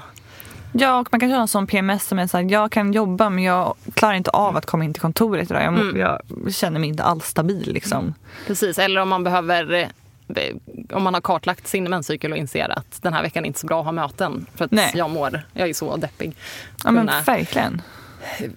Ja, 0.72 0.98
och 1.00 1.08
man 1.12 1.30
har 1.30 1.40
en 1.40 1.48
sån 1.48 1.66
PMS 1.66 2.04
som 2.06 2.18
är 2.18 2.26
så 2.26 2.36
här, 2.36 2.44
jag 2.50 2.72
kan 2.72 2.92
jobba 2.92 3.30
men 3.30 3.44
jag 3.44 3.74
klarar 3.94 4.14
inte 4.14 4.30
av 4.30 4.56
att 4.56 4.66
komma 4.66 4.84
in 4.84 4.92
till 4.92 5.00
kontoret 5.02 5.50
idag. 5.50 5.62
Jag, 5.62 5.72
må, 5.72 5.98
jag 5.98 6.20
känner 6.54 6.80
mig 6.80 6.88
inte 6.88 7.02
alls 7.02 7.24
stabil 7.26 7.72
liksom. 7.72 8.14
Precis, 8.46 8.78
eller 8.78 9.00
om 9.00 9.08
man 9.08 9.24
behöver 9.24 9.72
eh, 9.72 10.56
om 10.92 11.02
man 11.02 11.14
har 11.14 11.20
kartlagt 11.20 11.66
sin 11.68 11.84
menscykel 11.90 12.32
och 12.32 12.38
inser 12.38 12.68
att 12.78 13.02
den 13.02 13.12
här 13.12 13.22
veckan 13.22 13.44
är 13.44 13.46
inte 13.46 13.60
så 13.60 13.66
bra 13.66 13.78
att 13.80 13.84
ha 13.84 13.92
möten 13.92 14.46
för 14.54 14.64
att 14.64 14.70
Nej. 14.70 14.92
jag 14.94 15.10
mår, 15.10 15.42
jag 15.52 15.68
är 15.68 15.74
så 15.74 15.96
deppig. 15.96 16.36
Ja 16.84 16.90
men 16.90 17.06
Kunna 17.06 17.20
verkligen. 17.20 17.82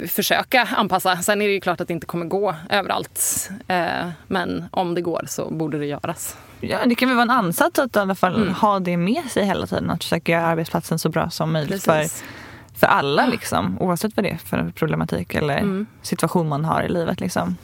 försöka 0.07 0.67
anpassa. 0.77 1.17
Sen 1.17 1.41
är 1.41 1.47
det 1.47 1.53
ju 1.53 1.61
klart 1.61 1.81
att 1.81 1.87
det 1.87 1.93
inte 1.93 2.05
kommer 2.07 2.25
gå 2.25 2.55
överallt. 2.69 3.49
Eh, 3.67 4.09
Men 4.27 4.65
om 4.71 4.95
det 4.95 5.01
går 5.01 5.25
så 5.27 5.49
borde 5.49 5.79
det 5.79 5.85
göras. 5.85 6.37
Ja, 6.61 6.85
det 6.85 6.95
kan 6.95 7.07
väl 7.09 7.15
vara 7.15 7.23
en 7.23 7.29
ansats 7.29 7.79
att 7.79 7.95
i 7.95 7.99
alla 7.99 8.15
fall 8.15 8.35
Mm. 8.41 8.53
ha 8.53 8.79
det 8.79 8.97
med 8.97 9.23
sig 9.29 9.45
hela 9.45 9.67
tiden. 9.67 9.89
Att 9.89 10.03
försöka 10.03 10.31
göra 10.31 10.45
arbetsplatsen 10.45 10.99
så 10.99 11.09
bra 11.09 11.29
som 11.29 11.51
möjligt 11.53 11.83
för, 11.83 11.99
Precis. 11.99 12.23
för 12.75 12.87
alla. 12.87 13.25
Liksom, 13.25 13.77
oavsett 13.81 14.15
vad 14.15 14.25
det 14.25 14.29
är 14.29 14.37
för 14.37 14.71
problematik 14.75 15.35
eller 15.35 15.57
Mm. 15.57 15.85
situation 16.01 16.49
man 16.49 16.65
har 16.65 16.83
i 16.83 16.89
livet. 16.89 17.19
Liksom. 17.19 17.55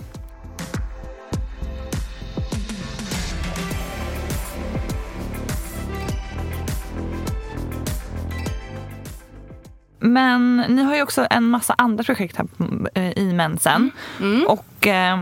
Men 10.00 10.58
ni 10.58 10.84
har 10.84 10.96
ju 10.96 11.02
också 11.02 11.28
en 11.30 11.44
massa 11.50 11.76
andra 11.78 12.04
projekt 12.04 12.36
här 12.38 12.48
eh, 12.94 13.12
i 13.18 13.34
mensen. 13.34 13.92
Mm. 14.20 14.48
Och 14.48 14.88
eh, 14.88 15.20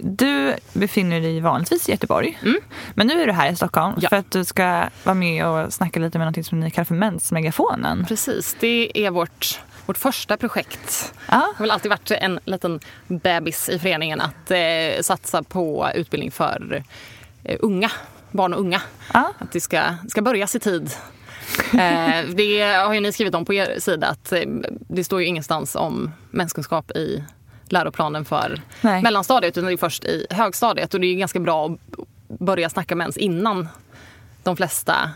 du 0.00 0.54
befinner 0.72 1.20
dig 1.20 1.40
vanligtvis 1.40 1.88
i 1.88 1.92
Göteborg. 1.92 2.38
Men 2.94 3.06
nu 3.06 3.22
är 3.22 3.26
du 3.26 3.32
här 3.32 3.52
i 3.52 3.56
Stockholm 3.56 3.84
Mm. 3.92 3.98
Ja. 4.02 4.08
för 4.08 4.16
att 4.16 4.30
du 4.30 4.44
ska 4.44 4.88
vara 5.04 5.14
med 5.14 5.46
och 5.46 5.72
snacka 5.72 6.00
lite 6.00 6.18
med 6.18 6.32
något 6.32 6.46
som 6.46 6.60
ni 6.60 6.70
kallar 6.70 6.84
för 6.84 6.94
mensmegafonen. 6.94 8.04
Precis, 8.08 8.56
det 8.60 8.98
är 9.06 9.10
vårt, 9.10 9.60
vårt 9.86 9.98
första 9.98 10.36
projekt. 10.36 11.14
Ja. 11.30 11.36
Det 11.36 11.42
har 11.56 11.64
väl 11.64 11.70
alltid 11.70 11.90
varit 11.90 12.10
en 12.10 12.40
liten 12.44 12.80
bebis 13.06 13.68
i 13.68 13.78
föreningen 13.78 14.20
att 14.20 14.50
eh, 14.50 15.02
satsa 15.02 15.42
på 15.42 15.88
utbildning 15.94 16.30
för 16.30 16.82
eh, 17.44 17.56
unga, 17.60 17.90
barn 18.30 18.54
och 18.54 18.60
unga. 18.60 18.80
Ja. 19.12 19.32
Att 19.38 19.52
det 19.52 19.60
ska, 19.60 19.82
ska 20.08 20.22
börjas 20.22 20.54
i 20.54 20.60
tid. 20.60 20.90
Eh, 21.72 22.24
det 22.34 22.62
har 22.86 22.94
ju 22.94 23.00
ni 23.00 23.12
skrivit 23.12 23.34
om 23.34 23.44
på 23.44 23.54
er 23.54 23.76
sida 23.80 24.06
att 24.06 24.32
eh, 24.32 24.40
det 24.88 25.04
står 25.04 25.20
ju 25.20 25.26
ingenstans 25.26 25.74
om 25.76 26.12
menskunskap 26.30 26.90
i 26.90 27.24
läroplanen 27.68 28.24
för 28.24 28.60
Nej. 28.80 29.02
mellanstadiet 29.02 29.56
utan 29.58 29.66
det 29.66 29.72
är 29.72 29.76
först 29.76 30.04
i 30.04 30.26
högstadiet 30.30 30.94
och 30.94 31.00
det 31.00 31.06
är 31.06 31.14
ganska 31.14 31.40
bra 31.40 31.66
att 31.66 32.38
börja 32.38 32.70
snacka 32.70 32.94
mens 32.96 33.16
innan 33.16 33.68
de 34.42 34.56
flesta 34.56 35.10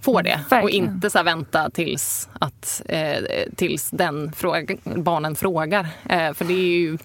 får 0.00 0.22
det 0.22 0.40
och 0.46 0.52
Verkligen. 0.52 0.84
inte 0.94 1.10
så 1.10 1.22
vänta 1.22 1.70
tills, 1.70 2.28
att, 2.40 2.82
eh, 2.88 3.16
tills 3.56 3.90
den 3.90 4.32
fråga, 4.32 4.76
barnen 4.84 5.34
frågar. 5.36 5.88
Eh, 6.08 6.32
för 6.32 6.44
det 6.44 6.54
är 6.54 6.78
ju 6.78 6.98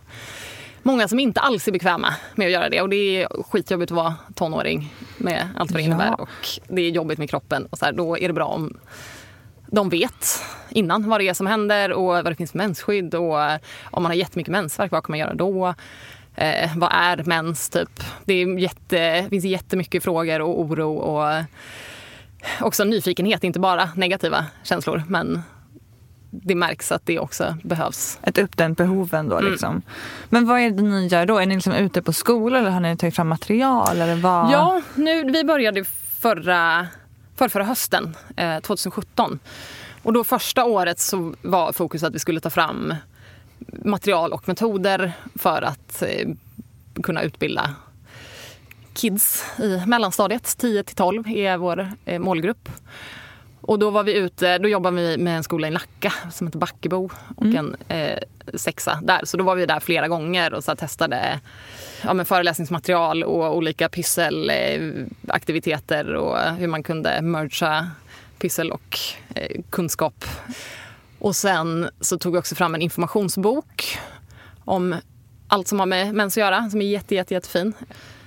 många 0.84 1.08
som 1.08 1.20
inte 1.20 1.40
alls 1.40 1.68
är 1.68 1.72
bekväma 1.72 2.14
med 2.36 2.46
att 2.46 2.52
göra 2.52 2.70
det 2.70 2.82
och 2.82 2.90
det 2.90 2.96
är 3.24 3.44
skitjobbigt 3.52 3.92
att 3.92 3.96
vara 3.96 4.16
tonåring 4.36 4.94
med 5.18 5.50
allt 5.58 5.72
vad 5.72 5.80
det 5.80 5.84
Ja. 5.84 5.88
innebär 5.88 6.22
och 6.22 6.30
det 6.68 6.82
är 6.82 6.90
jobbigt 6.90 7.18
med 7.20 7.30
kroppen 7.30 7.66
och 7.66 7.78
så 7.78 7.86
här, 7.86 7.92
då 7.94 8.18
är 8.18 8.28
det 8.28 8.34
bra 8.34 8.46
om 8.46 8.78
de 9.72 9.90
vet 9.90 10.44
innan 10.70 11.10
vad 11.10 11.20
det 11.20 11.30
är 11.30 11.34
som 11.34 11.48
händer 11.48 11.92
och 11.92 12.06
vad 12.06 12.26
det 12.26 12.36
finns 12.36 12.52
för 12.52 12.58
mensskydd 12.58 13.16
och 13.16 13.44
eh, 13.44 13.60
om 13.84 14.04
man 14.04 14.10
har 14.10 14.18
jättemycket 14.18 14.52
mensvärk, 14.52 14.92
vad 14.92 15.04
kan 15.04 15.12
man 15.12 15.20
göra 15.20 15.34
då? 15.34 15.74
Eh, 16.36 16.78
vad 16.78 16.90
är 16.94 17.24
mens? 17.26 17.70
Typ? 17.70 18.04
Det, 18.26 18.34
är 18.34 18.58
jätte, 18.58 19.22
det 19.22 19.30
finns 19.30 19.46
jättemycket 19.46 20.04
frågor 20.04 20.42
och 20.42 20.60
oro 20.60 20.96
och 20.96 21.44
också 22.62 22.84
nyfikenhet, 22.84 23.44
inte 23.44 23.60
bara 23.60 23.90
negativa 23.96 24.46
känslor. 24.64 25.04
Men 25.08 25.42
det 26.30 26.56
märks 26.56 26.92
att 26.92 27.06
det 27.06 27.20
också 27.20 27.58
behövs. 27.64 28.20
Ett 28.24 28.38
uppdämt 28.38 28.78
behov 28.78 29.14
ändå. 29.14 29.38
Mm. 29.38 29.52
Liksom. 29.52 29.82
Men 30.30 30.48
vad 30.48 30.60
är 30.60 30.72
det 30.72 30.84
ni 30.84 31.08
gör 31.08 31.26
då? 31.26 31.40
Är 31.40 31.46
ni 31.46 31.56
liksom 31.56 31.74
ute 31.74 32.02
på 32.02 32.14
skolor 32.14 32.60
eller 32.60 32.70
har 32.70 32.80
ni 32.80 32.98
tagit 32.98 33.16
fram 33.16 33.28
material? 33.28 34.02
Eller 34.02 34.16
vad? 34.16 34.52
Ja, 34.52 34.82
nu, 34.96 35.32
vi 35.32 35.44
började 35.44 35.84
förra, 36.20 36.88
förra, 37.42 37.50
förra 37.50 37.64
hösten, 37.64 38.16
eh, 38.38 38.60
2017. 38.60 39.40
Och 40.04 40.14
då 40.14 40.24
första 40.24 40.66
året 40.66 41.00
så 41.00 41.34
var 41.42 41.72
fokus 41.74 42.04
att 42.04 42.16
vi 42.16 42.20
skulle 42.20 42.40
ta 42.40 42.50
fram 42.50 42.96
material 43.86 44.34
och 44.34 44.48
metoder 44.48 45.14
för 45.36 45.62
att 45.62 46.02
eh, 46.02 46.30
kunna 47.04 47.22
utbilda 47.22 47.76
kids 48.94 49.46
i 49.60 49.84
mellanstadiet. 49.88 50.58
10 50.58 50.84
till 50.84 50.96
12 50.96 51.28
är 51.28 51.58
vår 51.58 51.92
eh, 52.06 52.20
målgrupp. 52.20 52.70
Och 53.62 53.80
då 53.80 53.90
var 53.90 54.04
vi 54.04 54.18
ute, 54.18 54.58
då 54.58 54.70
jobbade 54.70 54.96
vi 54.96 55.18
med 55.18 55.38
en 55.38 55.44
skola 55.44 55.68
i 55.68 55.72
Nacka 55.72 56.14
som 56.32 56.48
heter 56.48 56.60
Backebo 56.60 57.10
och 57.36 57.46
en 57.46 57.76
eh, 57.88 58.18
sexa 58.54 59.00
där. 59.04 59.22
Så 59.24 59.38
då 59.38 59.44
var 59.44 59.56
vi 59.56 59.66
där 59.66 59.80
flera 59.80 60.08
gånger 60.08 60.54
och 60.54 60.64
så 60.64 60.76
testade 60.76 61.40
ja, 62.04 62.14
men 62.14 62.26
föreläsningsmaterial 62.26 63.24
och 63.24 63.58
olika 63.58 63.90
pysselaktiviteter 63.90 66.16
och 66.16 66.40
hur 66.40 66.68
man 66.68 66.84
kunde 66.84 67.22
mergea 67.22 67.92
pyssel 68.40 68.72
och 68.72 69.00
eh, 69.36 69.62
kunskap. 69.70 70.26
Och 71.20 71.36
sen 71.36 71.90
så 72.00 72.18
tog 72.18 72.34
vi 72.34 72.40
också 72.40 72.56
fram 72.56 72.76
en 72.76 72.82
informationsbok 72.82 73.98
om 74.66 74.96
allt 75.48 75.68
som 75.68 75.80
har 75.80 75.86
med 75.86 76.16
mens 76.16 76.34
att 76.34 76.42
göra, 76.42 76.70
som 76.70 76.82
är 76.82 76.86
jätte, 76.86 77.16
jätte, 77.16 77.34
jättefin. 77.34 77.74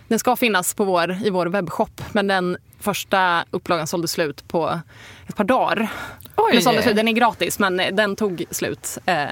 Den 0.09 0.19
ska 0.19 0.37
finnas 0.37 0.75
på 0.75 0.85
vår, 0.85 1.17
i 1.25 1.31
vår 1.31 1.47
webbshop, 1.47 2.03
men 2.13 2.27
den 2.27 2.57
första 2.81 3.45
upplagan 3.51 3.87
sålde 3.87 4.09
slut 4.09 4.49
på 4.49 4.81
ett 5.27 5.37
par 5.37 5.45
dagar. 5.45 5.89
Oj. 6.37 6.53
Den, 6.53 6.83
slut, 6.83 6.97
den 6.97 7.09
är 7.09 7.13
gratis, 7.13 7.59
men 7.59 7.77
den 7.77 8.17
tog 8.17 8.45
slut 8.51 8.99
eh, 9.07 9.27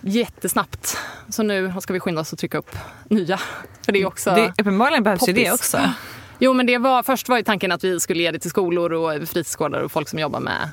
jättesnabbt. 0.00 0.96
Så 1.28 1.42
nu 1.42 1.72
ska 1.80 1.92
vi 1.92 2.00
skynda 2.00 2.20
oss 2.20 2.32
att 2.32 2.38
trycka 2.38 2.58
upp 2.58 2.76
nya. 3.08 3.40
För 3.84 3.92
det 3.92 3.98
är 4.02 4.06
också... 4.06 4.30
Det, 4.30 4.52
uppenbarligen 4.58 5.02
behövs 5.02 5.28
ju 5.28 5.32
det 5.32 5.52
också. 5.52 5.80
Jo, 6.40 6.52
men 6.52 6.66
det 6.66 6.78
var, 6.78 7.02
först 7.02 7.28
var 7.28 7.36
ju 7.36 7.42
tanken 7.42 7.72
att 7.72 7.84
vi 7.84 8.00
skulle 8.00 8.22
ge 8.22 8.30
det 8.30 8.38
till 8.38 8.50
skolor 8.50 8.92
och 8.92 9.28
fritidsgårdar 9.28 9.80
och 9.80 9.92
folk 9.92 10.08
som 10.08 10.18
jobbar 10.18 10.40
med, 10.40 10.68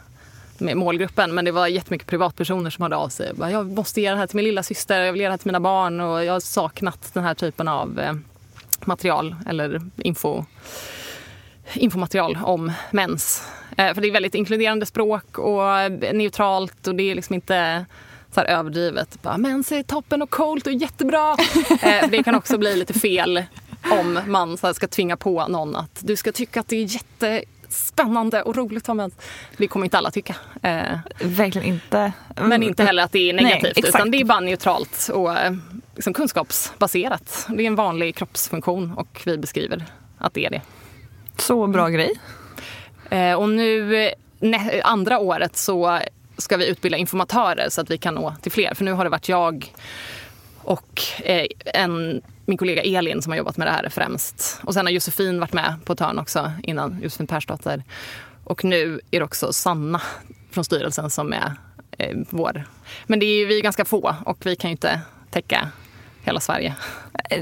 med 0.58 0.78
målgruppen. 0.78 1.36
Men 1.36 1.46
det 1.46 1.52
var 1.52 1.68
jättemycket 1.68 2.08
privatpersoner 2.08 2.70
som 2.70 2.82
hörde 2.82 2.96
av 2.96 3.10
sig. 3.10 3.32
Jag 3.40 3.72
måste 3.72 4.02
ge 4.02 4.12
det 4.12 4.18
här 4.18 4.28
till 4.28 4.36
min 4.36 4.46
lilla 4.46 4.64
syster, 4.64 5.02
jag 5.02 5.12
vill 5.12 5.22
ge 5.22 5.28
det 5.28 5.32
här 5.32 5.38
till 5.38 5.48
mina 5.48 5.60
barn 5.60 6.02
och 6.02 6.26
jag 6.26 6.34
har 6.34 6.40
saknat 6.40 7.14
den 7.14 7.24
här 7.24 7.34
typen 7.34 7.68
av 7.68 8.00
eh, 8.00 8.14
material 8.82 9.36
eller 9.48 9.82
info, 9.98 10.46
infomaterial 11.74 12.38
om 12.44 12.72
mens. 12.92 13.48
Eh, 13.78 13.94
för 13.94 14.02
det 14.02 14.08
är 14.08 14.12
väldigt 14.12 14.36
inkluderande 14.36 14.86
språk 14.86 15.38
och 15.38 15.92
neutralt 16.14 16.88
och 16.88 16.96
det 16.96 17.12
är 17.12 17.16
liksom 17.16 17.36
inte 17.36 17.86
så 18.32 18.40
här 18.40 18.48
överdrivet. 18.48 19.22
Bara, 19.22 19.38
mens 19.38 19.72
är 19.72 19.84
toppen 19.84 20.22
och 20.22 20.30
coolt 20.30 20.68
och 20.68 20.74
jättebra. 20.74 21.32
eh, 21.82 22.10
det 22.10 22.24
kan 22.24 22.36
också 22.36 22.58
bli 22.58 22.76
lite 22.76 22.94
fel 22.94 23.44
om 23.92 24.20
man 24.28 24.58
så 24.58 24.74
ska 24.74 24.88
tvinga 24.88 25.18
på 25.18 25.48
någon 25.48 25.76
att 25.76 26.00
du 26.00 26.16
ska 26.16 26.32
tycka 26.32 26.60
att 26.60 26.68
det 26.68 26.76
är 26.76 27.44
jättespännande 27.66 28.42
och 28.42 28.56
roligt 28.56 28.84
att 28.84 28.88
ha 28.88 28.94
mens. 28.94 29.14
Det 29.58 29.68
kommer 29.68 29.86
inte 29.86 29.98
alla 29.98 30.12
tycka. 30.12 30.36
Eh, 30.62 30.98
Verkligen 31.22 31.68
inte. 31.68 32.12
men 32.36 32.64
inte 32.64 32.84
heller 32.84 33.04
att 33.04 33.12
det 33.12 33.30
är 33.30 33.34
Nej, 33.34 33.44
negativt 33.44 33.78
exakt. 33.78 33.96
utan 33.96 34.12
det 34.12 34.22
är 34.22 34.26
bara 34.26 34.40
neutralt 34.40 35.10
och 35.14 35.38
eh, 35.38 35.54
liksom 35.96 36.14
kunskapsbaserat. 36.14 37.48
Det 37.50 37.64
är 37.64 37.68
en 37.68 37.76
vanlig 37.76 38.16
kroppsfunktion 38.16 38.94
och 38.98 39.22
vi 39.26 39.38
beskriver 39.38 39.86
att 40.18 40.34
det 40.34 40.46
är 40.46 40.50
det. 40.50 40.62
Så 41.38 41.68
bra 41.68 41.90
grej. 41.90 42.20
Eh, 43.10 43.34
och 43.34 43.50
nu 43.50 43.96
eh, 44.06 44.12
andra 44.84 45.20
året 45.20 45.58
så 45.58 46.00
ska 46.38 46.58
vi 46.58 46.68
utbilda 46.68 46.98
informatörer 46.98 47.70
så 47.70 47.82
att 47.82 47.90
vi 47.92 47.98
kan 47.98 48.16
nå 48.16 48.36
till 48.42 48.52
fler. 48.52 48.74
För 48.74 48.84
nu 48.86 48.92
har 48.92 49.04
det 49.04 49.10
varit 49.10 49.30
jag 49.30 49.74
och 50.62 51.02
eh, 51.24 51.46
en, 51.66 52.22
min 52.46 52.58
kollega 52.58 52.82
Elin 52.82 53.22
som 53.22 53.32
har 53.32 53.38
jobbat 53.38 53.58
med 53.58 53.68
det 53.68 53.72
här 53.72 53.90
främst. 53.90 54.60
Och 54.64 54.74
sen 54.74 54.86
har 54.86 54.94
Josefin 54.94 55.40
varit 55.40 55.54
med 55.54 55.76
på 55.86 55.94
ett 55.94 56.00
hörn 56.00 56.20
också 56.20 56.52
innan, 56.64 57.00
Josefin 57.02 57.28
Persdotter. 57.28 57.84
Och 58.44 58.64
nu 58.64 59.00
är 59.12 59.20
det 59.20 59.26
också 59.26 59.54
Sanna 59.54 60.02
från 60.52 60.64
styrelsen 60.64 61.10
som 61.10 61.34
är 61.34 61.54
eh, 61.98 62.18
vår. 62.30 62.64
Men 63.08 63.20
det 63.20 63.26
är 63.26 63.40
ju, 63.40 63.46
vi 63.46 63.60
är 63.60 63.64
ganska 63.64 63.86
få 63.86 64.16
och 64.26 64.46
vi 64.46 64.56
kan 64.56 64.70
ju 64.70 64.72
inte 64.72 65.02
täcka 65.32 65.70
hela 66.24 66.40
Sverige. 66.40 66.76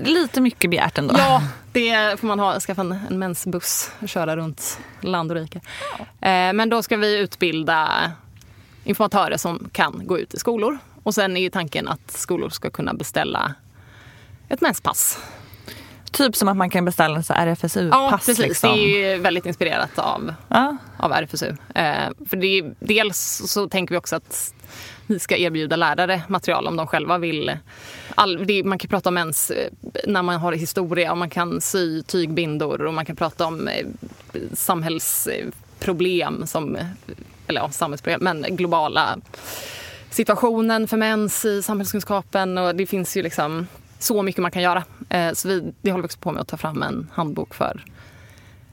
Lite 0.04 0.42
mycket 0.42 0.70
begärt 0.72 0.98
ändå. 0.98 1.16
Ja, 1.18 1.44
det 1.72 2.20
får 2.20 2.28
man 2.28 2.40
ha, 2.40 2.60
skaffa 2.60 2.82
en, 2.82 3.00
en 3.10 3.20
mensbuss 3.20 3.92
och 4.00 4.10
köra 4.10 4.36
runt 4.36 4.80
land 5.02 5.32
och 5.32 5.38
rike. 5.38 5.62
Eh, 6.00 6.54
men 6.54 6.70
då 6.70 6.84
ska 6.84 6.98
vi 6.98 7.20
utbilda 7.20 8.12
informatörer 8.84 9.38
som 9.38 9.70
kan 9.72 10.02
gå 10.08 10.20
ut 10.20 10.34
i 10.34 10.38
skolor. 10.38 10.78
Och 11.04 11.16
sen 11.16 11.38
är 11.38 11.42
ju 11.42 11.50
tanken 11.50 11.88
att 11.88 12.12
skolor 12.12 12.50
ska 12.50 12.70
kunna 12.70 12.94
beställa 12.94 13.54
ett 14.54 14.62
menspass. 14.62 15.20
Typ 16.12 16.36
som 16.36 16.48
att 16.48 16.58
man 16.58 16.70
kan 16.70 16.86
beställa 16.86 17.16
en 17.18 17.24
här 17.30 17.48
Ja, 17.48 17.52
RFSU-pass. 17.52 18.26
precis. 18.26 18.40
liksom. 18.40 18.70
Det 18.70 18.76
är 18.80 19.14
ju 19.14 19.22
väldigt 19.22 19.46
inspirerat 19.46 20.00
av, 20.00 20.34
ja. 20.48 20.78
av 20.98 21.12
RFSU. 21.12 21.48
Eh, 21.76 22.10
för 22.30 22.38
det 22.38 22.48
är, 22.60 22.76
dels 22.80 23.42
så 23.46 23.70
tänker 23.70 23.94
vi 23.96 24.00
också 24.00 24.16
att 24.16 24.54
vi 25.08 25.20
ska 25.20 25.38
erbjuda 25.38 25.76
lärare 25.76 26.22
material 26.28 26.68
om 26.68 26.76
de 26.76 26.88
själva 26.88 27.18
vill. 27.18 27.58
All, 28.16 28.48
det, 28.48 28.64
man 28.64 28.80
kan 28.80 28.90
prata 28.90 29.10
om 29.10 29.14
mens 29.16 29.52
eh, 29.52 29.70
när 30.08 30.22
man 30.22 30.40
har 30.40 30.54
historia 30.54 31.12
och 31.12 31.18
man 31.18 31.30
kan 31.30 31.62
sy 31.62 32.04
tygbindor 32.04 32.82
och 32.82 32.94
man 32.94 33.06
kan 33.06 33.16
prata 33.16 33.46
om 33.46 33.68
eh, 33.68 33.86
samhällsproblem 34.54 36.48
som, 36.48 36.76
eh, 36.76 36.86
eller 37.48 37.62
ja, 37.62 37.70
samhällsproblem, 37.70 38.24
men 38.24 38.56
globala 38.56 39.18
situationen 40.10 40.88
för 40.88 40.98
mens 40.98 41.46
i 41.46 41.64
samhällskunskapen 41.64 42.58
och 42.58 42.76
det 42.76 42.86
finns 42.86 43.18
ju 43.18 43.24
liksom 43.24 43.68
så 44.04 44.22
mycket 44.24 44.42
man 44.42 44.52
kan 44.52 44.62
göra. 44.62 44.84
Eh, 45.10 45.34
så 45.34 45.48
vi, 45.48 45.74
det 45.82 45.92
håller 45.92 46.02
vi 46.04 46.06
också 46.08 46.20
på 46.20 46.32
med 46.32 46.42
att 46.42 46.48
ta 46.48 46.58
fram 46.58 46.84
en 46.84 47.10
handbok 47.14 47.54
för 47.54 47.84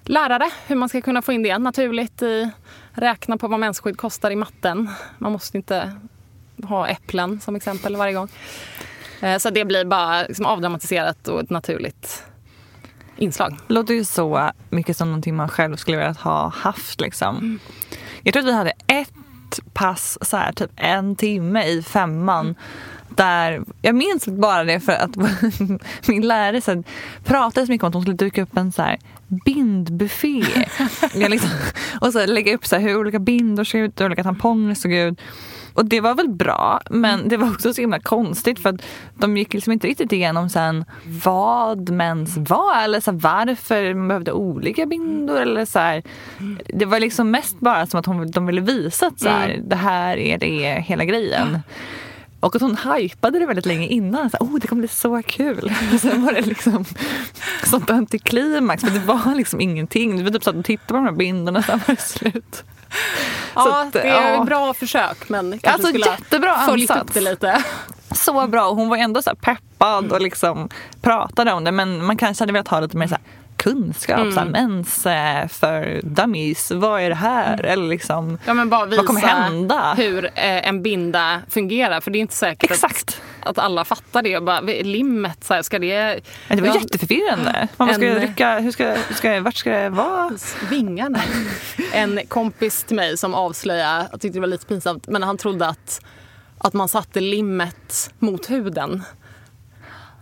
lärare, 0.05 0.51
hur 0.67 0.77
man 0.77 0.89
ska 0.89 1.01
kunna 1.01 1.23
få 1.23 1.33
in 1.33 1.43
det 1.43 1.59
naturligt 1.59 2.23
i 2.23 2.51
räkna 2.93 3.37
på 3.37 3.49
vad 3.49 3.61
mensskydd 3.61 3.97
kostar 3.99 4.31
i 4.31 4.37
matten. 4.37 4.91
Man 5.19 5.33
måste 5.33 5.57
inte 5.57 5.93
ha 6.65 6.89
äpplen 6.89 7.41
som 7.41 7.57
exempel 7.57 7.97
varje 7.97 8.13
gång. 8.13 8.29
Eh, 9.21 9.39
Så 9.39 9.51
det 9.51 9.65
blir 9.65 9.85
bara 9.85 10.23
liksom 10.23 10.47
avdramatiserat 10.47 11.29
och 11.29 11.41
ett 11.41 11.51
naturligt 11.51 12.23
inslag. 13.17 13.57
låter 13.69 13.95
ju 13.95 14.05
så 14.05 14.51
mycket 14.71 14.97
som 14.97 15.09
någonting 15.09 15.37
man 15.37 15.49
själv 15.49 15.77
skulle 15.77 15.97
vilja 15.97 16.13
ha 16.13 16.49
haft. 16.49 17.01
Liksom. 17.01 17.59
Jag 18.23 18.33
tror 18.35 18.43
att 18.43 18.49
vi 18.49 18.53
hade 18.53 18.73
ett 18.87 19.61
pass, 19.73 20.19
så 20.23 20.37
här, 20.37 20.53
typ 20.53 20.71
en 20.77 21.17
timme 21.17 21.65
i 21.65 21.83
femman. 21.83 22.55
Där, 23.15 23.65
jag 23.83 23.95
minns 23.95 24.27
bara 24.27 24.65
det 24.65 24.81
för 24.81 24.93
att 24.93 25.17
min 26.09 26.27
lärare 26.27 26.61
så 26.61 26.71
här, 26.71 26.85
pratade 27.25 27.67
så 27.67 27.73
mycket 27.73 27.85
om 27.85 27.89
att 27.89 27.95
hon 27.95 28.03
skulle 28.03 28.17
duka 28.17 28.43
upp 28.43 28.57
en 28.57 28.73
så 28.73 28.83
här, 28.83 28.99
bindbuffé. 29.45 30.45
liksom, 31.15 31.51
och 32.01 32.13
så 32.13 32.27
lägga 32.27 32.55
upp 32.55 32.67
så 32.67 32.77
här, 32.77 32.83
hur 32.83 32.97
olika 32.97 33.19
bindor 33.19 33.65
såg 33.65 33.81
ut, 33.81 34.01
hur 34.01 34.07
olika 34.07 34.23
tamponger 34.23 34.75
såg 34.75 34.93
ut. 34.93 35.21
Och 35.75 35.85
det 35.87 36.01
var 36.01 36.15
väl 36.15 36.29
bra, 36.29 36.81
men 36.91 37.29
det 37.29 37.37
var 37.37 37.49
också 37.51 37.75
så 37.75 37.81
himla 37.81 38.01
konstigt 38.01 38.59
för 38.59 38.69
att 38.69 38.83
de 39.15 39.37
gick 39.37 39.55
liksom 39.55 39.73
inte 39.73 39.87
riktigt 39.87 40.13
igenom 40.13 40.49
sen 40.49 40.85
vad 41.25 41.91
mens 41.91 42.37
var 42.37 42.83
eller 42.85 43.01
så 43.01 43.13
varför 43.13 43.95
man 43.95 44.09
behövde 44.09 44.33
olika 44.33 44.87
bindor. 44.87 45.41
Eller 45.41 45.65
så 45.65 45.79
här. 45.79 46.03
Det 46.75 46.85
var 46.85 47.01
liksom 47.01 47.31
mest 47.31 47.61
bara 47.61 47.87
som 47.87 48.01
att 48.01 48.07
hon, 48.07 48.31
de 48.31 48.47
ville 48.47 48.61
visa 48.61 49.07
att 49.07 49.21
så 49.21 49.29
här, 49.29 49.61
det 49.65 49.77
här 49.77 50.17
är 50.17 50.39
det 50.39 50.85
hela 50.87 51.05
grejen. 51.05 51.59
Och 52.41 52.57
att 52.57 52.63
hon 52.63 52.77
hypade 52.77 53.39
det 53.39 53.47
väldigt 53.47 53.67
länge 53.67 53.87
innan. 53.87 54.31
Så, 54.31 54.37
oh, 54.41 54.59
det 54.61 54.69
kommer 54.69 54.81
bli 54.81 54.89
så 54.89 55.23
kul. 55.23 55.75
Sen 56.01 56.25
var 56.25 56.33
det 56.33 56.41
liksom 56.41 56.85
sånt 57.65 57.91
antiklimax. 57.91 58.83
För 58.83 58.91
det 58.91 58.99
var 58.99 59.35
liksom 59.35 59.61
ingenting. 59.61 60.17
Det 60.17 60.23
var 60.23 60.31
typ 60.31 60.45
så 60.45 60.51
att 60.51 60.57
de 60.57 60.63
tittade 60.63 60.89
på 60.89 60.95
de 60.95 61.05
här 61.05 61.13
bindorna 61.13 61.63
sen 61.63 61.81
var 61.87 61.95
det 61.95 62.01
slut. 62.01 62.65
Ja, 63.55 63.83
att, 63.83 63.93
det 63.93 64.01
är 64.01 64.35
ja. 64.35 64.45
bra 64.45 64.75
försök 64.75 65.29
men 65.29 65.51
kanske 65.51 65.71
Alltså, 65.71 65.89
skulle 65.89 66.05
ha 66.05 66.13
jättebra 66.13 66.59
följt 66.59 66.91
ansats. 66.91 67.11
upp 67.11 67.15
det 67.15 67.31
lite. 67.31 67.65
Så 68.15 68.47
bra. 68.47 68.73
Hon 68.73 68.89
var 68.89 68.97
ändå 68.97 69.23
så 69.23 69.35
peppad 69.41 70.13
och 70.13 70.21
liksom 70.21 70.69
pratade 71.03 71.53
om 71.53 71.65
det. 71.65 71.73
Men 71.73 72.05
man 72.05 72.17
kanske 72.17 72.43
hade 72.43 72.53
velat 72.53 72.69
ha 72.69 72.81
lite 72.81 72.97
mer 72.97 73.07
så 73.07 73.15
här 73.15 73.23
kunskap. 73.63 74.33
Så 74.33 74.41
här, 74.41 74.47
mens 74.47 75.07
eh, 75.07 75.49
för 75.49 76.01
dummies. 76.03 76.71
Vad 76.71 77.01
är 77.01 77.09
det 77.09 77.15
här? 77.15 77.63
Eller 77.65 77.89
liksom, 77.89 78.39
Ja, 78.47 78.55
men 78.55 78.71
bara 78.71 78.87
visa 78.87 78.97
vad 79.03 79.07
kommer 79.07 79.21
hända? 79.21 79.95
hur 79.97 80.25
eh, 80.25 80.69
en 80.69 80.83
binda 80.83 81.41
fungerar. 81.49 82.01
För 82.01 82.11
det 82.11 82.19
är 82.19 82.21
inte 82.21 82.35
säkert 82.35 82.71
Exakt. 82.71 83.23
Att, 83.41 83.49
att 83.49 83.59
alla 83.59 83.85
fattar 83.85 84.23
det. 84.23 84.43
Bara, 84.43 84.61
limmet, 84.61 85.45
så 85.45 85.55
här, 85.55 85.63
ska 85.63 85.79
det... 85.79 86.21
Men 86.49 86.57
det 86.59 86.63
var 86.63 86.69
Ja, 86.75 86.81
jätteförvirrande. 86.81 87.69
Man 87.77 87.95
ska 87.95 88.07
En- 88.07 88.21
rycka, 88.21 88.59
hur 88.59 88.71
ska, 88.71 88.97
ska, 89.15 89.41
vart 89.41 89.57
ska 89.57 89.71
det 89.71 89.89
vara? 89.89 90.31
Vingarna. 90.71 91.21
En 91.93 92.21
kompis 92.29 92.85
till 92.85 92.97
mig 92.97 93.17
som 93.19 93.35
avslöjade, 93.35 94.09
jag 94.11 94.21
tyckte 94.21 94.37
det 94.37 94.41
var 94.41 94.47
lite 94.49 94.67
pinsamt, 94.67 95.09
men 95.09 95.23
han 95.23 95.37
trodde 95.37 95.67
att, 95.69 96.01
att 96.59 96.73
man 96.73 96.89
satte 96.89 97.21
limmet 97.21 98.11
mot 98.19 98.51
huden. 98.51 99.03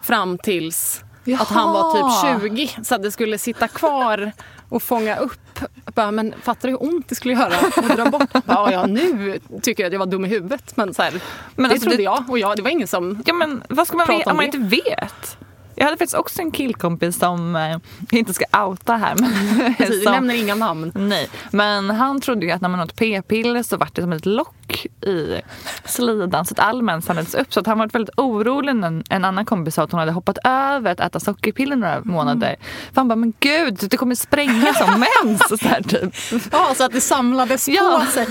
Fram 0.03 0.39
tills 0.39 1.05
att 1.34 1.48
han 1.48 1.72
var 1.72 1.98
Jaha. 1.98 2.38
typ 2.40 2.56
20 2.76 2.84
så 2.84 2.94
att 2.94 3.02
det 3.02 3.10
skulle 3.12 3.38
sitta 3.38 3.68
kvar 3.68 4.32
och 4.68 4.82
fånga 4.82 5.16
upp. 5.16 5.60
Bara, 5.94 6.10
men 6.10 6.34
fattar 6.42 6.68
du 6.68 6.72
hur 6.72 6.82
ont 6.82 7.08
det 7.08 7.14
skulle 7.14 7.34
göra 7.34 7.54
att 7.76 7.96
dra 7.96 8.04
bort? 8.10 8.44
Bara, 8.44 8.72
ja, 8.72 8.86
nu 8.86 9.38
tycker 9.62 9.82
jag 9.82 9.86
att 9.88 9.92
jag 9.92 9.98
var 9.98 10.06
dum 10.06 10.24
i 10.24 10.28
huvudet. 10.28 10.76
Men, 10.76 10.94
så 10.94 11.02
här, 11.02 11.12
Men 11.54 11.68
det 11.68 11.70
alltså, 11.70 11.82
trodde 11.84 11.96
det- 11.96 12.02
jag 12.02 12.30
och 12.30 12.38
jag, 12.38 12.56
det 12.56 12.62
var 12.62 12.70
ingen 12.70 12.88
som... 12.88 13.22
Ja 13.26 13.32
men 13.34 13.62
vad 13.68 13.86
ska 13.86 13.96
man 13.96 14.06
veta 14.06 14.30
om 14.30 14.30
om 14.30 14.36
man 14.36 14.50
det. 14.50 14.56
inte 14.58 14.76
vet? 14.90 15.38
Jag 15.80 15.84
hade 15.84 15.96
faktiskt 15.96 16.14
också 16.14 16.42
en 16.42 16.50
killkompis 16.50 17.18
som, 17.18 17.56
eh, 17.56 17.68
jag 18.10 18.18
inte 18.18 18.34
ska 18.34 18.44
outa 18.64 18.96
här, 18.96 19.14
men 19.18 19.74
Vi 19.88 20.00
som, 20.02 20.12
nämner 20.12 20.34
inga 20.34 20.54
namn. 20.54 20.92
Nej, 20.94 21.28
men 21.50 21.90
han 21.90 22.20
trodde 22.20 22.46
ju 22.46 22.52
att 22.52 22.60
när 22.60 22.68
man 22.68 22.80
åt 22.80 22.96
p-piller 22.96 23.62
så 23.62 23.76
var 23.76 23.88
det 23.92 24.02
som 24.02 24.12
ett 24.12 24.26
lock 24.26 24.86
i 25.02 25.40
slidan 25.84 26.44
så 26.44 26.54
att 26.54 26.58
all 26.60 26.82
mens 26.82 27.04
samlades 27.04 27.34
upp. 27.34 27.52
Så 27.54 27.60
att 27.60 27.66
han 27.66 27.78
var 27.78 27.86
väldigt 27.86 28.14
orolig 28.18 28.76
när 28.76 29.02
en, 29.10 29.24
annan 29.24 29.44
kompis 29.44 29.74
sa 29.74 29.82
att 29.82 29.90
hon 29.92 29.98
hade 30.00 30.12
hoppat 30.12 30.38
över 30.44 30.92
att 30.92 31.00
äta 31.00 31.20
sockerpiller 31.20 31.76
några 31.76 32.00
månader. 32.04 32.56
För 32.92 33.00
han 33.00 33.08
bara, 33.08 33.16
men 33.16 33.32
gud, 33.40 33.78
det 33.90 33.96
kommer 33.96 34.14
spränga 34.14 34.74
som 34.74 35.04
mens. 35.24 35.48
Så 35.60 35.68
här, 35.68 35.82
typ. 35.82 36.14
Ja, 36.52 36.74
så 36.76 36.84
att 36.84 36.92
det 36.92 37.00
samlades 37.00 37.68
Ja. 37.68 38.02
på 38.06 38.12
sig. 38.12 38.26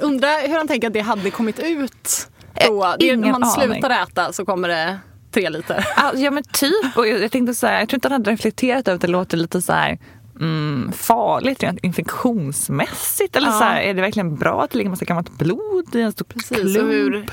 Undrar 0.00 0.48
hur 0.48 0.56
han 0.56 0.68
tänker 0.68 0.86
att 0.86 0.92
det 0.94 1.00
hade 1.00 1.30
kommit 1.30 1.58
ut 1.58 2.28
då. 2.66 2.84
Eh, 2.84 2.94
Det 2.98 3.06
ingen 3.06 3.20
när 3.20 3.30
man 3.32 3.42
aning. 3.44 3.54
slutar 3.72 3.90
äta 4.02 4.32
så 4.32 4.44
kommer 4.44 4.68
det 4.68 4.98
tre 5.30 5.50
liter. 5.50 5.86
Ja, 5.96 6.12
Ja 6.14 6.30
men 6.30 6.42
typ. 6.44 6.96
Och 6.96 7.08
jag, 7.08 7.30
tänkte 7.30 7.54
så 7.54 7.66
här, 7.66 7.78
jag 7.80 7.88
tror 7.88 7.96
inte 7.96 8.08
han 8.08 8.12
hade 8.12 8.30
reflekterat 8.30 8.88
över 8.88 8.94
att 8.94 9.00
det 9.02 9.08
låter 9.08 9.36
lite 9.36 9.62
så 9.62 9.72
här 9.72 9.98
mm, 10.40 10.92
farligt 10.96 11.62
rent 11.62 11.80
infektionsmässigt. 11.84 13.36
Eller 13.36 13.46
Ja. 13.48 13.52
så 13.58 13.64
här, 13.64 13.80
är 13.80 13.94
det 13.94 14.00
verkligen 14.00 14.36
bra 14.36 14.62
att 14.64 14.70
det 14.70 14.78
ligger 14.78 14.90
massa 14.90 15.04
gammalt 15.04 15.30
blod 15.38 15.94
i 15.94 16.00
en 16.00 16.12
stor 16.12 16.24
Precis, 16.24 16.48
klump? 16.58 16.78
och 16.78 16.92
hur, 16.94 17.26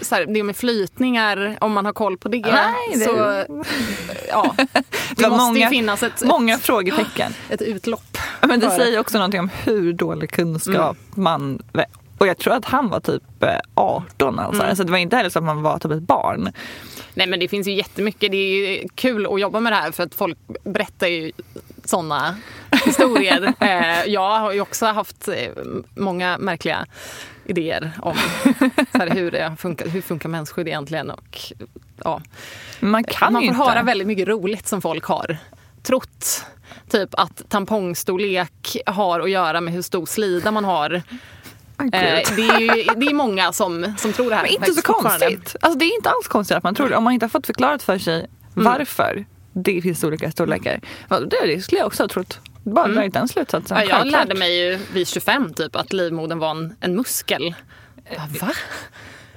så 0.00 0.14
här, 0.14 0.26
det 0.26 0.42
med 0.42 0.56
flytningar, 0.56 1.56
om 1.60 1.72
man 1.72 1.84
har 1.84 1.92
koll 1.92 2.18
på 2.18 2.28
det. 2.28 2.40
Nej, 2.40 2.74
det- 2.94 3.04
så, 3.04 3.44
ja, 4.28 4.54
det, 5.16 5.22
var 5.22 5.28
måste 5.30 5.44
många- 5.46 5.58
ju 5.60 5.66
finnas 5.68 6.02
ett, 6.02 6.22
Många 6.24 6.58
frågetecken. 6.58 7.32
ett 7.48 7.62
utlopp. 7.62 8.18
Men 8.40 8.60
det 8.60 8.70
säger 8.70 8.98
också 8.98 9.18
någonting 9.18 9.40
om 9.40 9.50
hur 9.64 9.92
dålig 9.92 10.30
kunskap 10.30 10.96
Mm. 11.16 11.22
man... 11.24 11.62
Och 12.20 12.26
jag 12.26 12.38
tror 12.38 12.54
att 12.54 12.64
han 12.64 12.88
var 12.88 13.00
typ 13.00 13.42
eh, 13.42 13.48
18 13.74 14.38
alltså. 14.38 14.62
Mm. 14.62 14.76
Så 14.76 14.82
det 14.84 14.90
var 14.92 14.98
inte 14.98 15.16
heller 15.16 15.30
så 15.30 15.38
att 15.38 15.44
man 15.44 15.62
var 15.62 15.78
typ 15.78 15.92
ett 15.92 16.02
barn. 16.02 16.52
Nej 17.14 17.26
men 17.26 17.40
det 17.40 17.48
finns 17.48 17.66
ju 17.68 17.72
jättemycket. 17.72 18.30
Det 18.30 18.36
är 18.36 18.72
ju 18.80 18.88
kul 18.94 19.26
att 19.26 19.40
jobba 19.40 19.60
med 19.60 19.72
det 19.72 19.76
här 19.76 19.90
för 19.92 20.02
att 20.02 20.14
folk 20.14 20.38
berättar 20.64 21.06
ju 21.06 21.32
såna 21.84 22.36
historier. 22.84 23.54
eh, 23.60 24.04
jag 24.06 24.38
har 24.38 24.52
ju 24.52 24.60
också 24.60 24.86
haft 24.86 25.28
eh, 25.28 25.34
många 25.96 26.38
märkliga 26.38 26.86
idéer 27.44 27.92
om 28.02 28.16
hur, 28.92 29.30
det 29.30 29.56
funkar, 29.58 29.88
hur 29.88 30.00
funkar 30.02 30.28
mensskydd 30.28 30.68
egentligen. 30.68 31.10
Och, 31.10 31.38
ja. 32.04 32.20
Man 32.80 33.04
kan 33.04 33.32
Man 33.32 33.42
får 33.42 33.48
inte. 33.48 33.58
höra 33.64 33.82
väldigt 33.82 34.06
mycket 34.06 34.28
roligt 34.28 34.68
som 34.68 34.82
folk 34.82 35.04
har 35.04 35.36
trott. 35.82 36.44
Typ 36.90 37.08
att 37.12 37.42
tampongstorlek 37.48 38.76
har 38.86 39.20
att 39.20 39.30
göra 39.30 39.60
med 39.60 39.74
hur 39.74 39.82
stor 39.82 40.06
slida 40.06 40.50
man 40.50 40.64
har. 40.64 41.02
Gud. 41.82 41.94
Eh, 41.94 42.00
det, 42.36 42.48
är 42.48 42.60
ju, 42.60 42.84
det 42.96 43.06
är 43.06 43.14
många 43.14 43.52
som, 43.52 43.94
som 43.98 44.12
tror 44.12 44.30
det 44.30 44.36
här. 44.36 44.42
Men 44.42 44.52
inte 44.52 44.72
så 44.72 44.82
konstigt. 44.82 45.56
Alltså, 45.60 45.78
det 45.78 45.84
är 45.84 45.94
inte 45.94 46.10
alls 46.10 46.28
konstigt 46.28 46.56
att 46.56 46.62
man 46.62 46.74
tror 46.74 46.88
det. 46.88 46.96
Om 46.96 47.04
man 47.04 47.12
inte 47.12 47.24
har 47.24 47.30
fått 47.30 47.46
förklarat 47.46 47.82
för 47.82 47.98
sig 47.98 48.26
varför 48.54 49.24
det 49.52 49.82
finns 49.82 50.04
olika 50.04 50.30
storlekar. 50.30 50.80
Det, 51.30 51.64
skulle 51.64 51.78
jag 51.78 51.86
också 51.86 52.02
ha 52.02 52.08
trott. 52.08 52.38
Bara 52.64 52.84
mm. 52.84 52.96
dragit 52.96 53.14
den 53.14 53.28
slutsatsen. 53.28 53.76
Ja, 53.76 53.84
jag 53.84 53.90
Självklart. 53.90 54.28
lärde 54.28 54.38
mig 54.38 54.58
ju 54.58 54.78
vid 54.92 55.08
25 55.08 55.54
typ 55.54 55.76
att 55.76 55.92
livmodern 55.92 56.38
var 56.38 56.50
en, 56.50 56.76
en 56.80 56.96
muskel. 56.96 57.54
Bara, 58.16 58.46
Va? 58.46 58.52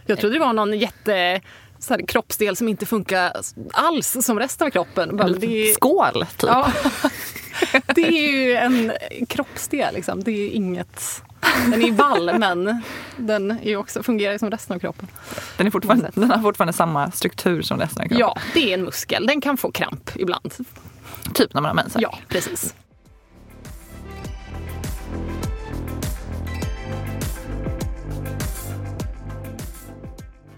Jag 0.05 0.19
trodde 0.19 0.35
det 0.35 0.39
var 0.39 0.53
någon 0.53 0.79
jätte 0.79 1.41
så 1.79 1.93
här, 1.93 2.07
kroppsdel 2.07 2.55
som 2.55 2.67
inte 2.67 2.85
funkar 2.85 3.31
alls 3.71 4.17
som 4.21 4.39
resten 4.39 4.67
av 4.67 4.71
kroppen. 4.71 5.17
Bara, 5.17 5.29
det, 5.29 5.69
är, 5.69 5.73
Skål, 5.73 6.25
typ. 6.37 6.49
ja, 6.49 6.71
det 7.95 8.07
är 8.07 8.31
ju 8.31 8.53
en 8.53 8.91
kroppsdel. 9.29 9.93
Liksom. 9.93 10.23
Det 10.23 10.31
är 10.31 10.49
inget... 10.49 11.23
Den 11.71 11.83
är 11.83 11.91
vall, 11.91 12.39
men 12.39 12.81
den 13.17 13.51
är 13.51 13.69
ju 13.69 13.77
också, 13.77 14.03
fungerar 14.03 14.33
ju 14.33 14.39
som 14.39 14.51
resten 14.51 14.75
av 14.75 14.79
kroppen. 14.79 15.07
Den, 15.57 15.67
är 15.67 15.71
fortfarande, 15.71 16.11
den 16.13 16.31
har 16.31 16.41
fortfarande 16.41 16.73
samma 16.73 17.11
struktur 17.11 17.61
som 17.61 17.79
resten 17.79 18.01
av 18.01 18.07
kroppen. 18.07 18.19
Ja, 18.19 18.37
det 18.53 18.69
är 18.69 18.73
en 18.73 18.83
muskel. 18.83 19.25
Den 19.25 19.41
kan 19.41 19.57
få 19.57 19.71
kramp 19.71 20.09
ibland. 20.15 20.53
Typ 21.33 21.53
när 21.53 21.61
man 21.61 21.69
har 21.69 21.75
mens. 21.75 21.95
Ja, 21.99 22.17
precis. 22.27 22.75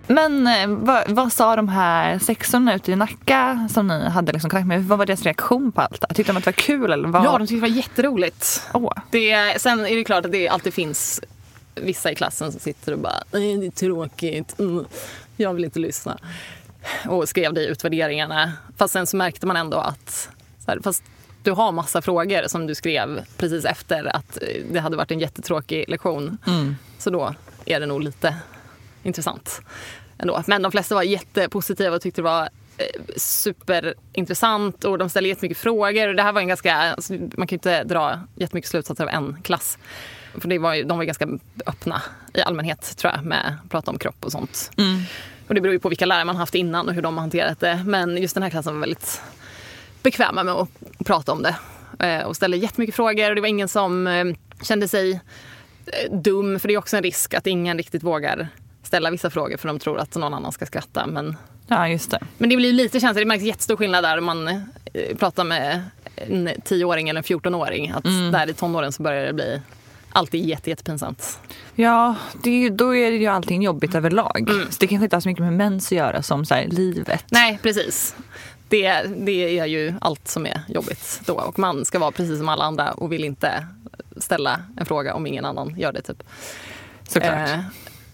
Men 0.07 0.47
eh, 0.47 0.67
vad, 0.67 1.09
vad 1.11 1.33
sa 1.33 1.55
de 1.55 1.69
här 1.69 2.19
sexorna 2.19 2.75
ute 2.75 2.91
i 2.91 2.95
Nacka 2.95 3.69
som 3.73 3.87
ni 3.87 4.09
hade 4.09 4.31
liksom 4.31 4.49
kontakt 4.49 4.67
med? 4.67 4.85
Vad 4.85 4.97
var 4.97 5.05
deras 5.05 5.23
reaktion 5.23 5.71
på 5.71 5.81
allt 5.81 6.01
det? 6.09 6.13
Tyckte 6.15 6.31
de 6.33 6.37
att 6.37 6.43
det 6.43 6.47
var 6.47 6.53
kul? 6.53 6.91
Eller 6.91 7.07
vad? 7.07 7.25
Ja, 7.25 7.37
de 7.37 7.47
tyckte 7.47 7.55
det 7.55 7.61
var 7.71 7.77
jätteroligt. 7.77 8.63
Åh. 8.73 8.91
Det, 9.11 9.61
sen 9.61 9.85
är 9.85 9.95
det 9.95 10.03
klart 10.03 10.25
att 10.25 10.31
det 10.31 10.47
alltid 10.49 10.73
finns 10.73 11.21
vissa 11.75 12.11
i 12.11 12.15
klassen 12.15 12.51
som 12.51 12.59
sitter 12.61 12.91
och 12.91 12.99
bara 12.99 13.23
"Nej, 13.31 13.57
det 13.57 13.65
är 13.65 13.71
tråkigt, 13.71 14.59
mm, 14.59 14.85
jag 15.37 15.53
vill 15.53 15.65
inte 15.65 15.79
lyssna. 15.79 16.17
Och 17.07 17.29
skrev 17.29 17.53
det 17.53 17.61
i 17.61 17.67
utvärderingarna. 17.67 18.51
Fast 18.77 18.93
sen 18.93 19.07
så 19.07 19.17
märkte 19.17 19.47
man 19.47 19.55
ändå 19.57 19.77
att 19.77 20.29
här, 20.67 20.79
fast 20.83 21.03
du 21.43 21.51
har 21.51 21.71
massa 21.71 22.01
frågor 22.01 22.47
som 22.47 22.67
du 22.67 22.75
skrev 22.75 23.19
precis 23.37 23.65
efter 23.65 24.15
att 24.15 24.37
det 24.71 24.79
hade 24.79 24.97
varit 24.97 25.11
en 25.11 25.19
jättetråkig 25.19 25.85
lektion. 25.87 26.37
Mm. 26.47 26.75
Så 26.97 27.09
då 27.09 27.35
är 27.65 27.79
det 27.79 27.85
nog 27.85 28.01
lite 28.03 28.35
intressant 29.05 29.61
ändå. 30.17 30.43
Men 30.47 30.61
de 30.61 30.71
flesta 30.71 30.95
var 30.95 31.03
jättepositiva 31.03 31.95
och 31.95 32.01
tyckte 32.01 32.21
det 32.21 32.25
var 32.25 32.49
eh, 32.77 32.85
superintressant 33.17 34.83
och 34.83 34.97
de 34.97 35.09
ställde 35.09 35.29
jättemycket 35.29 35.57
frågor. 35.57 36.13
Det 36.13 36.23
här 36.23 36.31
var 36.31 36.41
en 36.41 36.47
ganska, 36.47 36.75
alltså, 36.75 37.13
man 37.13 37.47
kan 37.47 37.47
ju 37.47 37.55
inte 37.55 37.83
dra 37.83 38.19
jättemycket 38.35 38.71
slutsatser 38.71 39.03
av 39.03 39.09
en 39.09 39.37
klass. 39.43 39.77
För 40.37 40.47
det 40.47 40.59
var 40.59 40.83
de 40.83 40.97
var 40.97 41.05
ganska 41.05 41.27
öppna 41.65 42.01
i 42.33 42.41
allmänhet 42.41 42.97
tror 42.97 43.13
jag 43.13 43.25
med 43.25 43.57
att 43.63 43.71
prata 43.71 43.91
om 43.91 43.99
kropp 43.99 44.25
och 44.25 44.31
sånt. 44.31 44.71
Mm. 44.77 45.01
Och 45.47 45.55
det 45.55 45.61
beror 45.61 45.73
ju 45.73 45.79
på 45.79 45.89
vilka 45.89 46.05
lärare 46.05 46.25
man 46.25 46.35
haft 46.35 46.55
innan 46.55 46.87
och 46.87 46.93
hur 46.93 47.01
de 47.01 47.13
har 47.13 47.21
hanterat 47.21 47.59
det. 47.59 47.83
Men 47.85 48.17
just 48.17 48.33
den 48.33 48.43
här 48.43 48.49
klassen 48.49 48.73
var 48.73 48.79
väldigt 48.79 49.21
bekväma 50.03 50.43
med 50.43 50.53
att 50.53 50.69
prata 51.05 51.31
om 51.31 51.43
det. 51.43 51.55
Eh, 51.99 52.25
och 52.25 52.35
ställde 52.35 52.57
jättemycket 52.57 52.95
frågor 52.95 53.29
och 53.29 53.35
det 53.35 53.41
var 53.41 53.47
ingen 53.47 53.67
som 53.67 54.07
eh, 54.07 54.25
kände 54.61 54.87
sig 54.87 55.21
dum. 56.11 56.59
För 56.59 56.67
det 56.67 56.73
är 56.73 56.77
också 56.77 56.97
en 56.97 57.03
risk 57.03 57.33
att 57.33 57.47
ingen 57.47 57.77
riktigt 57.77 58.03
vågar 58.03 58.49
ställa 58.95 59.11
vissa 59.11 59.29
frågor 59.29 59.57
för 59.57 59.67
de 59.67 59.79
tror 59.79 59.99
att 59.99 60.15
någon 60.15 60.33
annan 60.33 60.51
ska 60.51 60.65
skratta. 60.65 61.07
Men, 61.07 61.37
Ja, 61.67 61.87
just 61.89 62.11
det. 62.11 62.19
men 62.37 62.49
det 62.49 62.55
blir 62.55 62.73
lite 62.73 62.99
känsligt. 62.99 63.21
Det 63.21 63.27
märks 63.27 63.43
jättestor 63.43 63.77
skillnad 63.77 64.03
där 64.03 64.17
om 64.17 64.25
man 64.25 64.47
eh, 64.47 65.17
pratar 65.19 65.43
med 65.43 65.83
en 66.15 66.49
tioåring 66.65 67.09
eller 67.09 67.17
en 67.17 67.23
14-åring. 67.23 67.91
Att 67.95 68.03
där 68.31 68.49
i 68.49 68.53
tonåren 68.53 68.91
så 68.91 69.03
börjar 69.03 69.25
det 69.25 69.33
bli 69.33 69.61
alltid 70.09 70.45
jätte, 70.45 70.69
jättepinsamt. 70.69 71.39
Ja, 71.75 72.15
är 72.43 72.69
då 72.69 72.95
är 72.95 73.11
det 73.11 73.17
ju 73.17 73.27
allting 73.27 73.63
jobbigt 73.63 73.95
överlag. 73.95 74.49
Mm. 74.49 74.71
Så 74.71 74.77
det 74.79 74.87
kanske 74.87 75.03
inte 75.03 75.15
har 75.15 75.21
så 75.21 75.29
mycket 75.29 75.43
med 75.43 75.53
mens 75.53 75.87
att 75.87 75.91
göra 75.91 76.21
som 76.21 76.45
så 76.45 76.55
här, 76.55 76.67
livet. 76.67 77.25
Nej, 77.31 77.59
precis. 77.61 78.15
Det, 78.69 79.01
det 79.25 79.59
är 79.59 79.65
ju 79.65 79.93
allt 80.01 80.27
som 80.27 80.45
är 80.45 80.61
jobbigt 80.67 81.21
då. 81.25 81.33
Och 81.33 81.59
man 81.59 81.85
ska 81.85 81.99
vara 81.99 82.11
precis 82.11 82.37
som 82.37 82.49
alla 82.49 82.63
andra 82.63 82.91
och 82.91 83.11
vill 83.11 83.23
inte 83.23 83.67
ställa 84.17 84.61
en 84.77 84.85
fråga 84.85 85.13
om 85.13 85.27
ingen 85.27 85.45
annan 85.45 85.79
gör 85.79 85.91
det. 85.91 86.01
Typ. 86.01 86.23
Såklart. 87.07 87.49
Eh, 87.49 87.59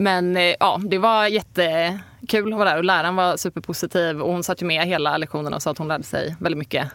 men 0.02 0.38
eh, 0.38 0.56
ja, 0.60 0.80
det 0.84 0.98
var 0.98 1.28
jättekul 1.28 2.54
att 2.54 2.60
vara 2.60 2.70
där 2.70 2.78
och 2.78 2.84
läraren 2.84 3.16
var 3.16 3.38
superpositiv 3.38 4.22
och 4.22 4.32
hon 4.32 4.44
satt 4.44 4.62
ju 4.62 4.66
med 4.66 4.88
hela 4.88 5.18
lektionen 5.18 5.54
och 5.54 5.62
sa 5.62 5.72
att 5.72 5.78
hon 5.78 5.88
lärde 5.88 6.04
sig 6.04 6.36
väldigt 6.40 6.60
mycket 6.60 6.88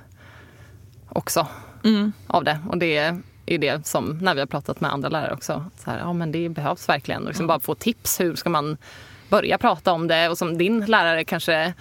också 1.09 1.47
Mm. 1.85 2.13
av 2.27 2.45
det. 2.45 2.59
Och 2.69 2.79
det 2.79 2.97
är 3.47 3.59
det 3.59 3.87
som, 3.87 4.19
när 4.23 4.35
vi 4.35 4.41
har 4.41 4.47
pratat 4.47 4.81
med 4.81 4.93
andra 4.93 5.09
lärare 5.09 5.33
också, 5.35 5.65
så 5.85 5.91
här, 5.91 5.99
ja 5.99 6.13
men 6.13 6.33
det 6.33 6.49
behövs 6.49 6.89
verkligen. 6.89 7.23
Och 7.23 7.29
liksom 7.29 7.47
bara 7.47 7.61
få 7.61 7.75
tips, 7.75 8.21
hur 8.21 8.35
ska 8.37 8.51
man 8.51 8.77
börja 9.29 9.59
prata 9.59 9.93
om 9.93 10.09
det? 10.09 10.29
Och 10.29 10.39
som 10.39 10.59
din 10.59 10.85
lärare 10.87 11.25
kanske 11.25 11.75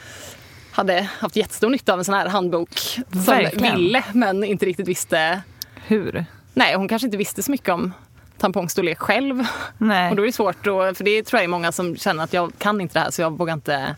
hade 0.71 1.01
haft 1.19 1.35
jättestor 1.35 1.69
nytta 1.69 1.93
av 1.93 1.99
en 1.99 2.05
sån 2.05 2.15
här 2.15 2.27
handbok 2.29 2.79
som 2.79 3.23
Verkligen. 3.25 3.75
ville 3.75 4.03
men 4.13 4.43
inte 4.43 4.65
riktigt 4.65 4.87
visste. 4.87 5.41
Hur? 5.87 6.25
Nej, 6.53 6.75
hon 6.75 6.87
kanske 6.87 7.05
inte 7.07 7.17
visste 7.17 7.43
så 7.43 7.51
mycket 7.51 7.69
om 7.69 7.93
tampongstorlek 8.37 8.99
själv. 8.99 9.45
Nej. 9.77 10.09
Och 10.09 10.15
då 10.15 10.21
är 10.21 10.25
det 10.27 10.31
svårt, 10.33 10.67
att, 10.67 10.97
för 10.97 11.03
det 11.03 11.23
tror 11.23 11.37
jag 11.37 11.43
är 11.43 11.47
många 11.47 11.71
som 11.71 11.95
känner 11.95 12.23
att 12.23 12.33
jag 12.33 12.51
kan 12.57 12.81
inte 12.81 12.93
det 12.93 13.03
här 13.03 13.11
så 13.11 13.21
jag 13.21 13.37
vågar 13.37 13.53
inte 13.53 13.95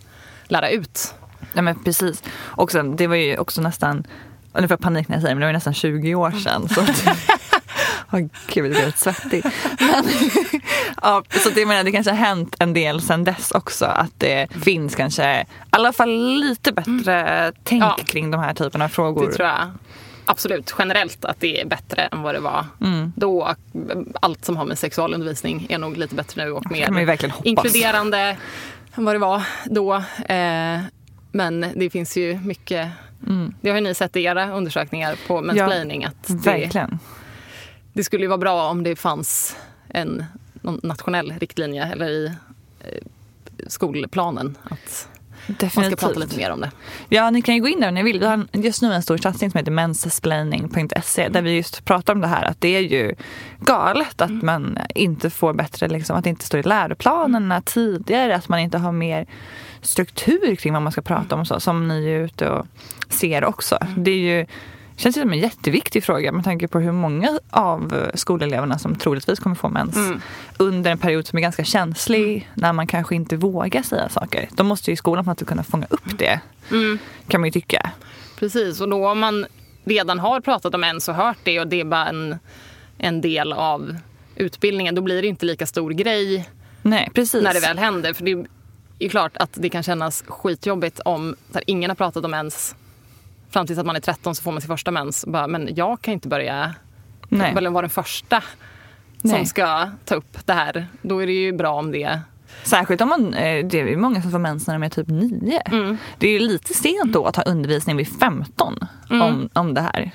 lära 0.48 0.70
ut. 0.70 1.14
Ja, 1.54 1.62
men 1.62 1.84
precis. 1.84 2.24
Och 2.40 2.72
sen, 2.72 2.96
det 2.96 3.08
var 3.08 3.16
ju 3.16 3.38
också 3.38 3.62
nästan, 3.62 4.08
nu 4.54 4.62
får 4.62 4.72
jag 4.72 4.80
panik 4.80 5.08
när 5.08 5.16
jag 5.16 5.22
säger 5.22 5.36
det, 5.36 5.36
men 5.36 5.40
det 5.40 5.46
var 5.46 5.52
ju 5.52 5.58
nästan 5.58 5.74
20 5.74 6.16
år 6.16 6.32
sedan. 6.32 6.70
Så 6.70 6.82
Åh 8.12 8.20
gud, 8.48 8.76
jag 8.76 8.86
lite 8.86 8.98
svettig. 8.98 9.44
Men, 9.80 10.06
ja, 11.02 11.24
så 11.30 11.50
det, 11.50 11.66
menar, 11.66 11.84
det 11.84 11.92
kanske 11.92 12.12
har 12.12 12.18
hänt 12.18 12.56
en 12.60 12.74
del 12.74 13.02
sedan 13.02 13.24
dess 13.24 13.52
också. 13.52 13.86
Att 13.86 14.12
det 14.18 14.48
finns 14.64 14.96
kanske 14.96 15.42
i 15.42 15.46
alla 15.70 15.94
fall 15.94 16.40
lite 16.40 16.72
bättre 16.72 17.52
tänk 17.64 17.84
Ja. 17.84 17.98
kring 18.06 18.32
de 18.32 18.40
här 18.42 18.54
typerna 18.54 18.86
av 18.86 18.90
frågor. 18.90 19.26
Det 19.28 19.34
tror 19.34 19.48
jag 19.48 19.72
absolut 20.28 20.76
generellt 20.80 21.26
att 21.26 21.40
det 21.40 21.62
är 21.62 21.66
bättre 21.66 22.02
än 22.02 22.22
vad 22.22 22.36
det 22.36 22.40
var 22.40 22.66
Mm. 22.82 23.14
då. 23.16 23.56
Allt 24.22 24.46
som 24.46 24.58
har 24.58 24.66
med 24.66 24.80
sexualundervisning 24.80 25.66
är 25.70 25.78
nog 25.78 25.98
lite 25.98 26.16
bättre 26.16 26.46
nu 26.46 26.52
och 26.52 26.72
mer 26.72 26.90
inkluderande 27.44 28.38
än 28.96 29.06
vad 29.06 29.16
det 29.16 29.20
var 29.20 29.44
då. 29.66 29.96
Eh, 30.30 30.80
men 31.32 31.66
det 31.76 31.90
finns 31.90 32.18
ju 32.18 32.40
mycket 32.40 32.90
Mm. 33.28 33.54
Det 33.62 33.70
har 33.70 33.78
ju 33.78 33.84
ni 33.84 33.94
sett 33.96 34.16
i 34.16 34.24
era 34.24 34.52
undersökningar 34.52 35.16
på 35.28 35.42
mansplaining 35.42 36.06
att 36.06 36.28
det, 36.28 36.34
Verkligen. 36.34 37.00
det 37.94 38.04
skulle 38.04 38.24
ju 38.24 38.28
vara 38.28 38.38
bra 38.38 38.70
om 38.70 38.84
det 38.84 38.96
fanns 38.96 39.56
en 39.90 40.26
nationell 40.84 41.34
riktlinje 41.40 41.86
eller 41.86 42.10
i 42.10 42.26
eh, 42.80 43.02
skolplanen 43.68 44.58
att 44.70 45.10
man 45.48 45.56
ska 45.56 45.66
Definitivt. 45.66 46.00
prata 46.00 46.20
lite 46.20 46.38
mer 46.38 46.52
om 46.52 46.62
det. 46.62 46.72
Ja, 47.10 47.30
ni 47.30 47.42
kan 47.42 47.56
ju 47.56 47.62
gå 47.62 47.68
in 47.68 47.80
där 47.80 47.88
om 47.88 47.94
ni 47.96 48.04
vill. 48.04 48.20
Vi 48.20 48.26
har 48.26 48.48
just 48.54 48.82
nu 48.82 48.94
en 48.94 49.02
stor 49.02 49.18
satsning 49.18 49.52
som 49.52 49.58
heter 49.58 49.72
mensesplaining.se 49.72 51.30
där 51.30 51.42
vi 51.42 51.52
just 51.52 51.86
pratar 51.86 52.14
om 52.14 52.22
det 52.22 52.28
här 52.28 52.46
att 52.46 52.62
det 52.62 52.76
är 52.76 52.82
ju 52.82 53.16
galet 53.60 54.22
att 54.22 54.44
man 54.44 54.80
inte 54.96 55.30
får 55.30 55.54
bättre, 55.54 55.88
liksom, 55.88 56.16
att 56.18 56.24
det 56.24 56.30
inte 56.30 56.46
står 56.46 56.60
i 56.60 56.64
läroplanerna 56.64 57.62
tidigare, 57.62 58.36
att 58.36 58.50
man 58.50 58.60
inte 58.60 58.78
har 58.78 58.92
mer 58.92 59.28
struktur 59.82 60.56
kring 60.56 60.74
vad 60.74 60.82
man 60.82 60.92
ska 60.92 61.02
prata 61.02 61.36
om 61.36 61.46
så, 61.46 61.60
som 61.60 61.88
ni 61.88 62.10
är 62.10 62.20
ute 62.20 62.50
och 62.50 62.66
ser 63.10 63.46
också. 63.46 63.78
Det 63.98 64.12
är 64.12 64.40
ju 64.40 64.46
känns 64.98 65.18
ju 65.18 65.22
som 65.22 65.34
en 65.34 65.40
jätteviktig 65.40 66.04
fråga 66.04 66.32
med 66.32 66.44
tanke 66.44 66.68
på 66.68 66.80
hur 66.80 66.92
många 66.92 67.40
av 67.50 68.10
skoleleverna 68.14 68.80
som 68.80 68.96
troligtvis 68.96 69.40
kommer 69.40 69.56
få 69.56 69.70
mens 69.70 69.98
under 70.58 70.92
en 70.92 70.98
period 70.98 71.28
som 71.28 71.38
är 71.38 71.42
ganska 71.42 71.64
känslig 71.64 72.50
när 72.54 72.74
man 72.74 72.88
kanske 72.88 73.16
inte 73.16 73.36
vågar 73.36 73.82
säga 73.82 74.10
saker. 74.10 74.50
Då 74.52 74.64
måste 74.64 74.92
ju 74.92 74.98
skolan 74.98 75.26
på 75.26 75.32
något 75.32 75.40
sätt 75.40 75.48
kunna 75.48 75.64
fånga 75.64 75.88
upp 75.90 76.18
det 76.18 76.40
kan 77.28 77.42
man 77.42 77.48
ju 77.48 77.52
tycka. 77.52 77.92
Precis, 78.40 78.82
och 78.82 78.90
då 78.90 79.10
om 79.10 79.20
man 79.20 79.46
redan 79.86 80.20
har 80.20 80.42
pratat 80.42 80.76
om 80.76 80.84
ens 80.84 81.10
och 81.10 81.16
hört 81.16 81.38
det 81.44 81.60
och 81.60 81.68
det 81.68 81.80
är 81.80 81.86
bara 81.86 82.08
en, 82.08 82.40
en 82.98 83.22
del 83.22 83.54
av 83.54 83.98
utbildningen, 84.36 84.96
då 84.96 85.02
blir 85.02 85.22
det 85.22 85.28
inte 85.28 85.46
lika 85.46 85.66
stor 85.66 85.92
grej 85.92 86.50
Nej, 86.82 87.10
precis. 87.14 87.44
när 87.44 87.54
det 87.54 87.60
väl 87.60 87.78
händer. 87.78 88.14
För 88.14 88.24
det 88.24 88.32
är 88.32 88.46
ju 89.00 89.10
klart 89.10 89.38
att 89.38 89.50
det 89.54 89.70
kan 89.70 89.84
kännas 89.84 90.24
skitjobbigt 90.28 91.00
om 91.00 91.36
ingen 91.66 91.90
har 91.90 91.96
pratat 91.96 92.26
om 92.26 92.34
ens 92.34 92.76
fram 93.50 93.68
tills 93.68 93.80
att 93.80 93.86
man 93.86 93.96
är 93.96 94.00
13 94.00 94.36
så 94.36 94.44
får 94.44 94.52
man 94.52 94.62
sin 94.62 94.68
första 94.68 94.92
mens. 94.92 95.26
Bara, 95.26 95.48
men 95.48 95.70
jag 95.76 96.02
kan 96.02 96.14
inte 96.14 96.28
börja 96.28 96.76
Nej. 97.30 97.54
eller 97.58 97.70
vara 97.70 97.82
den 97.82 97.90
första 97.90 98.44
Nej. 99.22 99.36
som 99.36 99.46
ska 99.46 99.90
ta 100.06 100.16
upp 100.16 100.38
det 100.46 100.54
här. 100.54 100.88
Då 101.02 101.20
är 101.24 101.26
det 101.28 101.34
ju 101.34 101.54
bra 101.54 101.70
om 101.74 101.92
det 101.92 102.20
Särskilt 102.64 103.02
om 103.02 103.10
man, 103.10 103.34
eh, 103.34 103.66
det 103.66 103.80
är 103.80 103.98
många 103.98 104.22
som 104.22 104.32
får 104.32 104.40
mens 104.40 104.68
när 104.68 104.74
de 104.76 104.84
är 104.84 104.90
typ 104.90 105.08
nio. 105.08 105.60
Mm. 105.60 105.98
Det 106.18 106.28
är 106.28 106.32
ju 106.32 106.40
lite 106.40 106.74
sent 106.74 107.14
då 107.14 107.26
att 107.26 107.36
ha 107.36 107.44
undervisning 107.44 107.98
vid 107.98 108.20
15 108.20 108.80
Mm. 109.10 109.22
om, 109.22 109.50
om 109.54 109.74
det 109.74 109.82
här. 109.82 110.12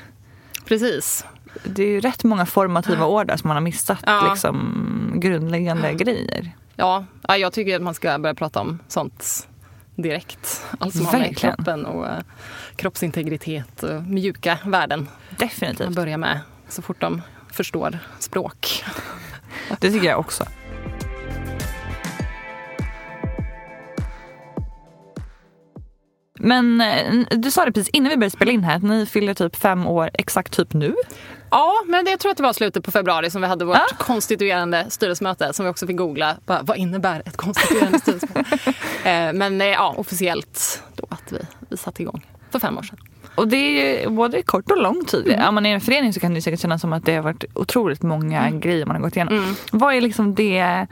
Precis. 0.64 1.26
Det 1.64 1.82
är 1.82 1.86
ju 1.86 2.00
rätt 2.00 2.24
många 2.24 2.46
formativa 2.46 3.06
år 3.06 3.24
där 3.24 3.36
som 3.36 3.48
man 3.48 3.56
har 3.56 3.60
missat 3.60 3.98
Ja. 4.06 4.28
liksom, 4.30 5.12
grundläggande 5.14 5.92
grejer. 5.94 6.52
Ja, 6.76 7.04
ja, 7.28 7.36
jag 7.36 7.52
tycker 7.52 7.76
att 7.76 7.82
man 7.82 7.94
ska 7.94 8.18
börja 8.18 8.34
prata 8.34 8.60
om 8.60 8.78
sånt 8.88 9.48
direkt. 9.96 10.64
Allt 10.78 10.94
som 10.94 11.06
har 11.06 11.18
med 11.18 11.36
kroppen 11.36 11.86
och 11.86 12.06
eh, 12.08 12.20
kroppsintegritet 12.76 13.82
och 13.82 14.02
mjuka 14.02 14.58
värden. 14.64 15.08
Definitivt. 15.38 15.88
börjar 15.94 16.18
med 16.18 16.40
så 16.68 16.82
fort 16.82 17.00
de 17.00 17.22
förstår 17.52 17.98
språk. 18.18 18.84
Det 19.80 19.90
tycker 19.90 20.08
jag 20.08 20.20
också. 20.20 20.44
Men 26.42 26.80
eh, 26.80 27.24
du 27.30 27.50
sa 27.50 27.64
det 27.64 27.72
precis 27.72 27.90
innan 27.92 28.10
vi 28.10 28.16
började 28.16 28.36
spela 28.36 28.52
in 28.52 28.64
här 28.64 28.76
att 28.76 28.82
ni 28.82 29.06
fyller 29.06 29.34
typ 29.34 29.56
fem 29.56 29.86
år 29.86 30.10
exakt 30.14 30.52
typ 30.52 30.72
nu. 30.72 30.94
Ja, 31.50 31.72
men 31.86 32.04
det, 32.04 32.10
jag 32.10 32.20
tror 32.20 32.30
att 32.30 32.36
det 32.36 32.42
var 32.42 32.52
slutet 32.52 32.84
på 32.84 32.90
februari 32.90 33.30
som 33.30 33.40
vi 33.40 33.48
hade 33.48 33.64
vårt 33.64 33.76
Ah. 33.76 33.96
konstituerande 33.98 34.86
styrelsemöte 34.88 35.52
som 35.52 35.64
vi 35.64 35.70
också 35.70 35.86
fick 35.86 35.96
googla. 35.96 36.36
Bara, 36.46 36.62
vad 36.62 36.76
innebär 36.76 37.22
ett 37.26 37.36
konstituerande 37.36 37.98
styrelsemöte? 37.98 38.58
eh, 39.04 39.32
men 39.32 39.60
eh, 39.60 39.66
ja, 39.66 39.94
officiellt 39.96 40.82
då 40.96 41.06
att 41.10 41.32
vi, 41.32 41.38
vi 41.68 41.76
satte 41.76 42.02
igång 42.02 42.26
för 42.50 42.58
fem 42.58 42.78
år 42.78 42.82
sedan. 42.82 42.98
Och 43.34 43.48
det 43.48 43.56
är 43.56 44.02
ju 44.02 44.08
både 44.10 44.42
kort 44.42 44.70
och 44.70 44.82
lång 44.82 45.04
tid. 45.04 45.40
Om 45.48 45.54
man 45.54 45.66
är 45.66 45.70
i 45.70 45.74
en 45.74 45.80
förening 45.80 46.12
så 46.12 46.20
kan 46.20 46.34
det 46.34 46.42
säkert 46.42 46.60
kännas 46.60 46.80
som 46.80 46.92
att 46.92 47.04
det 47.04 47.14
har 47.14 47.22
varit 47.22 47.44
otroligt 47.54 48.02
många 48.02 48.50
grejer 48.50 48.86
man 48.86 48.96
har 48.96 49.02
gått 49.02 49.16
igenom. 49.16 49.56
Vad 49.72 49.94
är 49.94 50.00
liksom 50.00 50.34
det 50.34 50.86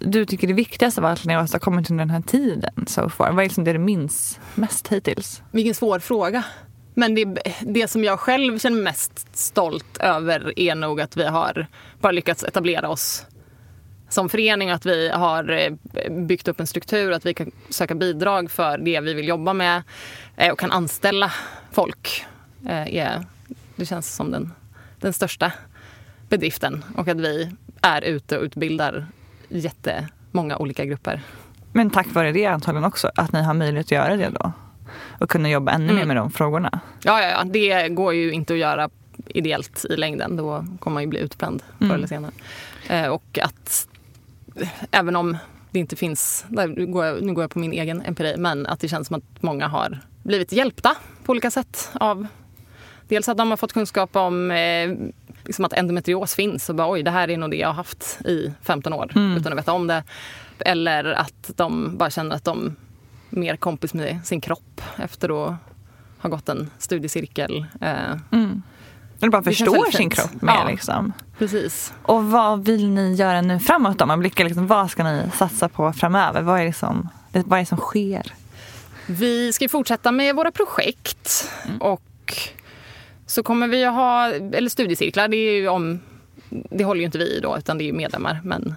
du 0.00 0.26
tycker 0.26 0.46
det 0.46 0.54
viktigaste 0.54 1.00
av 1.00 1.04
allt 1.04 1.24
ni 1.24 1.34
har 1.34 1.42
åstadkommit 1.42 1.90
under 1.90 2.04
den 2.04 2.10
här 2.10 2.22
tiden 2.22 2.86
so 2.86 3.08
far? 3.08 3.30
Vad 3.30 3.38
är 3.38 3.42
liksom 3.42 3.64
det 3.64 3.72
du 3.72 3.78
minns 3.78 4.40
mest 4.54 4.88
hittills? 4.88 5.42
Vilken 5.50 5.74
svår 5.74 5.98
fråga. 5.98 6.44
Men 6.94 7.14
det, 7.14 7.24
det 7.60 7.88
som 7.88 8.04
jag 8.04 8.20
själv 8.20 8.58
känner 8.58 8.76
mig 8.76 8.84
mest 8.84 9.36
stolt 9.36 9.96
över 10.00 10.58
är 10.58 10.74
nog 10.74 11.00
att 11.00 11.16
vi 11.16 11.24
har 11.24 11.66
bara 12.00 12.12
lyckats 12.12 12.44
etablera 12.44 12.88
oss 12.88 13.26
som 14.08 14.28
förening 14.28 14.68
och 14.68 14.74
att 14.74 14.86
vi 14.86 15.08
har 15.08 15.50
eh, 15.50 15.72
byggt 16.10 16.48
upp 16.48 16.60
en 16.60 16.66
struktur, 16.66 17.12
att 17.12 17.26
vi 17.26 17.34
kan 17.34 17.50
söka 17.68 17.94
bidrag 17.94 18.50
för 18.50 18.78
det 18.78 19.00
vi 19.00 19.14
vill 19.14 19.28
jobba 19.28 19.52
med 19.52 19.82
eh, 20.36 20.52
och 20.52 20.58
kan 20.58 20.72
anställa 20.72 21.32
folk. 21.72 22.24
Eh, 22.68 23.20
det 23.76 23.86
känns 23.86 24.14
som 24.14 24.30
den, 24.30 24.52
den 25.00 25.12
största 25.12 25.52
bedriften 26.28 26.84
och 26.96 27.08
att 27.08 27.20
vi 27.20 27.50
är 27.82 28.02
ute 28.02 28.38
och 28.38 28.44
utbildar 28.44 29.06
jättemånga 29.58 30.56
olika 30.56 30.84
grupper. 30.84 31.22
Men 31.72 31.90
tack 31.90 32.14
vare 32.14 32.32
det 32.32 32.46
antagligen 32.46 32.84
också, 32.84 33.10
att 33.14 33.32
ni 33.32 33.42
har 33.42 33.54
möjlighet 33.54 33.86
att 33.86 33.90
göra 33.90 34.16
det 34.16 34.30
då. 34.40 34.52
Och 35.20 35.30
kunna 35.30 35.50
jobba 35.50 35.72
ännu 35.72 35.92
mer 35.92 36.04
med 36.04 36.16
de 36.16 36.30
frågorna. 36.30 36.80
Ja, 37.02 37.22
ja, 37.22 37.28
ja, 37.28 37.44
det 37.44 37.88
går 37.88 38.14
ju 38.14 38.32
inte 38.32 38.52
att 38.52 38.58
göra 38.58 38.90
ideellt 39.26 39.84
i 39.90 39.96
längden. 39.96 40.36
Då 40.36 40.64
kommer 40.78 40.94
man 40.94 41.02
ju 41.02 41.08
bli 41.08 41.20
utbränd 41.20 41.62
förr 41.78 41.94
eller 41.94 42.06
senare. 42.06 42.32
Eh, 42.88 43.06
och 43.06 43.38
att 43.42 43.88
även 44.90 45.16
om 45.16 45.36
det 45.70 45.78
inte 45.78 45.96
finns, 45.96 46.44
där 46.48 46.68
nu 46.68 46.86
går, 46.86 47.04
jag, 47.04 47.22
nu 47.22 47.32
går 47.32 47.44
jag 47.44 47.50
på 47.50 47.58
min 47.58 47.72
egen 47.72 48.02
empiri, 48.02 48.36
men 48.36 48.66
att 48.66 48.80
det 48.80 48.88
känns 48.88 49.08
som 49.08 49.16
att 49.16 49.42
många 49.42 49.68
har 49.68 49.98
blivit 50.22 50.52
hjälpta 50.52 50.96
på 51.24 51.30
olika 51.30 51.50
sätt 51.50 51.90
av 51.92 52.26
Dels 53.08 53.28
att 53.28 53.36
de 53.36 53.50
har 53.50 53.56
fått 53.56 53.72
kunskap 53.72 54.16
om 54.16 54.50
eh, 54.50 54.90
liksom 55.44 55.64
att 55.64 55.72
endometrios 55.72 56.34
finns 56.34 56.68
och 56.68 56.74
bara 56.74 56.90
oj, 56.90 57.02
det 57.02 57.10
här 57.10 57.30
är 57.30 57.36
nog 57.36 57.50
det 57.50 57.56
jag 57.56 57.68
har 57.68 57.74
haft 57.74 58.20
i 58.24 58.52
15 58.62 58.92
år 58.92 59.10
utan 59.38 59.52
att 59.52 59.58
veta 59.58 59.72
om 59.72 59.86
det. 59.86 60.02
Eller 60.58 61.04
att 61.04 61.50
de 61.56 61.96
bara 61.96 62.10
känner 62.10 62.36
att 62.36 62.44
de 62.44 62.76
är 63.30 63.36
mer 63.38 63.56
kompis 63.56 63.94
med 63.94 64.20
sin 64.24 64.40
kropp 64.40 64.80
efter 64.96 65.46
att 65.48 65.54
ha 66.18 66.30
gått 66.30 66.48
en 66.48 66.70
studiecirkel. 66.78 67.66
Eh, 67.80 67.90
Eller 69.20 69.30
bara 69.30 69.42
förstår 69.42 69.84
sin 69.90 69.92
fint. 69.92 70.14
kropp 70.14 70.42
mer 70.42 70.52
Ja. 70.54 70.64
liksom. 70.68 71.12
precis. 71.38 71.92
Och 72.02 72.24
vad 72.24 72.64
vill 72.64 72.88
ni 72.90 73.14
göra 73.14 73.40
nu 73.40 73.58
framåt 73.58 73.98
då? 73.98 74.06
Man 74.06 74.18
blickar 74.20 74.44
liksom, 74.44 74.66
vad 74.66 74.90
ska 74.90 75.04
ni 75.04 75.22
satsa 75.34 75.68
på 75.68 75.92
framöver? 75.92 76.42
Vad 76.42 76.60
är, 76.60 76.64
liksom, 76.64 77.08
vad 77.32 77.58
är 77.58 77.62
det 77.62 77.66
som 77.66 77.78
sker? 77.78 78.32
Vi 79.06 79.52
ska 79.52 79.68
fortsätta 79.68 80.12
med 80.12 80.36
våra 80.36 80.50
projekt 80.50 81.50
och 81.80 82.02
så 83.26 83.42
kommer 83.42 83.68
vi 83.68 83.84
att 83.84 83.94
ha, 83.94 84.28
eller 84.28 84.68
studiecirklar, 84.68 85.28
det, 85.28 85.36
är 85.36 85.52
ju 85.52 85.68
om, 85.68 86.00
det 86.48 86.84
håller 86.84 87.00
ju 87.00 87.06
inte 87.06 87.18
vi 87.18 87.36
i 87.36 87.40
då 87.40 87.58
utan 87.58 87.78
det 87.78 87.88
är 87.88 87.92
medlemmar. 87.92 88.40
Men 88.44 88.74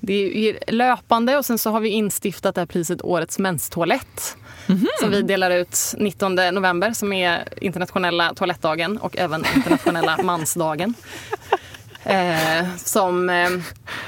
det 0.00 0.48
är 0.48 0.72
löpande 0.72 1.36
och 1.36 1.44
sen 1.44 1.58
så 1.58 1.70
har 1.70 1.80
vi 1.80 1.88
instiftat 1.88 2.54
det 2.54 2.60
här 2.60 2.66
priset 2.66 3.02
Årets 3.02 3.38
menstoalett. 3.38 4.36
Mm 4.66 4.80
-hmm. 4.80 4.86
Som 5.00 5.10
vi 5.10 5.22
delar 5.22 5.50
ut 5.50 5.78
19 5.98 6.34
november 6.34 6.92
som 6.92 7.12
är 7.12 7.48
internationella 7.60 8.34
toalettdagen 8.34 8.98
och 8.98 9.16
även 9.16 9.44
internationella 9.56 10.18
mansdagen. 10.22 10.94
Eh, 12.04 12.76
som... 12.76 13.30
Eh, 13.30 13.50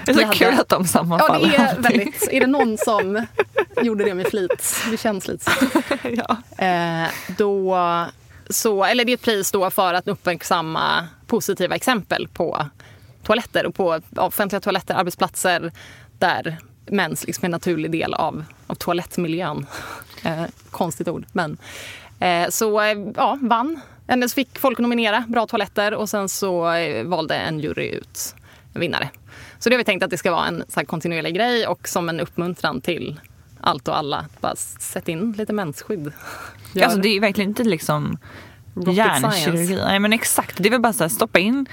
det 0.07 0.13
är 0.13 0.15
så 0.15 0.25
hade... 0.25 0.39
kul 0.39 0.55
att 0.61 0.69
de 0.69 0.87
sammanfaller. 0.87 1.55
Ja, 1.59 1.63
det 1.63 1.69
är 1.69 1.83
väldigt... 1.83 2.29
Är 2.31 2.41
det 2.41 2.47
någon 2.47 2.79
som 2.79 3.27
gjorde 3.83 4.05
det 4.05 4.15
med 4.15 4.27
flit? 4.27 4.77
Det 4.91 4.97
känns 4.97 5.29
lite 5.29 5.45
så. 5.45 5.67
ja. 6.09 6.65
eh, 6.67 7.09
då, 7.39 7.77
så, 8.51 8.85
eller 8.85 9.05
det 9.05 9.13
är 9.13 9.15
ett 9.15 9.23
pris 9.23 9.53
då 9.53 9.71
för 9.71 9.95
att 9.95 10.09
uppmärksamma 10.09 11.07
positiva 11.27 11.75
exempel 11.77 12.29
på 12.29 12.67
toaletter 13.23 13.67
och 13.67 13.75
på 13.75 14.01
offentliga 14.17 14.61
toaletter, 14.61 14.95
arbetsplatser 14.95 15.73
där 16.19 16.59
mens 16.87 17.27
liksom 17.27 17.45
är 17.45 17.47
en 17.47 17.51
naturlig 17.51 17.91
del 17.91 18.15
av, 18.15 18.45
av 18.67 18.75
toalettmiljön. 18.75 19.67
Eh, 20.25 20.45
konstigt 20.71 21.09
ord, 21.09 21.27
men. 21.33 21.59
Eh, 22.19 22.49
så 22.49 22.81
ja, 23.17 23.39
vann. 23.43 23.81
Eller 24.07 24.29
Så 24.29 24.35
fick 24.35 24.59
folk 24.59 24.79
nominera 24.79 25.25
bra 25.29 25.47
toaletter 25.47 25.95
och 25.95 26.09
sen 26.09 26.29
så 26.29 26.73
eh, 26.73 27.05
valde 27.05 27.35
en 27.35 27.61
jury 27.61 27.89
ut 27.89 28.35
en 28.75 28.81
vinnare. 28.81 29.11
Så 29.59 29.69
det 29.69 29.75
har 29.75 29.79
vi 29.79 29.85
tänkt 29.85 30.03
att 30.03 30.11
det 30.11 30.19
ska 30.19 30.31
vara 30.31 30.47
en 30.47 30.65
så 30.69 30.85
kontinuerlig 30.85 31.35
grej 31.35 31.67
och 31.67 31.89
som 31.89 32.09
en 32.09 32.21
uppmuntran 32.21 32.81
till 32.81 33.21
allt 33.61 33.89
och 33.89 33.99
alla. 33.99 34.27
Bara 34.41 34.57
sätt 34.57 35.09
in 35.09 35.33
lite 35.33 35.53
mensskydd. 35.53 36.13
Gör. 36.73 36.85
Alltså 36.85 37.01
det 37.01 37.09
är 37.09 37.21
verkligen 37.21 37.51
inte 37.51 37.65
liksom 37.65 38.19
hjärnkirurgi. 38.87 39.77
Nej 39.77 39.99
men 39.99 40.13
exakt. 40.13 40.57
Det 40.57 40.69
är 40.69 40.71
väl 40.71 40.81
bara 40.81 40.93
så 40.93 41.05
här, 41.05 41.09
stoppa 41.09 41.39
in, 41.39 41.67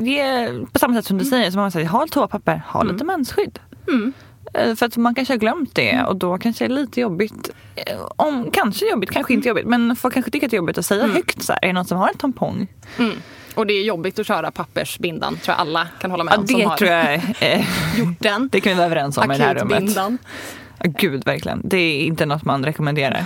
ge, 0.00 0.48
på 0.72 0.78
samma 0.78 0.94
sätt 0.94 1.06
som 1.06 1.18
du 1.18 1.24
mm. 1.24 1.30
säger, 1.30 1.50
så 1.50 1.58
man 1.58 1.70
säger, 1.70 1.88
ha 1.88 2.06
toapapper, 2.06 2.62
ha 2.66 2.80
mm. 2.80 2.92
lite 2.92 3.04
mensskydd. 3.04 3.58
Mm. 3.88 4.12
Eh, 4.54 4.74
för 4.74 4.86
att 4.86 4.96
man 4.96 5.14
kanske 5.14 5.34
har 5.34 5.38
glömt 5.38 5.74
det 5.74 5.90
mm. 5.90 6.06
och 6.06 6.16
då 6.16 6.38
kanske 6.38 6.68
det 6.68 6.74
är 6.74 6.76
lite 6.76 7.00
jobbigt. 7.00 7.50
Eh, 7.74 8.00
om, 8.16 8.50
kanske 8.50 8.90
jobbigt, 8.90 9.10
kanske 9.10 9.34
inte 9.34 9.48
jobbigt. 9.48 9.66
Men 9.66 9.96
folk 9.96 10.14
kanske 10.14 10.30
tycker 10.30 10.46
att 10.46 10.50
det 10.50 10.54
är 10.54 10.58
jobbigt 10.58 10.78
att 10.78 10.86
säga 10.86 11.04
mm. 11.04 11.16
högt 11.16 11.42
så 11.42 11.52
här, 11.52 11.58
är 11.62 11.66
det 11.66 11.72
någon 11.72 11.84
som 11.84 11.98
har 11.98 12.08
en 12.08 12.16
tampong? 12.16 12.66
Mm. 12.98 13.16
Och 13.54 13.66
det 13.66 13.74
är 13.74 13.82
jobbigt 13.82 14.18
att 14.18 14.26
köra 14.26 14.50
pappersbindan, 14.50 15.36
tror 15.36 15.56
jag 15.58 15.60
alla 15.60 15.88
kan 16.00 16.10
hålla 16.10 16.24
med 16.24 16.34
om. 16.34 16.46
Ja, 16.48 16.68
det 16.70 16.76
tror 16.76 16.90
jag. 16.90 17.14
Eh, 17.40 17.66
gjort 17.98 18.16
den. 18.18 18.48
Det 18.52 18.60
kan 18.60 18.70
vi 18.70 18.76
vara 18.76 18.86
överens 18.86 19.18
om 19.18 19.32
i 19.32 19.38
det 19.38 19.44
här 19.44 19.54
rummet. 19.54 19.96
Gud, 20.84 21.24
verkligen. 21.24 21.60
Det 21.64 21.76
är 21.76 22.04
inte 22.04 22.26
något 22.26 22.44
man 22.44 22.64
rekommenderar. 22.64 23.24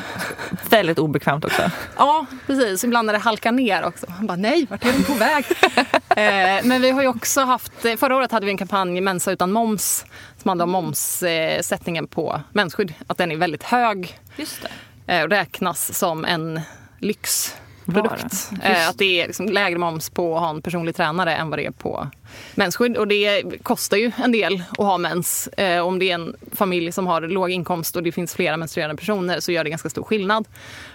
Väldigt 0.70 0.98
obekvämt 0.98 1.44
också. 1.44 1.70
Ja, 1.96 2.26
precis. 2.46 2.84
Ibland 2.84 3.06
när 3.06 3.12
det 3.12 3.18
halkar 3.18 3.52
ner 3.52 3.84
också. 3.84 4.06
Man 4.08 4.26
bara, 4.26 4.36
nej, 4.36 4.66
vart 4.70 4.84
är 4.84 4.92
den 4.92 5.04
på 5.04 5.14
väg? 5.14 5.44
eh, 6.08 6.66
men 6.66 6.82
vi 6.82 6.90
har 6.90 7.02
ju 7.02 7.08
också 7.08 7.40
haft, 7.40 7.84
eh, 7.84 7.96
förra 7.96 8.16
året 8.16 8.32
hade 8.32 8.46
vi 8.46 8.52
en 8.52 8.58
kampanj, 8.58 9.00
Mensa 9.00 9.32
utan 9.32 9.52
moms, 9.52 10.04
som 10.42 10.48
handlade 10.48 10.66
om 10.66 10.70
momssättningen 10.70 12.06
på 12.06 12.40
mensskydd. 12.52 12.94
Att 13.06 13.18
den 13.18 13.32
är 13.32 13.36
väldigt 13.36 13.62
hög. 13.62 14.18
Just 14.36 14.62
det. 15.06 15.14
Eh, 15.14 15.28
räknas 15.28 15.98
som 15.98 16.24
en 16.24 16.60
lyx 16.98 17.54
produkt. 17.94 18.50
Eh, 18.62 18.88
att 18.88 18.98
det 18.98 19.20
är 19.20 19.26
liksom 19.26 19.46
lägre 19.46 19.78
moms 19.78 20.10
på 20.10 20.36
att 20.36 20.42
ha 20.42 20.50
en 20.50 20.62
personlig 20.62 20.96
tränare 20.96 21.34
än 21.34 21.50
vad 21.50 21.58
det 21.58 21.66
är 21.66 21.70
på 21.70 22.08
mensskydd. 22.54 22.96
Och 22.96 23.08
det 23.08 23.42
kostar 23.62 23.96
ju 23.96 24.12
en 24.24 24.32
del 24.32 24.62
att 24.70 24.78
ha 24.78 24.98
mens. 24.98 25.48
Eh, 25.48 25.86
om 25.86 25.98
det 25.98 26.10
är 26.10 26.14
en 26.14 26.36
familj 26.52 26.92
som 26.92 27.06
har 27.06 27.20
låg 27.20 27.50
inkomst 27.50 27.96
och 27.96 28.02
det 28.02 28.12
finns 28.12 28.34
flera 28.34 28.56
menstruerande 28.56 28.96
personer 28.96 29.40
så 29.40 29.52
gör 29.52 29.64
det 29.64 29.70
ganska 29.70 29.90
stor 29.90 30.02
skillnad. 30.02 30.48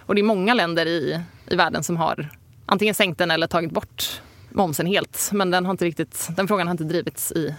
Och 0.06 0.16
det 0.16 0.22
är 0.22 0.24
många 0.24 0.54
länder 0.54 0.86
i, 0.86 1.20
i 1.48 1.56
världen 1.56 1.84
som 1.84 1.98
har 1.98 2.30
antingen 2.66 2.96
sänkt 2.96 3.18
den 3.18 3.32
eller 3.32 3.48
tagit 3.48 3.72
bort 3.72 4.22
momsen 4.50 4.86
helt. 4.86 5.30
Men 5.32 5.52
den, 5.52 5.66
har 5.66 5.72
inte 5.72 5.86
riktigt, 5.86 6.28
den 6.36 6.48
frågan 6.48 6.68
har 6.68 6.72
inte 6.72 6.84
drivits 6.84 7.32
i 7.32 7.56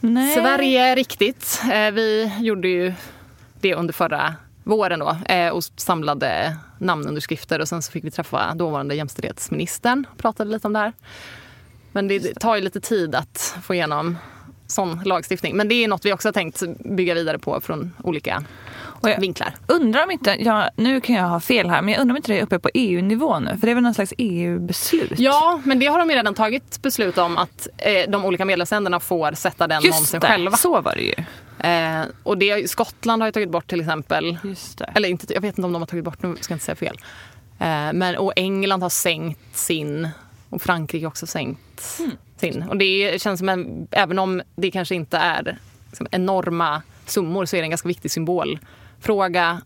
Nej. 0.00 0.34
Sverige 0.34 0.94
riktigt. 0.94 1.62
Eh, 1.72 1.90
vi 1.90 2.32
gjorde 2.40 2.68
ju 2.68 2.94
det 3.60 3.74
under 3.74 3.94
förra 3.94 4.34
våren 4.66 5.00
då, 5.00 5.16
eh, 5.28 5.48
och 5.52 5.64
samlade 5.76 6.56
namnunderskrifter 6.78 7.60
och 7.60 7.68
sen 7.68 7.82
så 7.82 7.92
fick 7.92 8.04
vi 8.04 8.10
träffa 8.10 8.54
dåvarande 8.54 8.94
jämställdhetsministern 8.94 10.06
och 10.12 10.18
pratade 10.18 10.50
lite 10.50 10.66
om 10.66 10.72
det 10.72 10.78
här. 10.78 10.92
Men 11.92 12.08
det 12.08 12.34
tar 12.40 12.56
ju 12.56 12.62
lite 12.62 12.80
tid 12.80 13.14
att 13.14 13.56
få 13.62 13.74
igenom 13.74 14.16
sån 14.66 15.02
lagstiftning. 15.04 15.56
Men 15.56 15.68
det 15.68 15.74
är 15.74 15.88
något 15.88 16.04
vi 16.04 16.12
också 16.12 16.28
har 16.28 16.32
tänkt 16.32 16.62
bygga 16.78 17.14
vidare 17.14 17.38
på 17.38 17.60
från 17.60 17.92
olika 18.02 18.44
jag 19.10 19.20
vinklar. 19.20 19.54
Undrar 19.66 20.04
om 20.04 20.10
inte, 20.10 20.36
ja, 20.38 20.70
nu 20.76 21.00
kan 21.00 21.16
jag 21.16 21.24
ha 21.24 21.40
fel 21.40 21.70
här, 21.70 21.82
men 21.82 21.94
jag 21.94 22.00
undrar 22.00 22.12
om 22.12 22.16
inte 22.16 22.32
det 22.32 22.38
är 22.38 22.42
uppe 22.42 22.58
på 22.58 22.70
EU-nivå 22.74 23.38
nu? 23.38 23.50
För 23.50 23.66
det 23.66 23.70
är 23.70 23.74
väl 23.74 23.82
någon 23.82 23.94
slags 23.94 24.14
EU-beslut? 24.18 25.18
Ja, 25.18 25.60
men 25.64 25.78
det 25.78 25.86
har 25.86 25.98
de 25.98 26.08
redan 26.08 26.34
tagit 26.34 26.82
beslut 26.82 27.18
om 27.18 27.38
att 27.38 27.68
eh, 27.78 28.10
de 28.10 28.24
olika 28.24 28.44
medlemsländerna 28.44 29.00
får 29.00 29.32
sätta 29.32 29.66
den 29.66 29.82
Just 29.82 29.98
momsen 29.98 30.20
det, 30.20 30.26
själva. 30.26 30.56
så 30.56 30.80
var 30.80 30.94
det 30.94 31.02
ju. 31.02 31.14
Eh, 31.70 32.04
och 32.22 32.38
det, 32.38 32.70
Skottland 32.70 33.22
har 33.22 33.28
ju 33.28 33.32
tagit 33.32 33.50
bort 33.50 33.66
till 33.66 33.80
exempel. 33.80 34.38
Eller 34.94 35.08
inte, 35.08 35.34
jag 35.34 35.40
vet 35.40 35.58
inte 35.58 35.66
om 35.66 35.72
de 35.72 35.82
har 35.82 35.86
tagit 35.86 36.04
bort, 36.04 36.22
nu 36.22 36.36
ska 36.40 36.52
jag 36.52 36.56
inte 36.56 36.64
säga 36.64 36.76
fel. 36.76 36.98
Eh, 37.58 37.92
men, 37.92 38.16
och 38.16 38.32
England 38.36 38.82
har 38.82 38.90
sänkt 38.90 39.56
sin 39.56 40.08
och 40.50 40.62
Frankrike 40.62 41.06
också 41.06 41.26
sänkt 41.26 41.98
mm. 41.98 42.10
sin. 42.36 42.62
Och 42.62 42.76
det 42.76 43.22
känns 43.22 43.38
som 43.38 43.48
en, 43.48 43.88
även 43.90 44.18
om 44.18 44.42
det 44.56 44.70
kanske 44.70 44.94
inte 44.94 45.16
är 45.16 45.58
liksom, 45.86 46.06
enorma 46.10 46.82
summor 47.06 47.46
så 47.46 47.56
är 47.56 47.60
det 47.60 47.64
en 47.64 47.70
ganska 47.70 47.88
viktig 47.88 48.10
symbolfråga. 48.96 49.60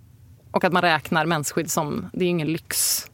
Och 0.53 0.64
att 0.64 0.72
man 0.72 0.83
räknar 0.83 1.26
mensskydd 1.26 1.70
som, 1.70 2.11
det 2.12 2.24
är 2.24 2.28
ingen 2.28 2.53
lyx. 2.53 3.07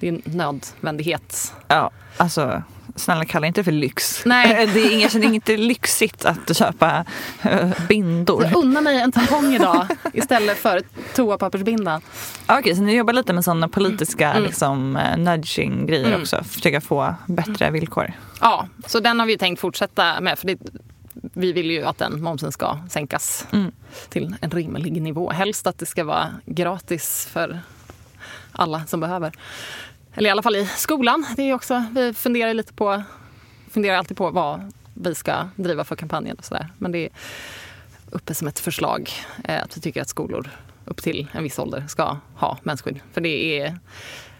Det 0.00 0.08
är 0.08 0.12
en 0.12 0.22
nödvändighet. 0.24 1.52
Ja, 1.68 1.90
alltså 2.16 2.62
snälla 2.96 3.24
kalla 3.24 3.46
inte 3.46 3.64
för 3.64 3.72
lyx. 3.72 4.22
Nej. 4.24 4.66
Det 4.74 4.80
är 4.80 4.92
inget, 4.92 5.14
inte 5.14 5.56
lyxigt 5.56 6.24
att 6.24 6.56
köpa 6.56 7.04
uh, 7.46 7.86
bindor. 7.88 8.44
Jag 8.44 8.56
unnar 8.56 8.80
mig 8.80 9.00
en 9.00 9.12
tampong 9.12 9.54
idag 9.54 9.86
istället 10.12 10.58
för 10.58 10.82
toapappersbinda. 11.14 12.00
Okej, 12.46 12.58
okay, 12.58 12.74
så 12.74 12.82
ni 12.82 12.96
jobbar 12.96 13.12
lite 13.12 13.32
med 13.32 13.44
sådana 13.44 13.68
politiska 13.68 14.32
mm. 14.32 14.42
liksom, 14.42 14.96
uh, 14.96 15.16
nudging-grejer 15.16 16.06
mm. 16.06 16.20
också? 16.20 16.44
Försöka 16.44 16.80
få 16.80 17.14
bättre 17.26 17.70
villkor? 17.70 18.12
Ja, 18.40 18.68
så 18.86 19.00
den 19.00 19.20
har 19.20 19.26
vi 19.26 19.38
tänkt 19.38 19.60
fortsätta 19.60 20.20
med. 20.20 20.38
För 20.38 20.46
det, 20.46 20.58
vi 21.22 21.52
vill 21.52 21.70
ju 21.70 21.84
att 21.84 21.98
den 21.98 22.22
momsen 22.22 22.52
ska 22.52 22.78
sänkas 22.90 23.46
mm. 23.52 23.72
till 24.08 24.36
en 24.40 24.50
rimlig 24.50 25.02
nivå. 25.02 25.30
Helst 25.30 25.66
att 25.66 25.78
det 25.78 25.86
ska 25.86 26.04
vara 26.04 26.34
gratis 26.46 27.28
för 27.32 27.60
alla 28.52 28.86
som 28.86 29.00
behöver. 29.00 29.32
Eller 30.14 30.28
i 30.28 30.32
alla 30.32 30.42
fall 30.42 30.56
i 30.56 30.66
skolan. 30.66 31.26
Det 31.36 31.42
är 31.42 31.54
också, 31.54 31.84
vi 31.94 32.14
funderar 32.14 32.54
lite 32.54 32.72
på, 32.72 33.02
funderar 33.70 33.96
alltid 33.96 34.16
på 34.16 34.30
vad 34.30 34.72
vi 34.94 35.14
ska 35.14 35.48
driva 35.56 35.84
för 35.84 35.96
kampanjen 35.96 36.36
och 36.38 36.44
sådär. 36.44 36.68
Men 36.78 36.92
det 36.92 36.98
är 36.98 37.10
uppe 38.10 38.34
som 38.34 38.48
ett 38.48 38.58
förslag 38.58 39.10
eh, 39.44 39.62
att 39.62 39.76
vi 39.76 39.80
tycker 39.80 40.02
att 40.02 40.08
skolor 40.08 40.50
upp 40.84 41.02
till 41.02 41.28
en 41.32 41.42
viss 41.42 41.58
ålder 41.58 41.84
ska 41.88 42.16
ha 42.34 42.58
mensskydd. 42.62 43.00
För 43.12 43.20
det 43.20 43.60
är, 43.60 43.78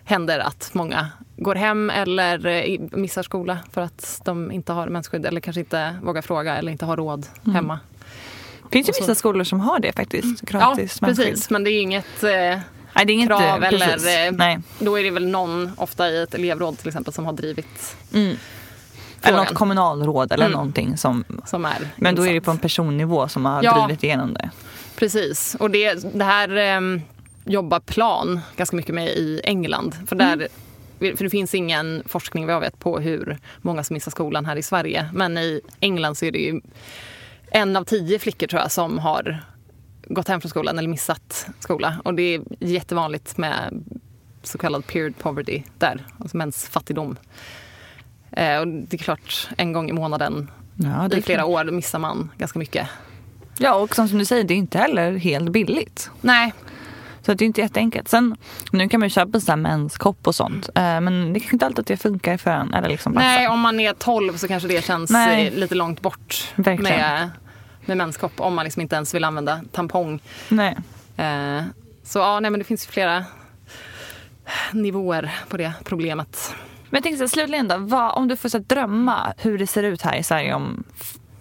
händer 0.05 0.38
att 0.38 0.70
många 0.72 1.09
går 1.36 1.55
hem 1.55 1.90
eller 1.90 2.46
eh, 2.46 2.80
missar 2.80 3.22
skola 3.22 3.59
för 3.72 3.80
att 3.80 4.20
de 4.24 4.53
inte 4.53 4.72
har 4.72 4.88
mensskydd 4.88 5.26
eller 5.26 5.40
kanske 5.40 5.61
inte 5.61 5.96
vågar 6.03 6.22
fråga 6.22 6.57
eller 6.57 6.72
inte 6.72 6.84
har 6.84 6.96
råd 6.96 7.26
mm. 7.44 7.55
hemma. 7.55 7.78
Det 8.62 8.68
finns 8.72 8.88
ju 8.88 8.92
vissa 9.00 9.14
skolor 9.14 9.44
som 9.44 9.61
har 9.61 9.78
det 9.78 9.92
faktiskt, 9.92 10.40
gratis 10.40 10.98
Ja, 11.00 11.07
precis. 11.07 11.50
Men 11.50 11.64
det 11.64 11.70
är 11.70 11.82
inget 11.82 12.22
eh, 12.22 12.61
Nej, 12.94 13.07
det 13.07 13.12
är 13.12 13.14
inget 13.14 13.28
krav. 13.28 13.64
Eller, 13.64 14.26
eh, 14.26 14.32
Nej. 14.32 14.59
Då 14.78 14.98
är 14.98 15.05
det 15.05 15.11
väl 15.11 15.26
någon, 15.26 15.72
ofta 15.76 16.09
i 16.09 16.22
ett 16.22 16.34
elevråd 16.34 16.78
till 16.78 16.88
exempel, 16.88 17.12
som 17.12 17.26
har 17.26 17.32
drivit 17.32 17.96
mm. 18.14 18.36
Eller 19.22 19.38
något 19.38 19.55
kommunalråd 19.55 20.32
eller 20.32 20.46
mm. 20.46 20.57
någonting 20.57 20.96
som, 20.96 21.24
som 21.46 21.64
är 21.64 21.88
Men 21.96 22.14
då 22.14 22.26
är 22.26 22.34
det 22.34 22.40
på 22.40 22.50
en 22.50 22.59
personnivå 22.59 23.28
som 23.28 23.44
har 23.44 23.62
ja, 23.62 23.86
drivit 23.86 24.03
igenom 24.03 24.34
det. 24.34 24.50
Precis. 24.96 25.57
Och 25.61 25.70
det, 25.70 26.14
det 26.14 26.24
här 26.24 26.76
um, 26.76 27.03
jobbar 27.45 27.80
Plan 27.80 28.40
ganska 28.57 28.76
mycket 28.76 28.95
med 28.95 29.09
i 29.09 29.40
England. 29.45 29.97
För, 30.07 30.16
där, 30.16 30.49
mm. 31.01 31.16
för 31.16 31.24
det 31.24 31.30
finns 31.30 31.55
ingen 31.55 32.03
forskning 32.07 32.47
vad 32.47 32.55
jag 32.55 32.61
vet 32.61 32.78
på 32.78 32.99
hur 32.99 33.38
många 33.59 33.84
som 33.84 33.95
missar 33.95 34.11
skolan 34.11 34.47
här 34.47 34.57
i 34.57 34.62
Sverige. 34.62 35.11
Men 35.12 35.38
i 35.38 35.61
England 35.80 36.14
så 36.14 36.24
är 36.24 36.32
det 36.32 36.38
ju 36.38 36.61
en 37.51 37.76
av 37.76 37.84
tio 37.84 38.18
flickor 38.18 38.47
tror 38.47 38.62
jag 38.62 38.72
som 38.72 38.99
har 38.99 39.45
gått 40.05 40.28
hem 40.28 40.40
från 40.40 40.51
skolan 40.51 40.78
eller 40.78 40.88
missat 40.88 41.47
skola. 41.59 41.97
Och 42.05 42.14
det 42.14 42.22
är 42.22 42.43
jättevanligt 42.59 43.38
med 43.38 43.84
så 44.43 44.59
kallad 44.59 44.86
period 44.86 45.18
poverty 45.18 45.62
där, 45.78 46.07
alltså 46.18 46.36
mensfattigdom. 46.36 47.16
Eh, 48.30 48.59
och 48.59 48.68
det 48.68 48.97
är 48.97 48.99
klart, 48.99 49.49
en 49.57 49.72
gång 49.72 49.90
i 49.90 49.93
månaden 49.93 50.51
ja, 50.76 51.07
i 51.07 51.22
flera 51.22 51.43
klart. 51.43 51.68
år 51.68 51.70
missar 51.70 51.99
man 51.99 52.30
ganska 52.38 52.59
mycket. 52.59 52.88
Ja, 53.59 53.74
och 53.74 53.95
som 53.95 54.18
du 54.18 54.24
säger, 54.24 54.45
det 54.45 54.55
är 54.55 54.59
inte 54.59 54.78
heller 54.78 55.16
helt 55.16 55.53
billigt. 55.53 56.11
Nej. 56.20 56.53
Så 57.27 57.35
det 57.35 57.45
är 57.45 57.47
inte 57.47 57.61
jätteenkelt. 57.61 58.09
Sen, 58.09 58.37
nu 58.70 58.89
kan 58.89 59.01
man 59.01 59.07
ju 59.07 59.11
köpa 59.11 59.41
så 59.41 59.53
här 59.53 59.57
menskopp 59.57 60.27
och 60.27 60.35
sånt. 60.35 60.68
Eh, 60.75 61.01
men 61.01 61.33
det 61.33 61.41
kanske 61.41 61.55
inte 61.55 61.66
alltid 61.66 61.81
att 61.81 61.87
det 61.87 61.97
funkar 61.97 62.37
för 62.37 62.51
en. 62.51 62.75
Eller 62.75 62.89
liksom 62.89 63.12
Nej, 63.12 63.49
om 63.49 63.61
man 63.61 63.81
är 63.81 63.93
12 63.93 64.37
så 64.37 64.49
kanske 64.49 64.68
det 64.68 64.85
känns 64.85 65.11
Nej. 65.11 65.51
lite 65.51 65.75
långt 65.75 66.01
bort. 66.01 66.53
Verkligen. 66.57 66.83
Med 67.01 67.31
med 67.85 67.97
menskopp 67.97 68.41
om 68.41 68.55
man 68.55 68.64
liksom 68.64 68.83
inte 68.83 68.97
ens 68.97 69.14
vill 69.14 69.25
använda 69.25 69.61
tampong. 69.73 70.20
Nej. 70.49 70.77
Eh, 71.16 71.62
så 72.05 72.18
ja, 72.18 72.41
nej, 72.41 72.51
men 72.51 72.59
det 72.59 72.64
finns 72.64 72.87
flera 72.87 73.25
nivåer 74.73 75.35
på 75.49 75.57
det 75.57 75.73
problemet. 75.85 76.55
Men 76.91 76.99
jag 76.99 77.03
tänkte 77.03 77.29
så, 77.29 77.33
slutligen 77.33 77.68
då, 77.68 77.77
vad, 77.79 78.16
om 78.16 78.29
du 78.29 78.37
får 78.37 78.49
så 78.49 78.59
drömma 78.59 79.35
hur 79.39 79.59
det 79.59 79.66
ser 79.66 79.83
ut 79.83 80.03
här 80.03 80.16
i 80.16 80.23
Sverige 80.23 80.55
om 80.55 80.85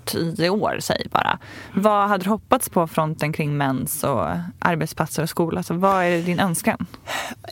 tio 0.05 0.49
år, 0.49 0.77
säg 0.79 1.07
bara. 1.11 1.39
Vad 1.73 2.09
hade 2.09 2.23
du 2.23 2.29
hoppats 2.29 2.69
på 2.69 2.87
fronten 2.87 3.33
kring 3.33 3.57
mens 3.57 4.03
och 4.03 4.27
arbetsplatser 4.59 5.23
och 5.23 5.29
skola? 5.29 5.57
Alltså, 5.57 5.73
vad 5.73 6.03
är 6.03 6.21
din 6.21 6.39
önskan? 6.39 6.85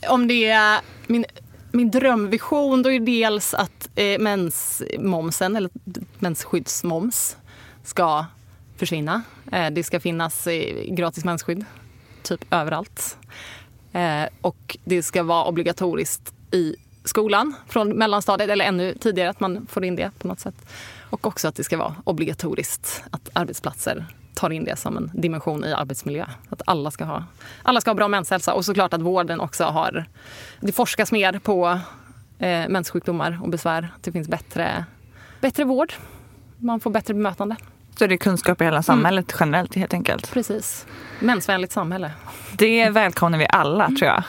Om 0.09 0.27
det 0.27 0.49
är 0.49 0.79
min, 1.07 1.25
min 1.71 1.91
drömvision 1.91 2.83
då 2.83 2.91
är 2.91 2.99
det 2.99 3.05
dels 3.05 3.53
att 3.53 3.89
eh, 3.95 4.19
mensmomsen, 4.19 5.55
eller 5.55 5.69
mensskyddsmoms, 6.19 7.37
ska 7.83 8.25
försvinna. 8.77 9.21
Eh, 9.51 9.69
det 9.69 9.83
ska 9.83 9.99
finnas 9.99 10.47
eh, 10.47 10.93
gratis 10.93 11.25
mensskydd, 11.25 11.65
typ 12.23 12.53
överallt. 12.53 13.17
Eh, 13.91 14.23
och 14.41 14.77
det 14.83 15.03
ska 15.03 15.23
vara 15.23 15.45
obligatoriskt 15.45 16.33
i 16.51 16.75
skolan 17.03 17.55
från 17.67 17.89
mellanstadiet, 17.89 18.49
eller 18.49 18.65
ännu 18.65 18.93
tidigare, 18.93 19.29
att 19.29 19.39
man 19.39 19.67
får 19.69 19.85
in 19.85 19.95
det 19.95 20.11
på 20.19 20.27
något 20.27 20.39
sätt. 20.39 20.55
Och 21.09 21.27
också 21.27 21.47
att 21.47 21.55
det 21.55 21.63
ska 21.63 21.77
vara 21.77 21.95
obligatoriskt 22.03 23.03
att 23.11 23.29
arbetsplatser 23.33 24.05
tar 24.35 24.49
in 24.49 24.65
det 24.65 24.75
som 24.75 24.97
en 24.97 25.11
dimension 25.13 25.65
i 25.65 25.73
arbetsmiljö. 25.73 26.25
Att 26.49 26.61
alla 26.65 26.91
ska 26.91 27.03
ha, 27.03 27.23
alla 27.63 27.81
ska 27.81 27.89
ha 27.89 27.95
bra 27.95 28.07
menshälsa 28.07 28.53
och 28.53 28.65
såklart 28.65 28.93
att 28.93 29.01
vården 29.01 29.39
också 29.39 29.63
har... 29.63 30.05
Det 30.59 30.71
forskas 30.71 31.11
mer 31.11 31.39
på 31.39 31.79
eh, 32.39 32.69
menssjukdomar 32.69 33.39
och 33.43 33.49
besvär. 33.49 33.91
Att 33.95 34.03
det 34.03 34.11
finns 34.11 34.27
bättre, 34.27 34.85
bättre 35.41 35.63
vård. 35.63 35.93
Man 36.57 36.79
får 36.79 36.91
bättre 36.91 37.13
bemötande. 37.13 37.55
Så 37.99 38.07
det 38.07 38.15
är 38.15 38.17
kunskap 38.17 38.61
i 38.61 38.63
hela 38.63 38.83
samhället 38.83 39.35
generellt 39.39 39.75
helt 39.75 39.93
enkelt. 39.93 40.31
Precis. 40.31 40.85
Mensvänligt 41.19 41.71
samhälle. 41.71 42.11
Det 42.51 42.89
välkomnar 42.89 43.37
vi 43.37 43.47
alla 43.49 43.87
tror 43.87 44.03
jag. 44.03 44.23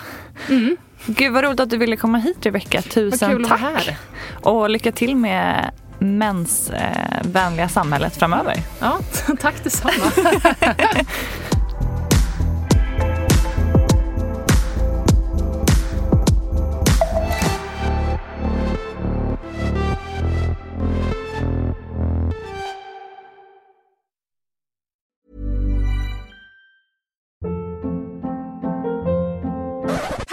Gud 1.07 1.33
vad 1.33 1.45
roligt 1.45 1.61
att 1.61 1.71
du 1.71 1.77
ville 1.77 1.97
komma 1.97 2.19
hit 2.19 2.47
Rebecka. 2.47 2.83
Tusen 2.83 3.45
tack. 3.45 3.97
Och 4.43 4.71
lycka 4.71 4.93
till 4.93 5.17
med 5.17 5.71
mensvänliga 6.01 7.69
samhället 7.69 8.17
framöver. 8.17 8.57
Ja, 8.81 8.99
tack 9.41 9.65
detsamma. 9.65 9.93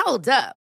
Hold 0.05 0.28
up. 0.28 0.66